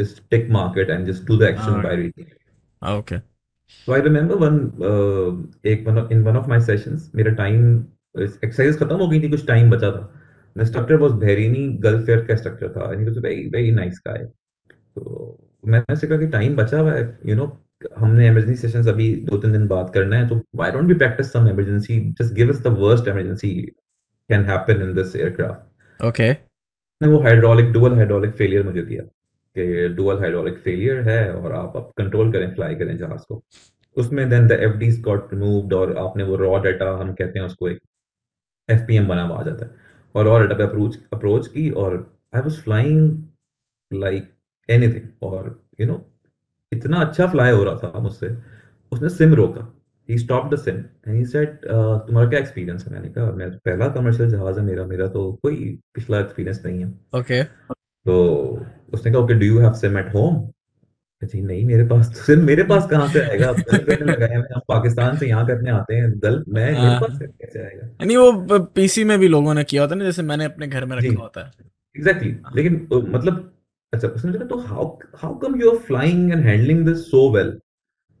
just 0.00 0.18
tick 0.30 0.44
mark 0.54 0.76
it 0.76 0.90
and 0.94 1.08
just 1.10 1.24
do 1.26 1.36
the 1.38 1.46
action 1.50 1.72
by 1.82 1.88
हाँ 1.88 1.94
reading 1.96 2.26
it. 2.26 2.34
Okay 2.82 3.16
So 3.86 3.92
I 3.92 3.96
remember 3.96 4.36
one 4.36 4.58
uh, 4.88 5.30
एक 5.70 5.88
one 5.88 5.98
of, 5.98 6.12
in 6.12 6.22
one 6.26 6.36
of 6.36 6.46
my 6.52 6.58
sessions 6.58 7.08
मेरा 7.14 7.32
टाइम 7.32 7.84
एक्सरसाइज 8.18 8.78
खत्म 8.78 8.96
हो 8.96 9.08
गई 9.08 9.20
थी 9.22 9.28
कुछ 9.28 9.46
time 9.46 9.70
बचा 9.70 9.90
था। 9.90 10.17
The 10.58 10.64
instructor 10.64 10.96
was 11.00 11.12
Bhairini 11.22 11.64
Gulf 11.82 12.06
का 12.08 12.34
instructor 12.34 12.68
था 12.76 12.86
and 12.90 13.00
he 13.00 13.04
was 13.08 13.18
a 13.18 13.20
very 13.24 13.42
very 13.50 13.70
nice 13.74 13.98
guy. 14.06 14.18
तो 14.94 15.02
मैंने 15.66 15.92
उससे 15.92 16.06
कहा 16.06 16.18
कि 16.18 16.26
टाइम 16.28 16.56
बचा 16.56 16.78
हुआ 16.78 16.92
है 16.92 17.18
यू 17.26 17.34
नो 17.36 17.46
हमने 17.98 18.26
इमरजेंसी 18.28 18.56
सेशंस 18.60 18.88
अभी 18.88 19.14
दो 19.26 19.38
तीन 19.38 19.52
दिन 19.52 19.66
बाद 19.68 19.92
करना 19.94 20.16
है 20.16 20.28
तो 20.28 20.40
why 20.60 20.70
don't 20.76 20.92
we 20.92 20.96
practice 21.02 21.30
some 21.34 21.46
emergency? 21.50 22.00
Just 22.20 22.34
give 22.40 22.50
us 22.54 22.62
the 22.66 22.74
worst 22.82 23.12
emergency 23.12 23.52
can 24.30 24.44
happen 24.50 24.82
in 24.86 24.94
this 24.98 25.14
aircraft. 25.14 25.64
Okay 26.00 26.30
ने 27.02 27.08
वो 27.08 27.20
हाइड्रोलिक 27.22 27.72
डुअल 27.72 27.94
हाइड्रोलिक 27.94 28.30
फेलियर 28.36 28.62
मुझे 28.64 28.82
दिया 28.82 29.02
कि 29.02 29.88
डुअल 29.94 30.18
हाइड्रोलिक 30.20 30.58
फेलियर 30.64 31.08
है 31.08 31.32
और 31.32 31.52
आप 31.52 31.76
अब 31.76 31.90
कंट्रोल 31.98 32.32
करें 32.32 32.54
फ्लाई 32.54 32.74
करें 32.74 32.96
जहाज़ 32.96 33.22
को। 33.28 33.42
उसमें 33.96 34.28
then 34.30 34.46
the 34.48 34.52
FDs 34.52 35.00
got 35.02 35.32
removed 35.34 35.72
और 35.72 35.96
आपने 35.98 36.24
वो 36.24 36.36
रॉ 36.36 36.58
डाटा 36.64 36.90
हम 37.00 37.12
कहते 37.14 37.38
हैं 37.38 37.46
उसको 37.46 37.68
एक 37.68 37.78
एफपीएम 38.68 39.08
बना 39.08 39.22
हुआ 39.22 39.38
आ 39.40 39.42
जाता 39.42 39.64
है। 39.64 39.87
और 40.18 40.24
रॉ 40.24 40.38
डाटा 40.38 40.54
पे 40.54 40.62
अप्रोच 40.62 40.98
अप्रोच 41.12 41.48
की 41.48 41.70
और 41.70 41.96
I 42.34 42.40
was 42.40 42.60
flying 42.62 43.22
like 43.90 44.30
anything 44.68 45.08
और 45.22 45.44
यू 45.80 45.86
you 45.86 45.92
नो 45.92 45.94
know, 45.94 46.06
इतना 46.72 47.00
अच्छा 47.00 47.26
फ्लाई 47.26 47.52
हो 47.52 47.64
रहा 47.64 47.76
था 47.84 47.98
मुझसे। 48.00 48.36
उसने 48.92 49.08
सिम 49.10 49.34
रोका। 49.34 49.72
He 50.08 50.18
stop 50.18 50.52
the 50.52 50.56
sim 50.58 50.76
and 50.76 51.14
he 51.16 51.24
said 51.26 51.56
तुम्हारा 51.64 52.28
क्या 52.30 52.38
एक्सपीरियंस 52.40 52.86
है? 52.86 52.92
मैंने 52.92 53.08
कहा 53.08 53.30
मैं 53.32 53.50
पहला 53.58 53.88
कमर्शियल 53.94 54.30
जहाज़ 54.30 54.58
है 54.58 54.64
मेरा 54.66 54.84
मेरा 54.86 55.06
तो 55.08 55.32
कोई 55.42 55.56
पिछला 55.94 56.20
एक्सपीरियंस 56.20 56.62
नहीं 56.66 56.80
है। 56.80 56.88
ओके 57.14 57.42
तो 57.44 58.14
उसने 58.92 59.12
कहा 59.12 59.20
okay 59.22 59.34
do 59.34 59.46
you 59.46 59.58
have 59.58 59.72
sim 59.76 59.98
at 59.98 60.14
home 60.14 60.36
जी 61.22 61.40
नहीं 61.40 61.64
मेरे 61.64 61.84
पास 61.84 62.08
तो 62.08 62.22
सिर्फ़ 62.24 62.42
मेरे 62.42 62.62
पास 62.62 62.86
कहाँ 62.90 63.08
से 63.08 63.20
आएगा? 63.20 63.52
करने 63.52 64.12
हैं 64.24 64.38
हम 64.38 64.60
पाकिस्तान 64.68 65.16
से 65.16 65.28
यहाँ 65.28 65.46
करने 65.46 65.70
आते 65.70 65.94
हैं 65.94 66.10
दल 66.18 66.44
मैं 66.48 66.66
मेरे 66.72 66.98
पास 67.00 67.18
कैसे 67.22 67.60
आएगा? 67.60 68.04
नहीं 68.04 68.16
वो 68.16 68.58
पीसी 68.74 69.04
में 69.04 69.18
भी 69.18 69.28
लोगों 69.28 69.54
ने 69.54 69.64
किया 69.64 69.82
होता 69.82 69.94
है 69.94 69.98
ना 69.98 70.04
जैसे 70.04 70.22
मैंने 70.22 70.44
अपने 70.44 70.66
घर 70.66 70.84
में 70.84 70.96
रखा 70.96 71.22
होता 71.22 71.40
है। 71.40 71.52
Exactly 71.96 72.30
exactly. 72.30 72.56
लेकिन 72.56 72.88
मतलब 73.10 73.52
अच्छा 73.92 74.08
उसने 74.08 74.32
तो 74.32 74.58
how 74.58 74.84
how 75.16 75.34
come 75.38 75.60
you 75.60 75.70
are 75.70 75.76
flying 75.76 76.32
and 76.32 76.44
handling 76.44 76.86
this 76.86 76.98
so 77.06 77.30
well 77.32 77.58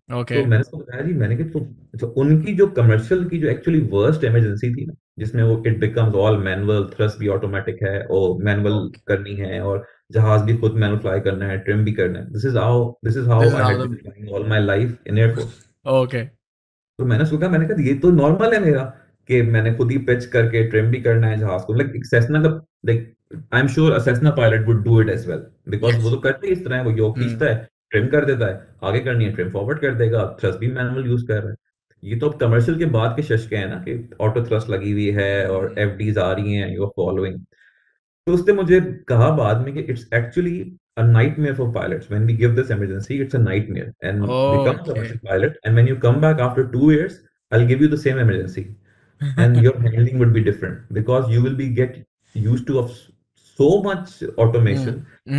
okay 0.08 0.34
तो 0.34 0.48
मैंने 0.48 0.60
उसको 0.60 0.78
बताया 0.78 1.02
जी 1.02 1.12
मैंने 1.14 1.36
कि 1.36 1.44
तो 1.44 1.60
अच्छा 1.94 2.06
उनकी 2.20 2.52
जो 2.54 2.66
कमर्शियल 2.76 3.24
की 3.28 3.38
जो 3.38 3.48
एक्चुअली 3.48 3.80
वर्स्ट 3.92 4.24
इमरजेंसी 4.24 4.74
थी 4.74 4.86
ना 4.86 4.94
जिसमें 5.18 5.42
वो 5.42 5.62
it 5.66 5.78
becomes 5.80 6.14
all 6.16 6.38
manual 6.38 6.84
thrust 6.88 7.18
भी 7.18 7.28
ऑटोमेटिक 7.28 7.82
है 7.82 8.00
और 8.10 8.42
मैनुअल 8.44 8.72
ओके 8.74 9.00
करनी 9.06 9.34
है 9.36 9.60
और 9.62 9.84
जहाज़ 10.12 10.44
भी 10.44 10.56
खुद 10.56 10.74
मैनुअल 10.74 11.00
फ्लाई 11.00 11.20
करना 11.20 11.48
है 11.48 11.58
ट्रिम 11.58 11.84
भी 11.84 11.92
करना 11.92 12.18
है। 12.18 12.32
This 12.32 12.44
is 12.44 12.58
how 12.58 12.90
this 13.04 13.16
is 13.16 13.28
how 13.28 13.40
I 13.42 13.74
had 13.74 13.80
been 13.80 13.94
flying 13.94 14.32
all 14.34 14.46
my 14.48 14.64
life 14.64 14.96
in 15.06 15.18
air force 15.18 15.68
okay 15.94 16.24
तो 16.24 17.04
मैंने 17.04 17.26
सोचा 17.26 17.48
मैंने 17.48 17.66
कहा 17.66 17.82
ये 17.82 17.94
तो 17.98 18.10
नॉर्मल 18.12 18.54
है 18.54 18.60
मेरा 18.60 18.84
कि 19.28 19.42
मैंने 19.44 19.74
खुद 19.74 19.90
ही 19.90 19.98
पिच 20.06 20.24
करके 20.26 20.62
ट्रिम 20.68 20.90
भी 20.90 21.00
करना 21.02 21.26
है 21.26 21.38
जहाज़ 21.38 21.62
को। 21.62 21.74
लाइक 21.74 22.04
सेस्ना 22.06 22.42
का 22.42 22.48
like 22.86 23.14
I 23.54 23.60
am 23.60 23.66
sure 23.68 23.98
Cessna 24.00 24.30
pilot 24.36 24.66
would 24.66 24.82
do 24.84 25.00
it 25.02 25.08
as 25.10 25.26
well 25.28 25.42
because 25.68 25.96
वो 26.02 26.10
तो 26.10 26.16
करते 26.20 26.46
ही 26.46 26.52
इस 26.52 26.64
तरह 26.64 26.76
है 26.76 26.84
वो 26.84 26.90
योग 26.92 27.18
हम्म। 27.18 27.28
खींचता 27.28 27.46
है। 27.46 27.66
ट्रिम 27.90 28.08
कर 28.08 28.24
देता 28.24 28.46
है 28.46 28.66
आगे 28.88 29.00
करनी 29.00 29.24
है 29.24 29.32
ट्रिम 29.34 29.50
फॉरवर्ड 29.50 29.80
कर 29.80 29.94
देगा 29.94 30.26
थ्रस्ट 30.40 30.58
भी 30.58 30.70
मैनुअल 30.72 31.06
यूज़ 31.06 31.26
कर 31.26 31.42
रहा 31.42 31.50
है 31.50 31.56
ये 32.02 32.16
तो 32.18 32.28
अब 32.30 32.38
कमर्शियल 32.40 32.78
के 32.78 32.86
बाद 32.96 33.16
के 33.16 33.22
शश 33.22 33.46
के 33.48 33.56
हैं 33.56 33.68
ना 33.68 33.76
कि 33.88 33.98
ऑटो 34.20 34.44
थ्रस्ट 34.46 34.70
लगी 34.70 34.90
हुई 34.92 35.10
है 35.12 35.46
और 35.50 35.64
हम्म, 35.78 36.00
एफ़ 36.00 36.18
आ 36.18 36.32
रही 36.32 36.54
हैं 36.54 36.74
यू 36.74 36.84
आर 36.84 36.90
फॉलोइंग 36.96 37.40
तो 38.26 38.32
उसने 38.32 38.52
मुझे 38.52 38.80
कहा 39.08 39.30
बाद 39.36 39.64
में 39.64 39.72
कि 39.74 39.80
it's 39.80 40.08
actually 40.14 40.58
a 40.98 41.04
nightmare 41.06 41.54
for 41.54 41.70
pilots 41.72 42.10
when 42.10 42.26
we 42.26 42.34
give 42.34 42.54
this 42.56 42.70
emergency 42.70 43.20
it's 43.20 43.34
a 43.34 43.38
nightmare 43.38 43.94
and 44.02 44.24
oh, 44.26 44.38
become 44.54 44.78
a 44.78 44.82
okay 44.82 44.92
commercial 44.92 45.20
pilot 45.26 45.58
and 45.64 45.80
when 45.80 45.90
you 45.90 45.96
come 46.04 46.20
back 46.24 46.40
after 46.46 46.64
two 46.72 46.90
years 46.90 47.18
i'll 47.52 47.66
give 47.66 47.84
you 47.84 47.90
the 47.92 48.00
same 48.04 48.18
emergency 48.18 48.64
and 49.44 49.60
your 49.66 49.74
handling 49.80 50.18
would 50.22 50.32
be 50.32 50.42
different 50.48 50.90
because 50.98 51.30
you 51.34 51.44
will 51.44 51.56
be 51.60 51.68
get 51.78 52.00
used 52.34 52.66
to 52.66 52.80
of 52.80 52.96
so 53.58 53.68
much 53.84 54.12
hmm 54.22 54.32
automation 54.42 54.94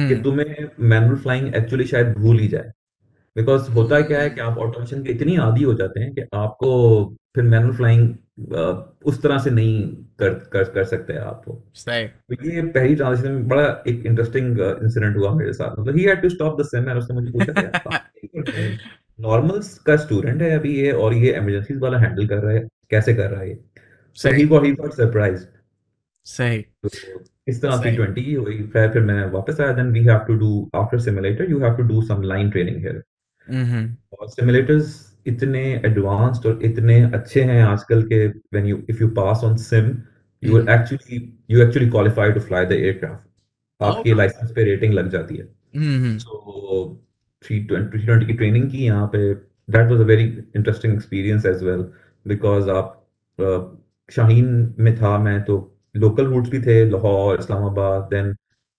कि 0.09 0.15
तुम्हें 0.23 0.67
manual 0.79 1.15
flying 1.15 1.55
actually 1.55 1.85
शायद 1.85 2.13
भूल 2.17 2.39
ही 2.39 2.47
जाए। 2.47 2.71
Because 3.35 3.69
होता 3.71 4.01
क्या 4.01 4.21
है 4.21 4.29
कि 4.29 4.41
आप 4.41 4.57
ऑटोमेशन 4.57 5.03
के 5.03 5.11
इतनी 5.11 5.35
आदी 5.37 5.63
हो 5.63 5.73
जाते 5.73 5.99
हैं 5.99 6.13
कि 6.13 6.21
आपको 6.35 6.71
फिर 7.35 7.43
मैनुअल 7.43 7.75
फ्लाइंग 7.75 8.15
उस 9.05 9.21
तरह 9.21 9.37
से 9.37 9.49
नहीं 9.49 9.81
कर 10.19 10.33
कर 10.53 10.63
कर 10.63 10.83
सकते 10.83 11.17
आप। 11.17 11.43
वो 11.47 11.53
तो 11.83 12.49
ये 12.49 12.61
पहली 12.61 12.95
ट्रांजिशन 12.95 13.31
में 13.31 13.47
बड़ा 13.47 13.83
एक 13.87 14.05
इंटरेस्टिंग 14.05 14.59
इंसिडेंट 14.83 15.17
हुआ 15.17 15.33
मेरे 15.33 15.53
साथ। 15.53 15.79
मतलब 15.79 15.97
he 15.97 16.03
had 16.03 16.21
to 16.21 16.29
stop 16.29 16.61
the 16.61 16.65
same 16.65 16.91
उसने 16.91 17.15
मुझे 17.15 17.31
पूछा 17.31 17.61
आप 17.61 17.93
हैं। 18.55 18.79
नॉर्मल्स 19.19 19.77
का 19.77 19.95
स्टूडेंट 19.95 20.41
है 20.41 20.51
अभी 20.59 20.75
ये 20.79 20.91
और 20.91 21.13
ये 21.13 21.35
इमरजेंसीज 21.37 21.77
वाला 21.77 21.97
हैंडल 21.97 22.27
कर 22.27 22.37
रहा 22.37 22.53
है। 22.53 22.67
कैसे 22.89 23.13
कर 23.13 23.29
रहा 23.29 23.41
है 23.41 23.49
ये? 23.49 23.59
सही। 24.15 24.33
He 24.33 24.47
got 24.47 24.65
he 24.65 24.71
got 24.71 24.93
surprised 24.93 25.45
सही। 26.25 26.61
तो 26.61 26.89
इस 27.49 27.61
तरह 27.61 27.77
सही। 27.77 27.95
320 27.97 28.23
की 28.23 28.33
हुई 28.33 28.57
फिर 28.73 28.89
फिर 28.91 29.01
मैं 29.03 29.23
वापस 29.31 29.61
आया 29.61 29.71
then 29.73 29.91
we 29.91 30.03
have 30.05 30.19
to 30.27 30.35
do 30.37 30.69
after 30.75 30.99
simulator 30.99 31.49
you 31.51 31.59
have 31.59 31.75
to 31.77 31.83
do 31.83 32.01
some 32.07 32.21
line 32.23 32.49
training 32.49 32.77
here 32.77 33.03
और 34.13 34.29
सिमुलेटर्स 34.29 34.97
इतने 35.27 35.61
एडवांस्ड 35.85 36.45
और 36.47 36.59
इतने 36.63 37.01
अच्छे 37.13 37.41
हैं 37.43 37.61
आजकल 37.63 38.01
के 38.03 38.25
when 38.27 38.65
you 38.65 38.77
if 38.89 39.01
you 39.03 39.07
pass 39.17 39.43
on 39.43 39.55
sim 39.63 39.91
you 40.43 40.55
will 40.55 40.69
actually 40.69 41.21
you 41.51 41.61
actually 41.63 41.89
qualify 41.89 42.31
to 42.31 42.39
fly 42.39 42.65
the 42.65 42.71
aircraft 42.71 43.83
आपकी 43.83 44.13
licence 44.13 44.51
पे 44.51 44.63
रेटिंग 44.63 44.93
लग 44.93 45.09
जाती 45.09 45.37
है। 45.37 45.47
सो 46.17 46.37
थ्री 47.43 47.59
ट्वेंटी 47.65 48.05
ट्वेंटी 48.05 48.25
की 48.25 48.33
ट्रेनिंग 48.33 48.69
की 48.71 48.85
यहाँ 48.85 49.07
पे 49.07 49.33
that 49.33 49.91
was 49.91 49.99
a 50.01 50.05
very 50.05 50.23
interesting 50.55 50.93
experience 50.93 51.45
as 51.45 51.63
well 51.63 51.85
because 52.25 52.69
आप 52.69 52.95
शाहीन 54.09 54.73
में 54.79 54.95
था 54.95 55.17
मैं 55.17 55.41
तो 55.43 55.57
लोकल 55.95 56.25
रूट्स 56.25 56.49
भी 56.49 56.61
थे 56.61 56.83
Lahore 56.89 57.39
Islamabad 57.39 58.07
then 58.13 58.35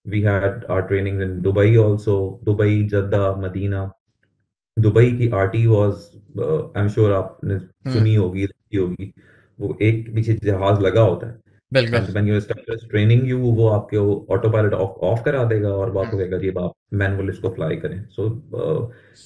we 0.07 0.21
had 0.23 0.65
our 0.65 0.83
training 0.83 1.23
in 1.23 1.41
Dubai 1.41 1.77
also 1.77 2.19
Dubai 2.45 2.83
Jeddah 2.93 3.35
Medina 3.37 3.91
Dubai 4.77 5.11
की 5.13 5.29
RT 5.35 5.67
was 5.67 5.93
I 6.41 6.83
am 6.83 6.89
sure 6.89 7.13
आपने 7.13 7.55
हम्म 7.55 7.93
सुनी 7.93 8.15
होगी 8.15 8.47
देखी 8.47 8.77
होगी। 8.77 9.13
वो 9.59 9.77
एक 9.83 10.15
पीछे 10.15 10.35
जहाज़ 10.45 10.81
लगा 10.81 11.01
होता 11.01 11.27
है। 11.27 11.39
ट्रेनिंग 11.73 13.29
यू 13.29 13.39
वो 13.39 13.69
आपके 13.69 13.97
ऑटो 13.97 14.51
पायलट 14.51 14.73
ऑफ़ 14.75 15.23
करा 15.25 15.45
देगा 15.45 15.69
और 15.69 15.91
वो 15.91 16.01
आपको 16.01 16.17
हम्म 16.17 16.19
कहेगा 16.19 16.39
जी 16.39 16.51
आप 16.59 16.73
मैनुअल 16.95 17.29
इसको 17.29 17.51
फ्लाई 17.51 17.77
करें। 17.77 18.05
सो 18.09 18.29
so, 18.29 18.33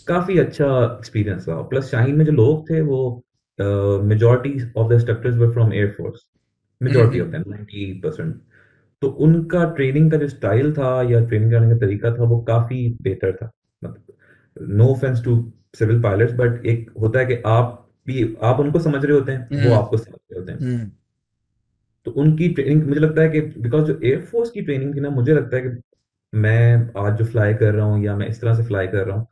काफ़ी 0.06 0.38
अच्छा 0.38 0.66
एक्सपीरियंस 0.98 1.48
रहा। 1.48 1.62
प्लस 1.62 1.90
शाहीन 1.90 2.16
में 2.16 2.24
जो 2.24 2.32
लोग 2.32 2.68
थे 2.70 2.80
वो 2.80 3.00
majority 4.04 4.72
of 4.76 4.88
the 4.88 4.92
instructors 4.92 5.36
were 5.36 5.52
from 5.52 5.72
air force 5.72 6.20
majority 6.84 7.20
of 7.20 7.28
them 7.28 7.42
98% 7.42 8.40
तो 9.02 9.08
उनका 9.26 9.64
ट्रेनिंग 9.70 10.10
का 10.10 10.16
जो 10.16 10.28
स्टाइल 10.28 10.72
था 10.72 10.90
या 11.02 11.20
ट्रेनिंग 11.20 11.50
करने 11.52 11.70
का 11.70 11.78
तरीका 11.78 12.10
था 12.10 12.24
वो 12.24 12.40
काफ़ी 12.40 12.88
बेहतर 13.02 13.32
था। 13.32 13.50
मतलब 13.82 14.68
no 14.70 14.88
offence 14.88 15.24
to 15.24 15.36
civil 15.78 16.02
pilots 16.02 16.34
but 16.34 16.66
एक 16.66 16.90
होता 17.00 17.18
है 17.18 17.26
कि 17.26 17.42
आप 17.46 17.80
भी 18.06 18.36
आप 18.42 18.60
उनको 18.60 18.78
समझ 18.78 19.04
रहे 19.04 19.18
होते 19.18 19.32
हैं 19.32 19.48
वो 19.54 19.70
हम्म 19.70 19.72
आपको 19.72 19.96
समझ 19.96 20.18
रहे 20.32 20.40
होते 20.40 20.52
हैं। 20.52 20.58
हम्म 20.58 20.90
तो 22.06 22.10
उनकी 22.10 22.48
ट्रेनिंग 22.48 22.82
मुझे 22.84 23.00
लगता 23.00 23.22
है 23.22 23.28
कि 23.28 23.40
बिकॉज़ 23.40 23.84
जो 23.84 24.00
एयरफोर्स 24.04 24.50
की 24.50 24.62
ट्रेनिंग 24.62 24.94
थी 24.96 25.00
ना 25.00 25.10
मुझे 25.10 25.34
लगता 25.34 25.56
है 25.56 25.62
कि 25.62 25.80
मैं 26.32 26.90
आज 26.96 27.18
जो 27.18 27.24
फ्लाई 27.24 27.54
कर 27.54 27.74
रहा 27.74 27.86
हूँ 27.86 28.04
या 28.04 28.16
मैं 28.16 28.28
इस 28.28 28.40
तरह 28.40 28.54
से 28.54 28.62
फ्लाई 28.62 28.86
कर 28.86 29.06
रहा 29.06 29.16
हूँ 29.16 29.26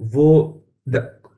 वो 0.00 0.26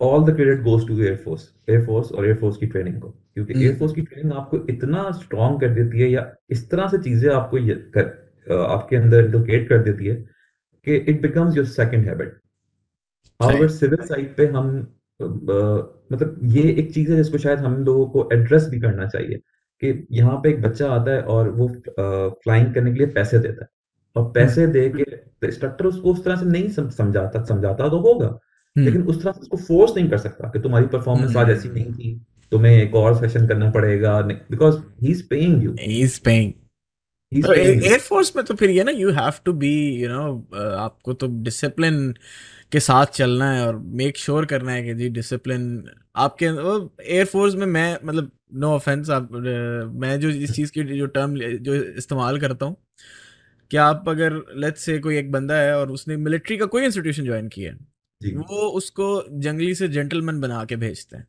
all 0.01 0.25
the 0.25 0.35
credit 0.37 0.63
goes 0.63 0.87
to 0.89 0.99
air force 1.01 1.49
air force 1.71 2.13
और 2.13 2.27
एयरफोर्स 2.27 2.57
की 2.57 2.67
ट्रेनिंग 2.67 3.01
को। 3.01 3.09
क्योंकि 3.09 3.65
एयरफोर्स 3.65 3.93
की 3.93 4.03
ट्रेनिंग 4.03 4.33
आपको 4.33 4.59
इतना 4.71 5.11
स्ट्रांग 5.13 5.61
कर 5.61 5.69
देती 5.75 6.01
है 6.01 6.11
या 6.11 6.31
इस 6.51 6.69
तरह 6.71 6.89
से 6.89 6.99
चीज़ें 6.99 7.31
आपको 7.35 7.59
कर, 7.97 8.07
आपके 8.47 8.97
अंदर 8.97 9.25
इंडोकेट 9.25 9.69
कर 9.69 9.83
देती 9.83 10.07
है 10.07 10.15
कि 10.87 10.97
it 10.97 11.21
becomes 11.23 11.57
your 11.57 11.67
second 11.67 12.09
habit 12.09 12.39
however 13.41 13.69
civil 13.69 14.03
side 14.05 14.35
पे 14.37 14.47
हम 14.47 14.69
अ, 15.21 15.25
मतलब 16.13 16.39
ये 16.45 16.63
एक 16.71 16.93
चीज़ 16.95 17.11
है 17.11 17.17
जिसको 17.17 17.39
शायद 17.39 17.59
हम 17.59 17.77
लोगों 17.85 18.07
को 18.07 18.29
एड्रेस 18.33 18.69
भी 18.71 18.81
करना 18.81 19.07
चाहिए 19.07 19.37
कि 19.83 20.07
यहाँ 20.13 20.37
पे 20.37 20.49
एक 20.51 20.61
बच्चा 20.63 20.91
आता 20.91 21.11
है 21.11 21.23
और 21.23 21.49
वो 21.51 21.69
फ्लाइंग 22.43 22.73
करने 22.75 22.93
के 22.93 22.99
लिए 22.99 23.07
पैसे 23.15 23.39
देता 23.39 23.65
है। 23.65 23.69
और 24.17 24.23
हम्म 24.23 24.33
पैसे 24.33 24.67
दे 24.67 24.89
के 24.91 25.03
इंस्ट्रक्टर 25.47 25.87
उसको 25.87 26.13
उस 26.13 26.25
तरह 26.25 26.37
से 26.37 26.47
नहीं 26.47 26.69
समझाता 26.91 27.45
समझाता 27.45 27.89
तो 27.89 27.99
होगा। 28.01 28.29
लेकिन 28.77 29.03
उस 29.03 29.23
तरह 29.23 29.33
से 29.33 29.41
उसको 29.41 29.57
फोर्स 29.57 29.97
नहीं 29.97 30.09
कर 30.09 30.19
सकता 30.19 30.49
कि 30.49 30.59
तुम्हारी 30.59 30.87
परफॉर्मेंस 30.87 31.37
आज 31.37 31.51
ऐसी 31.51 31.69
हम्म 31.69 31.79
नहीं 31.79 31.93
थी 31.93 32.21
तुम्हें 32.53 32.73
एक 32.73 32.95
और 32.95 33.17
सेशन 33.21 33.47
करना 33.49 33.71
पड़ेगा 33.71 34.21
because 34.23 34.79
he 35.03 35.11
is 35.11 35.23
paying 35.31 35.65
you 35.65 35.75
he 35.81 36.01
is 36.03 36.21
paying 36.25 36.53
air force 37.33 38.35
में 38.37 38.45
तो 38.45 38.55
फिर 38.55 38.71
ये 38.71 38.85
ना 38.85 38.91
you 38.91 39.11
have 39.11 39.41
to 39.45 39.53
be 39.53 39.73
you 40.03 40.09
know 40.09 40.23
आपको 40.55 41.13
तो 41.13 41.27
डिसिप्लिन 41.43 42.15
के 42.73 42.81
साथ 42.81 43.07
चलना 43.07 43.51
है 43.53 43.67
और 43.67 43.79
मेक 43.79 44.17
श्योर 44.19 44.39
sure 44.39 44.51
करना 44.51 44.73
है 44.73 44.83
कि 44.83 44.95
जी 44.95 45.09
डिसिप्लिन 45.09 45.85
आपके 46.17 46.47
एयरफोर्स 46.47 47.55
में 47.55 47.67
मैं 47.67 47.99
मतलब 48.05 48.31
नो 48.55 48.71
ऑफेंस 48.73 49.11
आप 49.11 49.29
मैं 49.33 50.19
जो 50.21 50.29
इस 50.29 50.53
चीज़ 50.53 50.73
की 50.73 50.83
जो 50.99 51.07
टर्म 51.07 51.37
जो 51.39 51.75
इस्तेमाल 51.75 52.41
करता 52.41 52.67
हूँ 52.67 52.77
कि 53.71 53.77
आप 53.77 54.09
अगर 54.09 54.41
लेट्स 54.57 54.81
से 54.81 54.99
कोई 54.99 55.17
एक 55.17 55.31
बंदा 55.33 55.55
है 55.55 55.77
और 55.77 55.91
उसने 55.91 56.17
मिलिट्री 56.17 56.57
का 56.57 56.67
कोई 56.67 56.85
इंस्टीट्यूशन 56.85 57.25
ज्वाइन 57.25 57.49
किया 57.49 57.73
है 57.73 57.79
वो 58.37 58.69
उसको 58.71 59.25
जंगली 59.31 59.75
से 59.75 59.89
जेंटलमैन 59.89 60.41
बना 60.41 60.65
के 60.65 60.77
भेजते 60.77 61.17
हैं। 61.17 61.27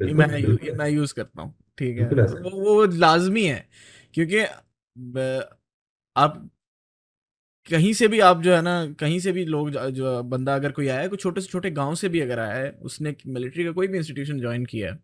ये 0.00 0.14
मैं 0.14 0.26
यू- 0.38 0.64
ये 0.64 0.72
मैं 0.72 0.90
यूज़ 0.90 1.14
करता 1.14 1.42
हूँ 1.42 1.54
ठीक 1.78 1.98
है। 1.98 2.08
वो 2.42 2.50
वो 2.50 2.84
लाजमी 2.84 3.44
है 3.44 3.68
क्योंकि 4.14 4.38
आप 6.16 6.50
कहीं 7.70 7.92
से 7.92 8.08
भी 8.08 8.20
आप 8.20 8.42
जो 8.42 8.54
है 8.54 8.62
ना 8.62 8.92
कहीं 8.92 9.20
से 9.20 9.32
भी 9.32 9.44
लोग 9.44 9.70
जो 9.70 10.22
बंदा 10.22 10.54
अगर 10.54 10.72
कोई 10.72 10.88
आया 10.88 11.00
है 11.00 11.08
कोई 11.08 11.18
छोटे 11.18 11.40
से 11.40 11.46
छोटे 11.46 11.70
गाँव 11.70 11.94
से 11.94 12.08
भी 12.08 12.20
अगर 12.20 12.38
आया 12.38 12.54
है 12.54 12.70
उसने 12.70 13.16
मिलिट्री 13.26 13.64
का 13.64 13.70
कोई 13.70 13.86
भी 13.86 13.98
इंस्टीट्यूशन 13.98 14.40
ज्वाइन 14.40 14.64
किया 14.66 14.92
है 14.92 14.98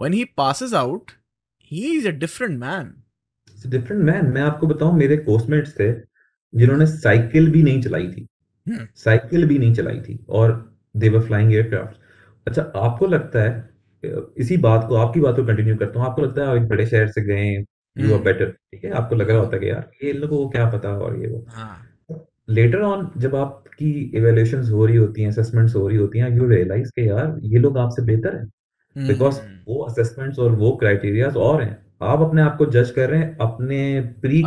when 0.00 0.12
he 0.12 0.24
passes 0.24 0.74
out 0.74 1.10
he 1.64 1.98
is 1.98 2.08
a 2.08 2.10
different 2.10 2.60
man 2.60 3.02
different 3.66 4.02
man 4.02 4.26
मैं 4.26 4.42
आपको 4.42 4.66
बताऊँ 4.66 4.98
मेरे 4.98 5.16
कोर्समेट्स 5.16 5.74
थे 5.80 5.92
जिन्होंने 6.54 6.86
साइकिल 6.86 7.50
भी 7.50 7.62
नहीं 7.62 7.82
चलाई 7.82 8.08
थी। 8.08 8.26
साइकिल 8.96 9.46
भी 9.48 9.58
नहीं 9.58 9.74
चलाई 9.74 10.00
थी 10.00 10.18
और 10.30 10.52
देवर 10.96 11.20
फ्लाइंग 11.20 11.52
एयरक्राफ्ट 11.54 11.96
अच्छा 12.46 12.62
आपको 12.76 13.06
लगता 13.06 13.42
है 13.42 13.68
इसी 14.38 14.56
बात 14.56 14.86
को 14.88 14.96
आपकी 14.96 15.20
बात 15.20 15.36
को 15.36 15.44
कंटिन्यू 15.46 15.76
करता 15.76 16.00
हूँ। 16.00 16.06
आपको 16.08 16.22
लगता 16.22 16.42
है 16.42 16.48
आप 16.48 16.56
एक 16.56 16.68
बड़े 16.68 16.86
शहर 16.86 17.06
से 17.08 17.22
गए 17.22 17.44
यू 17.96 18.14
आर 18.14 18.20
बेटर 18.22 18.50
ठीक 18.50 18.84
है 18.84 18.90
आपको 18.90 19.16
लग 19.16 19.30
रहा 19.30 19.38
होता 19.38 19.56
है 19.56 19.60
कि 19.60 19.70
यार 19.70 19.90
ये 20.04 20.10
इन 20.10 20.16
लोगों 20.16 20.38
को 20.38 20.48
क्या 20.48 20.68
पता 20.70 20.88
और 20.98 21.20
ये 21.20 21.28
वो। 21.28 21.44
हाँ। 21.48 21.82
लेटर 22.48 22.80
ऑन 22.80 23.10
जब 23.18 23.34
आपकी 23.36 23.90
इवेल्युएशंस 24.16 24.70
हो 24.70 24.86
रही 24.86 24.96
होती 24.96 25.22
हैं 25.22 25.28
असेसमेंट्स 25.28 25.74
हो 25.76 25.86
रही 25.88 25.98
होती 25.98 26.18
हैं 26.18 26.30
यू 26.36 26.48
रियलाइज़ 26.48 26.90
कि 26.90 27.08
यार 27.08 27.38
ये 27.44 27.58
लोग 27.58 27.78
आपसे 27.78 28.02
बेहतर 28.02 28.36
हैं। 28.36 29.06
बिकॉज़ 29.08 29.40
हम्म 29.40 29.58
वो 29.68 29.82
असेसमेंट्स 29.82 30.38
और 30.38 30.52
वो 30.52 30.70
क्राइटेरियाज 30.76 31.36
और 31.36 31.62
हैं। 31.62 31.76
आप 32.02 32.20
अपने 32.20 32.42
आप 32.42 32.56
को 32.56 32.66
जज 32.66 32.90
कर 32.90 33.10
रहे 33.10 33.20
हैं 33.20 33.36
अपने 33.40 34.00
प्री 34.22 34.42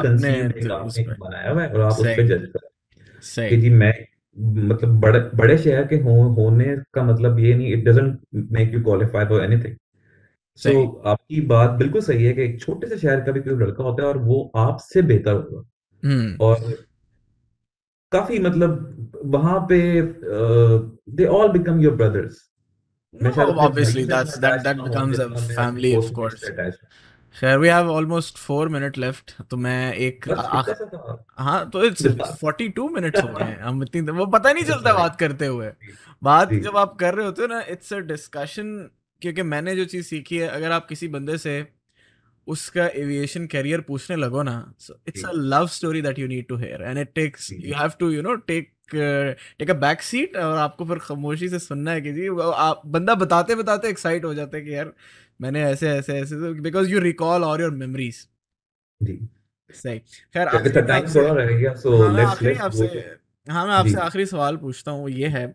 एक 1.00 1.10
बनाया 1.20 1.52
हुआ 1.52 1.62
है 1.64 1.70
और 1.70 1.82
आप 1.82 1.92
उस 1.92 2.06
पर 2.08 2.24
जज 2.24 2.30
कर 2.30 2.36
रहे 2.36 2.66
हैं। 2.66 2.78
सही 3.22 3.50
कि 3.50 3.58
जी 3.58 3.70
मैं 3.70 3.94
मतलब 4.38 5.00
बड़े 5.02 5.20
बड़े 5.36 5.58
शहर 5.58 5.88
के 5.88 5.96
हो, 5.96 6.24
होने 6.24 6.78
का 6.94 7.04
मतलब 7.04 7.40
ये 7.40 7.56
नहीं 7.56 7.74
it 7.74 7.86
doesn't 7.86 8.20
make 8.36 8.74
you 8.74 8.84
qualify 8.84 9.26
for 9.26 9.44
anything 9.44 9.76
so 10.56 10.70
सही 10.70 11.10
आपकी 11.10 11.42
बात 11.42 11.70
बिल्कुल 11.70 12.02
सही 12.02 12.26
है 12.26 12.34
कि 12.34 12.42
एक 12.42 12.62
छोटे 12.62 12.88
से 12.88 12.98
शहर 12.98 13.22
का 13.22 13.32
भी 13.32 13.40
कोई 13.40 13.54
लड़का 13.54 13.84
होता 13.84 14.04
है 14.04 14.10
और 14.10 14.18
वो 14.18 14.52
आपसे 14.56 15.02
बेहतर 15.02 15.34
होगा। 15.34 15.64
हम्म 16.04 16.38
और 16.42 16.86
काफ़ी 18.12 18.40
मतलब 18.40 19.12
वहाँ 19.26 19.60
पे 19.70 20.02
they 21.12 21.26
all 21.26 21.50
become 21.50 21.80
your 21.82 21.96
brothers 21.96 22.50
मैं 23.16 23.30
no 23.30 23.36
शायद 23.36 23.50
अपने 23.50 23.58
भाई 23.58 23.70
obviously 23.72 24.06
से 24.06 24.12
that's 24.14 24.38
that 24.38 24.64
that 24.64 24.78
ना 24.78 24.84
हूँ 24.84 24.90
becomes 24.90 25.20
a 25.20 25.28
जितना 25.28 25.48
मैं 25.48 25.56
family 25.56 25.92
of 25.96 25.96
कोर्समेट 25.96 26.16
course. 26.16 26.42
से 26.42 26.52
अटैच 26.54 26.80
हूँ 26.84 26.90
खैर 27.36 27.58
we 27.58 27.68
have 27.68 27.90
almost 27.90 28.38
four 28.38 28.70
minute 28.70 28.98
left 28.98 29.32
तो 29.42 29.58
मैं 29.58 29.94
एक 29.94 30.30
हाँ 31.40 31.70
तो 31.70 31.84
इट्स 31.84 32.08
फोर्टी 32.42 32.70
टू 32.70 32.90
मिनट 32.90 33.18
हो 33.18 33.28
गए 33.28 33.44
हैं। 33.44 33.60
हम 33.62 33.84
इतनी 33.84 34.02
वो 34.02 34.26
पता 34.26 34.54
नहीं 34.54 34.64
चलता 34.64 34.94
बात 34.94 35.16
करते 35.16 35.46
हुए। 35.46 35.72
बात 36.24 36.54
जब 36.54 36.78
आप 36.78 36.96
कर 36.96 37.14
रहे 37.14 37.26
होते 37.26 37.42
हो 37.42 37.48
ना 37.48 37.62
इट्स 37.70 37.94
अ 37.94 37.98
डिस्कशन 37.98 38.90
क्योंकि 39.22 39.44
मैंने 39.44 39.76
जो 39.76 39.86
चीज़ 39.86 40.06
सीखी 40.06 40.38
है 40.38 40.48
अगर 40.48 40.72
आप 40.72 40.88
किसी 40.88 41.08
बंदे 41.08 41.38
से 41.38 41.79
उसका 42.50 42.88
एविएशन 42.96 43.46
करियर 43.48 43.82
पूछने 43.82 44.16
लगो 44.16 44.44
ना 44.44 44.56
so 44.80 45.00
it's 45.08 45.26
a 45.26 45.32
love 45.34 45.68
story 45.68 46.02
that 46.02 46.20
you 46.20 46.28
need 46.28 46.48
to 46.48 46.58
hear 46.58 46.82
and 46.82 46.98
it 46.98 47.14
takes 47.16 47.52
you 47.54 47.76
have 47.76 47.92
to 48.00 48.10
you 48.12 48.22
know 48.22 48.36
take 48.36 48.72
take 49.60 49.70
a 49.70 49.74
back 49.74 50.02
seat 50.02 50.38
और 50.38 50.58
आपको 50.58 50.86
फिर 50.86 51.00
खामोशी 51.00 51.50
से 51.50 51.60
सुनना 51.60 51.92
है 51.92 52.02
कि 52.02 52.14
जी 52.14 52.28
आप 52.56 52.82
बंदा 52.88 53.16
बताते 53.16 53.56
बताते 53.56 53.90
एक्साइट 53.90 54.26
हो 54.26 54.34
जाता 54.34 54.58
है 54.58 54.64
कि 54.64 54.76
यार 54.76 54.94
मैंने 55.42 55.64
ऐसे 55.64 55.90
ऐसे 55.90 56.20
ऐसे 56.20 56.54
because 56.62 56.90
you 56.90 57.00
recall 57.00 57.44
all 57.44 57.62
your 57.62 57.72
memories 57.72 58.28
सही। 59.70 60.00
खैर 60.34 60.48
आखिरी 60.48 60.84
आपसे 60.90 61.20
हाँ 61.98 62.14
मैं 62.14 62.24
आपसे 62.24 62.48
हाँ 63.48 63.66
मैं 63.68 63.74
आपसे 63.74 64.00
आखिरी 64.00 64.26
सवाल 64.26 64.58
पूछता 64.58 64.92
हूँ 64.92 65.02
वो 65.02 65.08
ये 65.10 65.28
है 65.28 65.46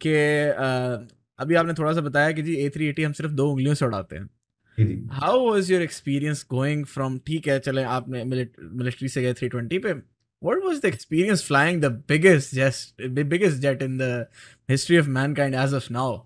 कि 0.00 0.12
अभी 1.38 1.54
आपने 1.54 1.74
थोड़ा 1.74 1.92
सा 1.92 2.00
बताया 2.00 2.32
कि 2.32 2.42
जी 2.42 2.54
ए 2.56 2.68
थ्री 2.70 2.86
एटी 2.86 3.02
हम 3.02 3.12
सिर्फ़ 3.12 3.32
दो 3.32 3.50
उंगलियों 3.50 3.74
से 3.74 3.84
उड़ाते 3.86 4.16
हैं। 4.16 4.28
How 5.12 5.48
was 5.50 5.70
your 5.72 5.82
experience 5.82 6.44
going 6.50 6.84
from 6.86 7.18
ठीक 7.26 7.48
है 7.48 7.58
चले 7.58 7.82
आपने 7.96 8.24
मिलिट्री 8.24 9.08
से 9.08 9.22
गए 9.22 9.34
थ्री 9.34 9.48
ट्वेंटी 9.48 9.78
पे 9.78 9.92
what 9.92 10.64
was 10.64 10.80
the 10.82 10.84
experience 10.84 11.46
flying 11.46 11.80
the 11.82 11.86
biggest 12.08 12.54
jet 12.54 13.10
biggest 13.26 13.58
jet 13.60 13.82
in 13.82 13.96
the 13.98 14.26
history 14.70 14.98
of 14.98 15.08
mankind 15.10 15.54
as 15.54 15.74
of 15.74 15.92
now 15.92 16.16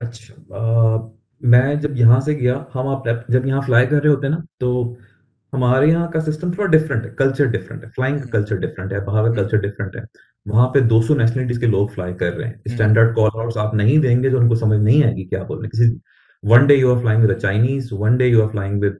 अच्छा 0.00 0.34
अ, 0.34 1.14
मैं 1.40 1.78
जब 1.80 1.96
यहाँ 1.96 2.20
से 2.20 2.34
गया 2.34 2.54
हम 2.72 2.88
आप 2.88 3.04
जब 3.30 3.46
यहाँ 3.46 3.60
फ्लाई 3.62 3.86
कर 3.86 4.02
रहे 4.02 4.12
होते 4.12 4.28
ना 4.28 4.42
तो 4.60 4.70
हमारे 5.52 5.88
यहाँ 5.90 6.08
का 6.10 6.20
सिस्टम 6.20 6.50
थोड़ा 6.52 6.66
डिफरेंट 6.70 7.04
है 7.04 7.10
कल्चर 7.18 7.46
डिफरेंट 7.48 7.84
है 7.84 7.90
फ्लाइंग 7.90 8.16
का 8.16 8.22
हम्म। 8.22 8.32
कल्चर 8.32 8.56
डिफरेंट 8.56 8.92
है 8.92 9.00
बाहर 9.04 9.22
का 9.22 9.28
हम्म। 9.28 9.36
कल्चर 9.42 9.58
डिफरेंट 9.58 9.96
है। 9.96 10.02
वहाँ 10.46 10.66
पे 10.68 10.80
200 10.88 11.16
नेशनलिटीज 11.18 11.58
के 11.58 11.66
लोग 11.66 11.90
फ्लाई 11.94 12.12
कर 12.14 12.32
रहे 12.32 12.46
हैं। 12.48 12.54
हम्म। 12.54 12.74
स्टैंडर्ड 12.74 13.14
कॉल 13.14 13.30
आउट्स 13.40 13.56
आप 13.56 13.74
नहीं 13.74 13.98
देंगे 13.98 14.30
तो 14.30 14.38
उनको 14.38 14.56
समझ 14.56 14.78
नहीं 14.80 15.02
आएगी 15.04 15.24
क्या 15.24 15.42
बोल 15.44 15.60
रहे 15.60 15.68
किसी 15.68 15.88
one 16.44 16.66
day 16.66 16.74
you 16.76 16.94
are 16.94 17.00
flying 17.00 17.22
with 17.22 17.30
a 17.30 17.38
Chinese 17.38 17.94
one 17.94 18.16
day 18.16 18.28
you 18.28 18.42
are 18.42 18.48
flying 18.48 18.80
with 18.82 18.98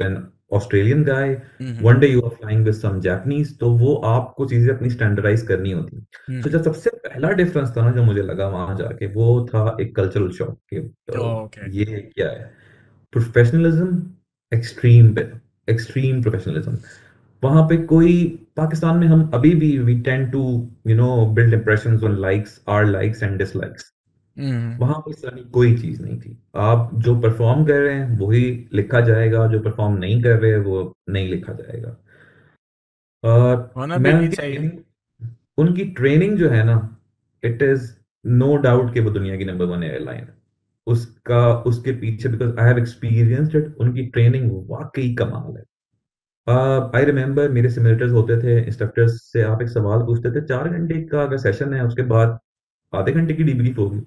an 0.00 0.16
Australian 0.52 1.02
guy 1.04 1.34
one 1.82 1.98
day 2.00 2.06
you 2.06 2.20
are 2.20 2.30
flying 2.34 2.64
with 2.64 2.74
some 2.74 3.00
Japanese 3.00 3.58
तो 3.58 3.70
वो 3.78 3.94
आपको 4.10 4.46
चीज़ें 4.48 4.74
अपनी 4.74 4.90
स्टैंडर्डाइज 4.90 5.42
करनी 5.48 5.70
होती 5.72 5.96
हैं। 5.96 6.04
तो 6.04 6.32
हम्म 6.32 6.50
जो 6.50 6.62
सबसे 6.62 6.90
पहला 7.08 7.30
डिफरेंस 7.40 7.76
था 7.76 7.84
ना 7.84 7.90
जो 7.92 8.02
मुझे 8.04 8.22
लगा 8.22 8.48
वहाँ 8.48 8.76
जाके 8.76 9.06
वो 9.14 9.26
था 9.54 9.76
एक 9.80 9.94
कल्चरल 9.96 10.30
शॉक 10.38 10.58
कि 10.70 10.76
अ, 10.76 11.18
ओके 11.18 11.70
ये 11.78 11.84
क्या 12.14 12.30
है? 12.30 12.50
प्रोफेशनलिज्म 13.12 14.02
एक्सट्रीम 14.52 15.12
पे 15.14 15.28
एक्सट्रीम 15.68 16.22
प्रोफेशनलिज्म 16.22 16.76
वहाँ 17.42 17.62
पे 17.68 17.76
कोई 17.86 18.14
पाकिस्तान 18.56 18.96
में 18.98 19.06
हम 19.06 19.30
अभी 19.34 19.54
भी 19.54 19.76
we 19.78 20.00
tend 20.02 20.30
to 20.32 20.40
you 20.86 20.96
know 20.96 21.10
build 21.34 21.54
impressions 21.54 22.02
on 22.04 22.16
likes 22.20 22.60
or 22.68 22.84
likes 22.86 23.22
and 23.22 23.38
dislikes 23.38 23.92
वहाँ 24.40 24.98
पर 25.00 25.34
की 25.34 25.42
कोई 25.44 25.76
चीज़ 25.76 26.02
नहीं 26.02 26.18
थी। 26.20 26.38
आप 26.56 26.90
जो 26.94 27.20
परफॉर्म 27.20 27.64
कर 27.64 27.80
रहे 27.80 27.94
हैं 27.94 28.18
वही 28.18 28.68
लिखा 28.72 29.00
जाएगा 29.00 29.46
जो 29.46 29.60
परफॉर्म 29.60 29.96
नहीं 29.96 30.22
कर 30.22 30.38
रहे 30.38 30.50
हैं 30.50 30.58
वो 30.58 30.96
नहीं 31.08 31.28
लिखा 31.28 31.52
जाएगा। 31.52 31.96
और 33.24 33.72
होना 33.76 33.98
मैं 33.98 34.12
उनकी 34.12 34.36
ट्रेनिंग 34.36 34.70
उनकी 35.58 35.84
ट्रेनिंग 35.84 36.38
जो 36.38 36.50
है 36.50 36.64
ना 36.64 36.98
इट 37.44 37.62
इज़ 37.62 37.92
नो 38.26 38.56
डाउट 38.56 38.94
कि 38.94 39.00
वो 39.00 39.10
दुनिया 39.10 39.36
की 39.36 39.44
नंबर 39.44 39.64
वन 39.64 39.82
एयरलाइन 39.82 40.20
है। 40.20 40.34
उसका 40.86 41.54
उसके 41.62 41.92
पीछे 41.92 42.28
because 42.28 42.56
I 42.58 42.68
have 42.68 42.78
experienced 42.78 43.56
it 43.56 43.74
उनकी 43.76 44.06
ट्रेनिंग 44.06 44.50
वाकई 44.70 45.14
कमाल 45.14 45.56
है। 45.56 45.64
आई 46.48 47.00
uh, 47.00 47.06
रिमेम्बर 47.06 47.48
मेरे 47.48 47.70
सिमुलेटर्स 47.70 48.12
होते 48.12 48.36
थे 48.42 48.66
इंस्ट्रक्टर्स 48.66 49.22
से 49.32 49.42
आप 49.42 49.62
एक 49.62 49.68
सवाल 49.68 49.98
पूछते 49.98 50.30
थे 50.30 50.40
चार 50.46 50.68
घंटे 50.68 51.02
का 51.02 51.22
अगर 51.22 51.36
सेशन 51.36 51.74
है 51.74 51.86
उसके 51.86 52.02
बाद 52.02 52.38
आधे 52.94 53.12
घंटे 53.12 53.34
की 53.34 53.44
डिब्रीफ 53.44 53.78
होगी। 53.78 54.00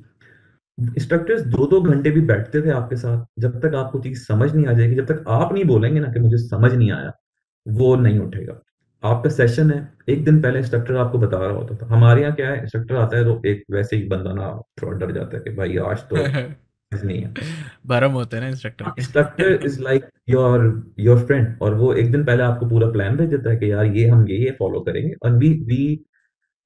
इंस्ट्रक्टर्स 0.82 1.42
दो 1.48 1.66
दो 1.68 1.82
घंटे 1.84 2.12
भी 2.12 2.22
बैठते 2.28 2.62
थे 2.62 2.70
आपके 2.72 2.96
साथ 2.96 3.26
जब 3.42 3.60
तक 3.62 3.76
आपको 3.76 4.00
चीज़ 4.00 4.24
समझ 4.24 4.54
नहीं 4.56 4.66
आ 4.66 4.74
जाएगी 4.74 4.96
जब 4.96 5.06
तक 5.06 5.24
आप 5.30 5.54
नहीं 5.54 5.64
बोलेंगे 5.66 6.00
ना 6.00 6.12
कि 6.14 6.20
मुझे 6.20 6.38
समझ 6.38 6.74
नहीं 6.74 6.92
आया 6.92 7.12
वो 7.66 7.96
नहीं 7.96 8.20
उठेगा। 8.20 8.60
आपका 9.04 9.30
सेशन 9.30 9.72
है 9.72 9.78
एक 10.10 10.24
दिन 10.26 10.42
पहले 10.42 10.60
इंस्ट्रक्टर 10.60 10.96
आपको 10.98 11.18
बता 11.20 11.38
रहा 11.38 11.52
होता 11.52 11.76
था। 11.76 11.94
हमारे 11.94 12.22
यहाँ 12.22 12.34
क्या 12.36 12.50
है 12.50 12.62
इंस्ट्रक्टर 12.62 12.96
आता 12.96 13.18
है 13.18 13.24
तो 13.24 13.42
एक 13.46 13.64
वैसे 13.72 13.96
ही 13.96 14.08
बंदा 14.08 14.34
ना 14.34 14.50
थोड़ा 14.82 14.98
डर 14.98 15.12
जाता 15.14 15.38
है 15.38 15.44
कि 15.44 15.56
भाई 15.56 15.78
आज 15.92 16.02
तो 16.10 16.16
नहीं 17.06 17.22
है 17.22 17.34
भरम 17.88 18.12
होते 18.12 18.38
हैं 18.38 18.44
ना 18.44 18.50
instructor 18.50 18.86
instructor 19.00 19.66
is 19.66 19.80
like 19.82 20.06
your 20.30 20.64
your 21.00 21.20
friend 21.20 21.56
और 21.62 21.76
वो 21.76 21.94
एक 21.94 22.12
दिन 22.12 22.26
पहले 22.26 22.44
आपको 22.44 22.66
पूरा 22.70 22.90
प्लान 22.92 23.16
भेज 23.18 23.30
देता 23.30 23.50
है 23.50 23.58
कि 23.58 23.72
यार 23.72 23.86
ये 23.86 24.08
हम 24.08 24.28
ये 24.30 24.38
ये 24.38 24.56
फॉलो 24.60 24.80
करेंगे। 24.80 25.14
और 25.24 25.38
वी 25.38 25.50
वी 25.68 25.84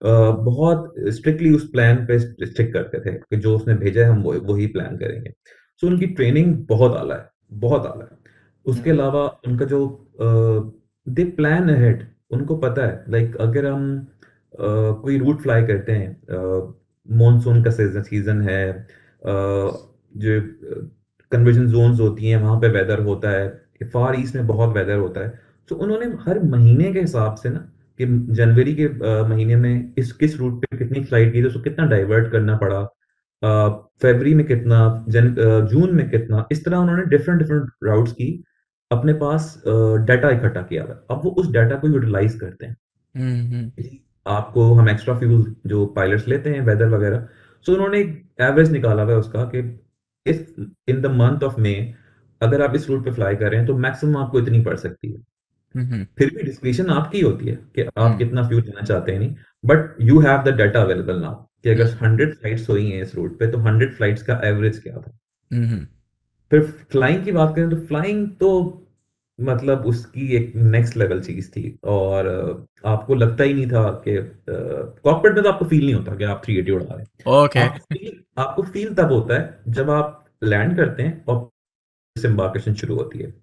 बहुत 0.03 0.93
स्ट्रिक्टली 1.09 1.53
उस 1.55 1.69
प्लान 1.69 2.05
पे 2.05 2.19
स्टिक 2.19 2.73
करते 2.73 2.99
थे 2.99 3.13
कि 3.13 3.37
जो 3.37 3.55
उसने 3.55 3.73
भेजा 3.75 4.01
है 4.01 4.09
हम 4.09 4.21
वो 4.23 4.33
वही 4.53 4.67
प्लान 4.67 4.97
करेंगे। 4.97 5.29
सो 5.29 5.87
so, 5.87 5.93
उनकी 5.93 6.07
ट्रेनिंग 6.07 6.55
बहुत 6.69 6.95
आला 6.97 7.15
है 7.15 7.29
बहुत 7.53 7.85
आला 7.85 8.03
है। 8.03 8.17
उसके 8.65 8.89
हम्म। 8.89 8.99
अलावा 8.99 9.25
उनका 9.47 9.65
जो 9.65 9.79
दे 11.07 11.23
प्लान 11.31 11.69
अहेड 11.69 12.03
उनको 12.31 12.55
पता 12.57 12.85
है 12.87 13.03
लाइक 13.09 13.27
like, 13.27 13.41
अगर 13.41 13.65
हम 13.65 14.07
कोई 15.01 15.17
रूट 15.19 15.41
फ्लाई 15.41 15.63
करते 15.63 15.91
हैं 15.91 16.73
मॉनसून 17.07 17.63
का 17.63 17.71
सीज़न 17.71 18.01
सीज़न 18.01 18.41
है 18.41 18.87
जो 19.23 20.39
कन्वर्जन 21.31 21.67
जोन्स 21.67 21.99
होती 21.99 22.29
हैं 22.29 22.37
वहाँ 22.37 22.59
पे 22.59 22.67
वेदर 22.69 22.99
होता 22.99 23.29
है 23.29 23.65
फार 23.93 24.19
ईस्ट 24.19 24.35
में 24.35 24.47
बहुत 24.47 24.75
वेदर 24.75 24.97
होता 24.97 25.21
है। 25.21 25.39
तो 25.69 25.75
उन्होंने 25.75 26.05
हर 26.21 26.39
महीने 26.43 26.91
के 26.93 26.99
हिसाब 26.99 27.35
से 27.35 27.49
ना 27.49 27.71
कि 27.99 28.05
जनवरी 28.35 28.75
के 28.75 28.87
महीने 29.27 29.55
में 29.55 29.93
इस 29.97 30.11
किस 30.13 30.37
रूट 30.37 30.65
पे 30.65 30.77
कितनी 30.77 31.03
फ़्लाइट 31.03 31.33
की 31.33 31.41
तो 31.41 31.47
उसको 31.47 31.59
कितना 31.59 31.85
डाइवर्ट 31.85 32.31
करना 32.31 32.57
पड़ा 32.57 32.83
फरवरी 34.01 34.33
में 34.35 34.45
कितना 34.45 35.05
जन 35.09 35.33
जून 35.71 35.95
में 35.95 36.09
कितना 36.09 36.47
इस 36.51 36.65
तरह 36.65 36.77
उन्होंने 36.77 37.03
डिफरेंट 37.05 37.39
डिफरेंट 37.39 37.69
राउट्स 37.83 38.11
की 38.11 38.43
अपने 38.91 39.13
पास 39.13 39.63
डाटा 40.07 40.29
इकट्ठा 40.29 40.61
किया 40.61 40.83
हुआ 40.83 40.95
अब 41.11 41.21
वो 41.23 41.31
उस 41.31 41.51
डाटा 41.51 41.75
को 41.75 41.87
यूटिलाइज 41.87 42.39
करते 42.39 42.65
हैं। 42.65 42.75
हम्म, 43.15 43.55
हम्म। 43.55 43.97
आपको 44.25 44.73
हम 44.73 44.89
एक्स्ट्रा 44.89 45.17
फ्यूल 45.19 45.55
जो 45.67 45.85
पायलट्स 45.85 46.27
लेते 46.27 46.49
हैं 46.49 46.61
वेदर 46.61 46.87
वगैरह 46.89 47.27
सो 47.65 47.73
उन्होंने 47.73 47.99
एक 47.99 48.23
एवरेज 48.41 48.71
निकाला 48.71 49.03
हुआ 49.03 49.11
है 49.11 49.17
उसका 49.19 49.43
कि 49.55 49.59
इस 50.25 50.55
in 50.87 51.01
the 51.01 51.05
month 51.05 51.43
of 51.43 51.59
May 51.61 51.73
अगर 52.41 52.61
आप 52.61 52.75
इस 52.75 52.89
रूट 52.89 53.05
पे 53.05 53.11
फ्लाई 53.11 53.35
कर 53.35 53.49
रहे 53.49 53.59
हैं 53.59 53.67
तो 53.67 53.77
मैक्सिमम 53.77 54.17
आपको 54.17 54.39
इतनी 54.39 54.61
पड़ 54.63 54.75
सकती 54.75 55.11
है। 55.11 55.19
फिर 56.17 56.33
भी 56.35 56.43
डिस्क्रिप्शन 56.43 56.89
आपकी 56.89 57.21
होती 57.21 57.45
है 57.45 57.55
कि 57.75 57.81
आप 57.81 58.17
कितना 58.17 58.47
फ्यूल 58.47 58.61
लेना 58.61 58.85
चाहते 58.85 59.11
हैं 59.11 59.19
नहीं 59.19 59.35
but 59.65 59.95
you 60.01 60.19
have 60.19 60.43
the 60.43 60.55
data 60.55 60.81
available 60.81 61.19
now 61.19 61.33
कि 61.63 61.69
अगर 61.69 61.91
हंड्रेड 62.03 62.33
फ्लाइट्स 62.35 62.69
हुई 62.69 62.89
हैं 62.89 63.01
इस 63.01 63.15
रूट 63.15 63.37
पे 63.39 63.47
तो 63.47 63.57
हंड्रेड 63.57 63.93
फ्लाइट्स 63.93 64.23
का 64.23 64.41
एवरेज 64.43 64.79
क्या 64.79 64.97
था? 64.97 65.17
फिर 66.51 66.61
फ्लाइंग 66.91 67.23
की 67.25 67.31
बात 67.31 67.55
करें 67.55 67.69
तो 67.69 67.75
फ्लाइंग 67.75 68.27
तो 68.39 68.81
मतलब 69.39 69.85
उसकी 69.85 70.27
एक 70.35 70.55
नेक्स्ट 70.55 70.97
लेवल 70.97 71.21
चीज़ 71.21 71.49
थी 71.51 71.79
और 71.83 72.27
आपको 72.85 73.15
लगता 73.15 73.43
ही 73.43 73.53
नहीं 73.53 73.67
था 73.67 73.89
कि 74.07 74.17
कॉकपिट 75.03 75.33
में 75.33 75.43
तो 75.43 75.49
आपको 75.49 75.65
फील 75.65 75.85
नहीं 75.85 75.93
होता 75.93 76.15
कि 76.15 76.23
आप 76.23 76.41
380 76.45 76.71
उड़ा 76.71 76.85
रहे 76.85 76.99
हैं। 76.99 77.43
ओके 77.43 77.59
आपको 77.59 77.93
फील 77.93 78.21
आपको 78.37 78.63
फील 78.63 78.93
तब 78.93 79.11
होता 79.11 79.39
है 79.39 79.59
जब 79.69 79.89
आप 79.89 80.25
लैंड 80.43 80.75
करते 80.77 81.03
हैं 81.03 81.23
और 81.25 81.43
डिसम्बार्केशन 82.15 82.73
शुरू 82.73 82.95
होती 82.95 83.19
है। 83.19 83.33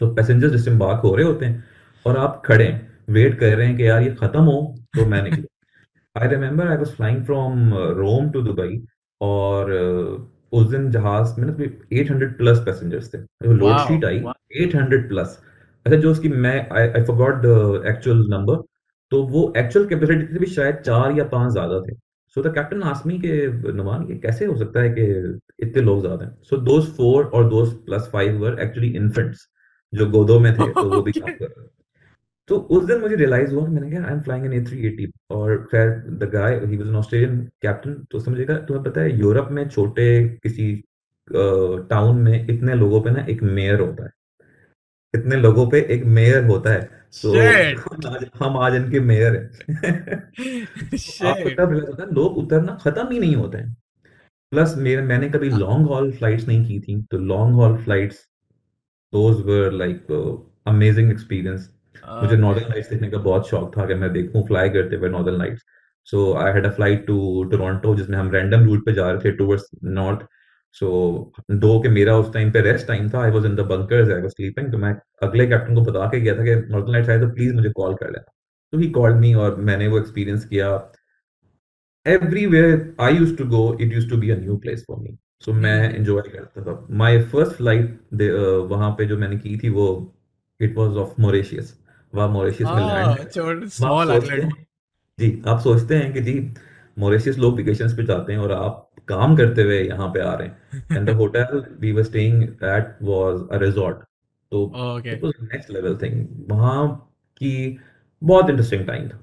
तो 0.00 0.06
पैसेंजर्स 0.14 0.52
डिसम्बार्क 0.52 1.00
हो 1.00 1.14
रहे 1.14 1.26
होते 1.26 1.46
हैं 1.46 1.64
और 2.06 2.16
आप 2.16 2.42
खड़े 2.46 2.68
वेट 3.10 3.38
कर 3.40 3.56
रहे 3.56 3.66
हैं 3.66 3.76
कि 3.76 3.86
यार 3.88 4.02
ये 4.02 4.10
खत्म 4.14 4.40
हो 4.44 4.60
तो 4.96 5.06
मैं 5.06 5.22
निकलूं। 5.22 5.44
I 6.16 6.28
remember 6.28 6.68
I 6.68 6.76
was 6.76 6.90
flying 6.96 7.24
from 7.24 7.74
Rome 7.96 8.30
to 8.30 8.42
Dubai 8.42 8.80
और 9.20 9.72
उस 10.52 10.66
दिन 10.70 10.90
जहाज़ 10.90 11.40
में 11.40 11.46
ना 11.46 11.52
800 11.94 12.36
प्लस 12.38 12.58
पैसेंजर्स 12.66 13.12
थे। 13.14 13.18
लोड 13.44 13.78
शीट 13.78 14.04
आई 14.04 14.22
800 14.62 15.08
प्लस 15.08 15.38
अच्छा 15.86 15.96
जो 15.96 16.10
उसकी 16.10 16.28
मैं 16.28 16.56
I 16.72 17.02
forgot 17.02 17.42
the 17.42 17.82
actual 17.86 18.24
number 18.30 18.62
तो 19.12 19.22
वो 19.26 19.52
एक्चुअल 19.56 19.86
कैपेसिटी 19.88 20.32
से 20.32 20.38
भी 20.38 20.46
शायद 20.46 20.76
चार 20.76 21.18
या 21.18 21.24
पाँच 21.32 21.52
ज़्यादा 21.52 21.80
थे। 21.80 21.94
सो 22.36 22.42
द 22.42 22.52
कैप्टन 22.54 22.82
आसमी 22.84 23.18
के 23.18 23.72
नुमान 23.72 24.06
ये 24.10 24.16
कैसे 24.18 24.46
हो 24.46 24.56
सकता 24.56 24.80
है 24.80 24.90
कि 24.90 25.04
इतने 25.66 25.82
लोग 25.82 26.00
ज़्यादा 26.00 26.24
हैं? 26.24 26.32
सो 26.42 26.56
दोस 26.58 26.90
फोर 26.96 27.24
और 27.24 27.48
those 27.50 27.72
plus 27.86 28.08
five 28.12 28.38
were 28.38 28.58
actually 28.60 28.88
infants 28.96 29.46
जो 29.94 30.10
गोदों 30.10 30.40
में 30.40 30.52
थे 30.54 30.68
तो 30.72 30.90
वो 30.90 31.02
भी 31.02 31.12
काम 31.20 31.32
कर 31.32 31.44
रहे 31.44 31.66
तो 32.48 32.56
उस 32.56 32.84
दिन 32.84 33.00
मुझे 33.00 33.16
रियलाइज़ 33.16 33.54
हुआ 33.54 33.66
मैंने 33.68 33.90
कहा 33.90 34.06
I 34.06 34.12
am 34.12 34.20
flying 34.20 34.46
an 34.46 34.52
A 34.52 34.64
three 34.64 34.86
eighty 34.86 35.12
और 35.30 35.56
खैर 35.56 35.90
the 36.08 36.30
guy 36.32 36.60
he 36.64 36.76
was 36.76 36.88
an 36.88 36.96
Australian 36.96 37.38
captain 37.62 37.94
तो 38.10 38.20
समझेगा 38.20 38.58
तुम्हें 38.58 38.84
पता 38.84 39.00
है 39.00 39.18
यूरोप 39.18 39.48
में 39.50 39.68
छोटे 39.68 40.28
किसी 40.42 40.84
टाउन 41.90 42.18
में 42.18 42.48
इतने 42.48 42.74
लोगों 42.74 43.00
पे 43.00 43.10
ना 43.10 43.26
एक 43.30 43.42
मेयर 43.42 43.80
होता 43.80 44.04
है। 44.04 44.10
इतने 45.14 45.36
लोगों 45.36 45.70
पे 45.70 45.80
एक 45.80 46.04
मेयर 46.04 46.44
होता 46.44 46.70
है 46.70 46.90
तो 47.22 47.32
हम 47.32 48.06
आज 48.06 48.26
हम 48.36 48.56
आज 48.56 48.74
इनके 48.74 49.00
मेयर 49.00 49.36
हैं। 49.36 49.50
है 50.98 52.14
लोग 52.14 52.38
उतरना 52.38 52.78
खत्म 52.82 53.10
ही 53.12 53.18
नहीं 53.18 53.36
होते 53.36 53.58
हैं। 53.58 53.76
प्लस 54.50 54.74
मेरे 54.76 55.02
मैंने 55.02 55.28
कभी 55.30 55.50
लॉन्ग 55.50 55.88
हॉल 55.88 56.12
फ्लाइट्स 56.12 56.48
नहीं 56.48 56.64
की 56.66 56.80
थी 56.80 57.02
तो 57.02 57.18
long 57.18 57.54
haul 57.54 57.76
flights 57.76 58.26
those 59.12 59.40
were 59.46 59.72
like 59.72 60.12
amazing 60.66 61.10
experience 61.10 61.70
मुझे 62.22 62.36
नॉर्दर्न 62.36 62.68
लाइट्स 62.70 62.90
देखने 62.90 63.08
का 63.10 63.18
बहुत 63.20 63.48
शौक 63.48 63.76
था 63.76 63.86
कि 63.86 63.94
मैं 63.94 64.12
देखूँ 64.12 64.46
फ्लाई 64.46 64.68
करते 64.70 64.96
हुए 64.96 65.08
northern 65.10 65.38
lights 65.38 65.62
so 66.08 66.32
I 66.38 66.52
had 66.52 66.66
a 66.66 66.70
flight 66.70 67.06
to 67.06 67.18
Toronto 67.52 67.94
जिसमें 67.96 68.16
हम 68.18 68.30
रैंडम 68.32 68.64
रूट 68.66 68.84
पे 68.86 68.92
जा 68.94 69.10
रहे 69.10 69.20
थे 69.24 69.30
टुवर्ड्स 69.36 69.68
नॉर्थ 69.98 70.26
सो 70.74 70.88
दो 71.50 71.78
के 71.80 71.88
मेरा 71.88 72.16
उस 72.18 72.32
टाइम 72.32 72.50
पे 72.52 72.60
रेस्ट 72.60 72.86
टाइम 72.88 73.08
था. 73.10 73.20
I 73.22 73.30
was 73.30 73.44
in 73.46 73.54
the 73.56 73.60
bunkers 73.68 74.10
I 74.10 74.20
was 74.20 74.30
sleeping 74.30 74.70
तो 74.72 74.78
मैं 74.78 74.94
अगले 75.22 75.46
कैप्टन 75.48 75.74
को 75.74 75.80
बता 75.82 76.06
के 76.10 76.20
गया 76.20 76.34
था 76.36 76.44
कि 76.44 76.54
नॉर्दर्न 76.72 76.92
लाइट्स 76.92 77.10
आए 77.10 77.20
तो 77.20 77.28
प्लीज़ 77.34 77.54
मुझे 77.54 77.70
कॉल 77.76 77.94
कर 77.94 78.10
लेना। 78.10 78.32
तो 78.72 78.78
ही 78.78 78.90
कॉल्ड 78.90 79.16
मी 79.16 79.32
और 79.34 79.56
मैंने 79.68 79.88
वो 79.88 79.98
एक्सपीरियंस 79.98 80.44
किया। 80.46 80.68
Everywhere 82.06 82.94
I 83.00 83.16
used 83.16 83.36
to 83.38 83.44
go 83.50 83.62
it 83.80 83.94
used 83.94 84.10
to 84.10 84.16
be 84.16 84.30
a 84.30 84.36
new 84.38 84.56
place 84.58 84.84
for 84.88 84.98
me 84.98 85.16
so 85.42 85.52
मैं 85.52 85.94
एंजॉय 85.94 86.22
करता 86.22 86.62
था। 86.62 86.86
माय 86.90 87.22
फ़र्स्ट 87.22 87.52
फ़्लाइट 87.52 88.22
वहाँ 88.70 88.90
पे 88.98 89.04
जो 89.06 89.16
मैंने 89.18 89.36
की 89.38 89.56
थी 89.58 89.68
वो 89.68 89.88
इट 90.60 90.76
वाज 90.76 90.96
ऑफ़ 90.96 91.20
मोरेशियस 91.20 91.78
वहाँ 92.12 92.28
मॉरिशियस 92.28 92.70
में 92.70 92.82
लैंड 92.82 93.28
स्मॉल 93.70 94.10
आइलैंड 94.10 94.52
जी 95.18 95.42
आप 95.48 95.60
सोचते 95.60 95.96
हैं 95.96 96.12
कि 96.12 96.20
जी 96.20 96.34
मॉरिशियस 96.98 97.38
लोग 97.38 97.56
वेकेशंस 97.56 97.96
पे 97.96 98.04
जाते 98.04 98.32
हैं 98.32 98.40
और 98.40 98.52
आप 98.52 98.82
काम 99.08 99.36
करते 99.36 99.62
हुए 99.62 99.80
यहाँ 99.80 100.08
पे 100.14 100.20
आ 100.20 100.32
रहे 100.34 100.48
हैं। 100.48 100.96
And 100.96 101.06
the 101.06 101.10
hotel 101.16 101.64
we 101.80 101.92
were 101.92 102.02
staying 102.02 102.42
at 102.42 102.96
was 103.02 103.40
a 103.52 103.58
resort 103.62 103.96
तो 104.52 104.64
it 105.06 105.24
was 105.24 105.32
next 105.42 105.70
level 105.70 105.96
thing 106.02 106.26
वहाँ 106.50 106.86
की 107.40 107.78
बहुत 108.22 108.50
इंटरेस्टिंग 108.50 108.86
टाइम 108.86 109.08
था। 109.08 109.20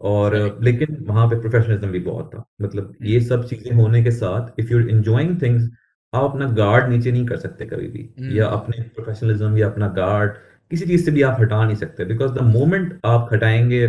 और 0.00 0.34
लेकिन 0.62 0.96
वहाँ 1.08 1.26
पे 1.28 1.40
प्रोफेशनलिज्म 1.40 1.90
भी 1.90 1.98
बहुत 2.00 2.30
था। 2.34 2.44
मतलब 2.62 2.96
ये 3.02 3.20
सब 3.22 3.46
चीज़ें 3.48 3.72
होने 3.74 4.02
के 4.04 4.10
साथ 4.12 4.60
इफ़ 4.60 4.72
यू 4.72 4.80
एंजॉइंग 4.88 5.40
थिंग्स 5.42 5.68
आप 6.12 6.24
अपना 6.24 6.46
गार्ड 6.54 6.88
नीचे 6.90 7.12
नहीं 7.12 7.26
कर 7.26 7.36
सकते 7.38 7.66
कभी 7.66 7.88
भी 7.88 8.38
या 8.38 8.46
अपने 8.48 8.82
प्रोफेशनलिज्म 8.96 9.56
या 9.58 9.68
अपना 9.70 9.88
गार्ड 9.96 10.34
किसी 10.70 10.86
चीज़ 10.86 11.04
से 11.04 11.10
भी 11.10 11.22
आप 11.22 11.40
हटा 11.40 11.64
नहीं 11.64 11.76
सकते। 11.76 12.04
बिकॉज़ 12.04 12.32
द 12.32 12.42
मोमेंट 12.44 12.98
आप 13.06 13.28
हटाएँगे 13.32 13.86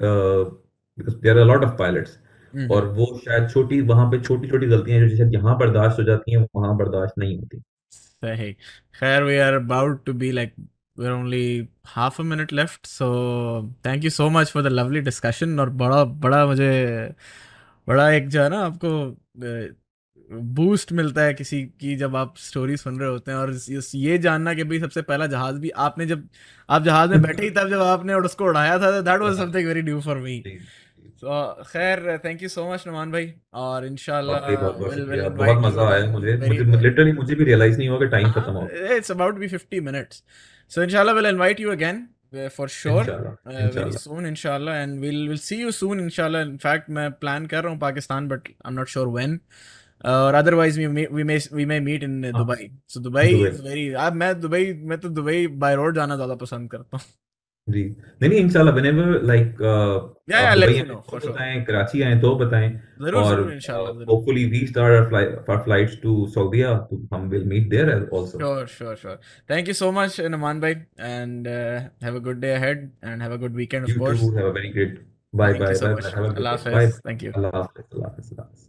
because 0.00 1.16
there 1.22 1.38
are 1.38 1.44
lot 1.46 1.64
of 1.64 1.76
pilots 1.78 2.18
और 2.70 2.86
वो 2.94 3.06
शायद 3.18 3.48
छोटी 3.50 3.80
वहाँ 3.88 4.10
पे 4.10 4.20
छोटी 4.20 4.48
छोटी 4.48 4.66
गलतियाँ 4.66 5.00
जो 5.00 5.08
जैसे 5.08 5.30
यहाँ 5.34 5.56
बर्दाश्त 5.58 5.98
हो 5.98 6.04
जाती 6.04 6.32
हैं 6.32 6.46
वहाँ 6.56 6.76
बर्दाश्त 6.76 7.18
नहीं 7.18 7.38
होती। 7.38 7.62
सही। 7.92 8.52
खैर 8.94 9.22
we 9.22 9.36
are 9.38 9.54
about 9.54 10.04
to 10.06 10.12
be 10.14 10.30
like 10.32 10.54
we're 10.98 11.14
only 11.14 11.68
half 11.96 12.18
a 12.20 12.24
minute 12.28 12.52
left 12.52 12.86
so 12.90 13.06
thank 13.86 14.04
you 14.04 14.10
so 14.10 14.28
much 14.36 14.52
for 14.54 14.62
the 14.68 14.70
lovely 14.70 15.02
discussion. 15.08 15.60
और 15.60 15.70
बड़ा 15.70 16.04
बड़ा 16.04 16.46
मुझे 16.46 16.70
बड़ा 17.88 18.10
एक 18.10 18.28
जो 18.28 18.42
है 18.42 18.48
ना 18.48 18.58
आपको 18.58 19.16
बूस्ट 20.32 20.92
मिलता 20.92 21.22
है 21.22 21.34
किसी 21.34 21.62
की 21.62 21.96
जब 21.96 22.16
आप 22.16 22.34
स्टोरी 22.36 22.76
सुन 22.76 23.00
रहे 23.00 23.08
होते 23.08 23.30
हैं। 23.30 23.38
और 23.38 23.60
ये 23.94 24.18
जानना 24.18 24.54
कि 24.54 24.64
भाई 24.64 24.80
सबसे 24.80 25.02
पहला 25.02 25.26
जहाज़ 25.26 25.56
भी 25.56 25.70
आपने 25.70 26.06
जब 26.06 26.28
आप 26.70 26.82
जहाज़ 26.82 27.10
में 27.10 27.22
बैठे 27.22 27.42
ही 27.42 27.50
तब 27.50 27.68
जब 27.68 27.82
आपने 27.82 28.14
उसको 28.14 28.44
उड़ाया 28.44 28.78
था 28.78 29.00
that 29.00 29.20
was 29.20 29.36
something 29.36 29.66
very 29.66 29.82
new 29.82 30.00
for 30.00 30.16
me 30.16 30.44
खैर 31.22 32.18
thank 32.24 32.42
you 32.42 32.48
so 32.48 32.64
much 32.72 32.86
Numan 32.86 33.12
भाई 33.12 33.32
और 33.54 33.86
इंशाल्लाह 33.86 34.40
बहुत 34.40 35.62
मज़ा 35.62 35.88
आया 35.90 36.10
मुझे। 36.10 36.36
मुझे 36.38 36.64
लिटरली 36.82 37.12
मुझे 37.12 37.34
भी 37.34 37.44
रियलाइज़ 37.44 37.78
नहीं 37.78 37.88
हुआ 37.88 37.98
कि 37.98 38.06
टाइम 38.08 38.32
खत्म 38.32 38.52
हो 38.52 38.68
it's 38.96 39.10
about 39.10 39.38
be 39.38 39.48
50 39.48 39.80
minutes 39.86 40.22
so 40.70 40.82
इंशाल्लाह 40.82 41.14
will 41.14 41.26
invite 41.26 41.60
you 41.60 41.70
again 41.72 42.06
for 42.56 42.68
sure 42.68 43.10
very 43.46 43.92
soon 43.98 44.26
इंशाल्लाह। 44.26 44.76
And 44.76 45.00
will 45.00 45.28
will 45.28 45.38
see 45.38 45.56
you 45.62 45.70
soon 45.70 46.00
इंशाल्लाह. 46.00 46.42
इनफैक्ट 46.42 46.90
मैं 46.90 47.10
प्लान 47.24 47.46
कर 47.46 47.62
रहा 47.62 47.72
हूँ 47.72 47.80
Pakistan 47.80 48.28
but 48.28 48.48
I 48.48 48.70
am 48.70 48.74
not 48.74 48.88
sure 48.88 49.08
when 49.08 49.40
और 50.04 50.34
otherwise 50.34 50.80
we 50.80 50.86
we 50.86 51.22
may 51.24 51.38
we 51.52 51.64
may 51.66 51.78
meet 51.80 52.02
in 52.04 52.20
Dubai 52.32 52.70
so 52.88 53.00
Dubai 53.00 53.28
is 53.42 53.62
very 53.62 53.88
मैं 54.14 54.40
Dubai 54.40 54.72
मैं 54.82 54.98
तो 55.00 55.08
दुबई 55.20 55.46
बाय 55.62 55.74
रोड 55.76 55.94
जाना 55.96 56.16
ज़्यादा 56.16 56.34
पसंद 56.42 56.70
करता 56.70 56.96
हूँ। 56.96 57.04
जी। 57.68 57.82
नहीं 57.82 58.28
नहीं 58.28 58.38
इंशाल्लाह 58.40 58.74
whenever 58.74 59.22
like 59.28 59.62
yeah 60.30 60.40
yeah 60.40 60.52
let 60.54 60.70
me 60.70 60.82
know 60.88 60.94
for 61.10 61.20
sure 61.20 61.32
बताएँ 61.32 61.62
कराची 61.64 62.02
आए 62.02 62.18
तो 62.20 62.34
बताएँ। 62.38 62.68
ज़रूर 63.02 63.24
ज़रूर 63.24 63.52
इंशाल्लाह 63.52 64.04
hopefully 64.10 64.44
we 64.50 64.66
start 64.66 65.14
our 65.14 65.62
flights 65.64 65.98
to 66.02 66.14
Saudia 66.34 66.74
तो 66.90 67.00
हम 67.14 67.28
will 67.30 67.44
meet 67.54 67.68
there 67.70 67.90
also 67.90 68.26
sure 68.28 68.66
sure 68.76 68.94
sure 68.96 69.18
thank 69.50 69.68
you 69.68 69.74
so 69.74 69.90
much 69.98 70.20
Numan 70.36 70.60
भाई 70.60 70.72
and 71.00 71.48
have 72.04 72.16
a 72.16 72.22
good 72.28 72.40
day 72.40 72.52
ahead 72.52 72.88
and 73.04 73.22
have 73.22 73.32
a 73.32 73.36
good 73.44 73.56
weekend 73.56 73.84
of 73.84 73.98
course 73.98 74.22
you 74.22 74.30
too 74.30 74.36
have 74.36 74.48
a 74.48 74.52
very 74.52 74.68
great 74.78 75.04
bye 75.34 75.52
bye 75.54 75.74
bye 75.82 76.24
अल्लाह 76.24 76.52
हाफिज 76.54 76.98
thank 77.06 77.22
you 77.22 77.32
अल्लाह 77.32 77.56
हाफिज 77.56 77.84
अल्लाह 77.92 78.10
हाफिज 78.10 78.65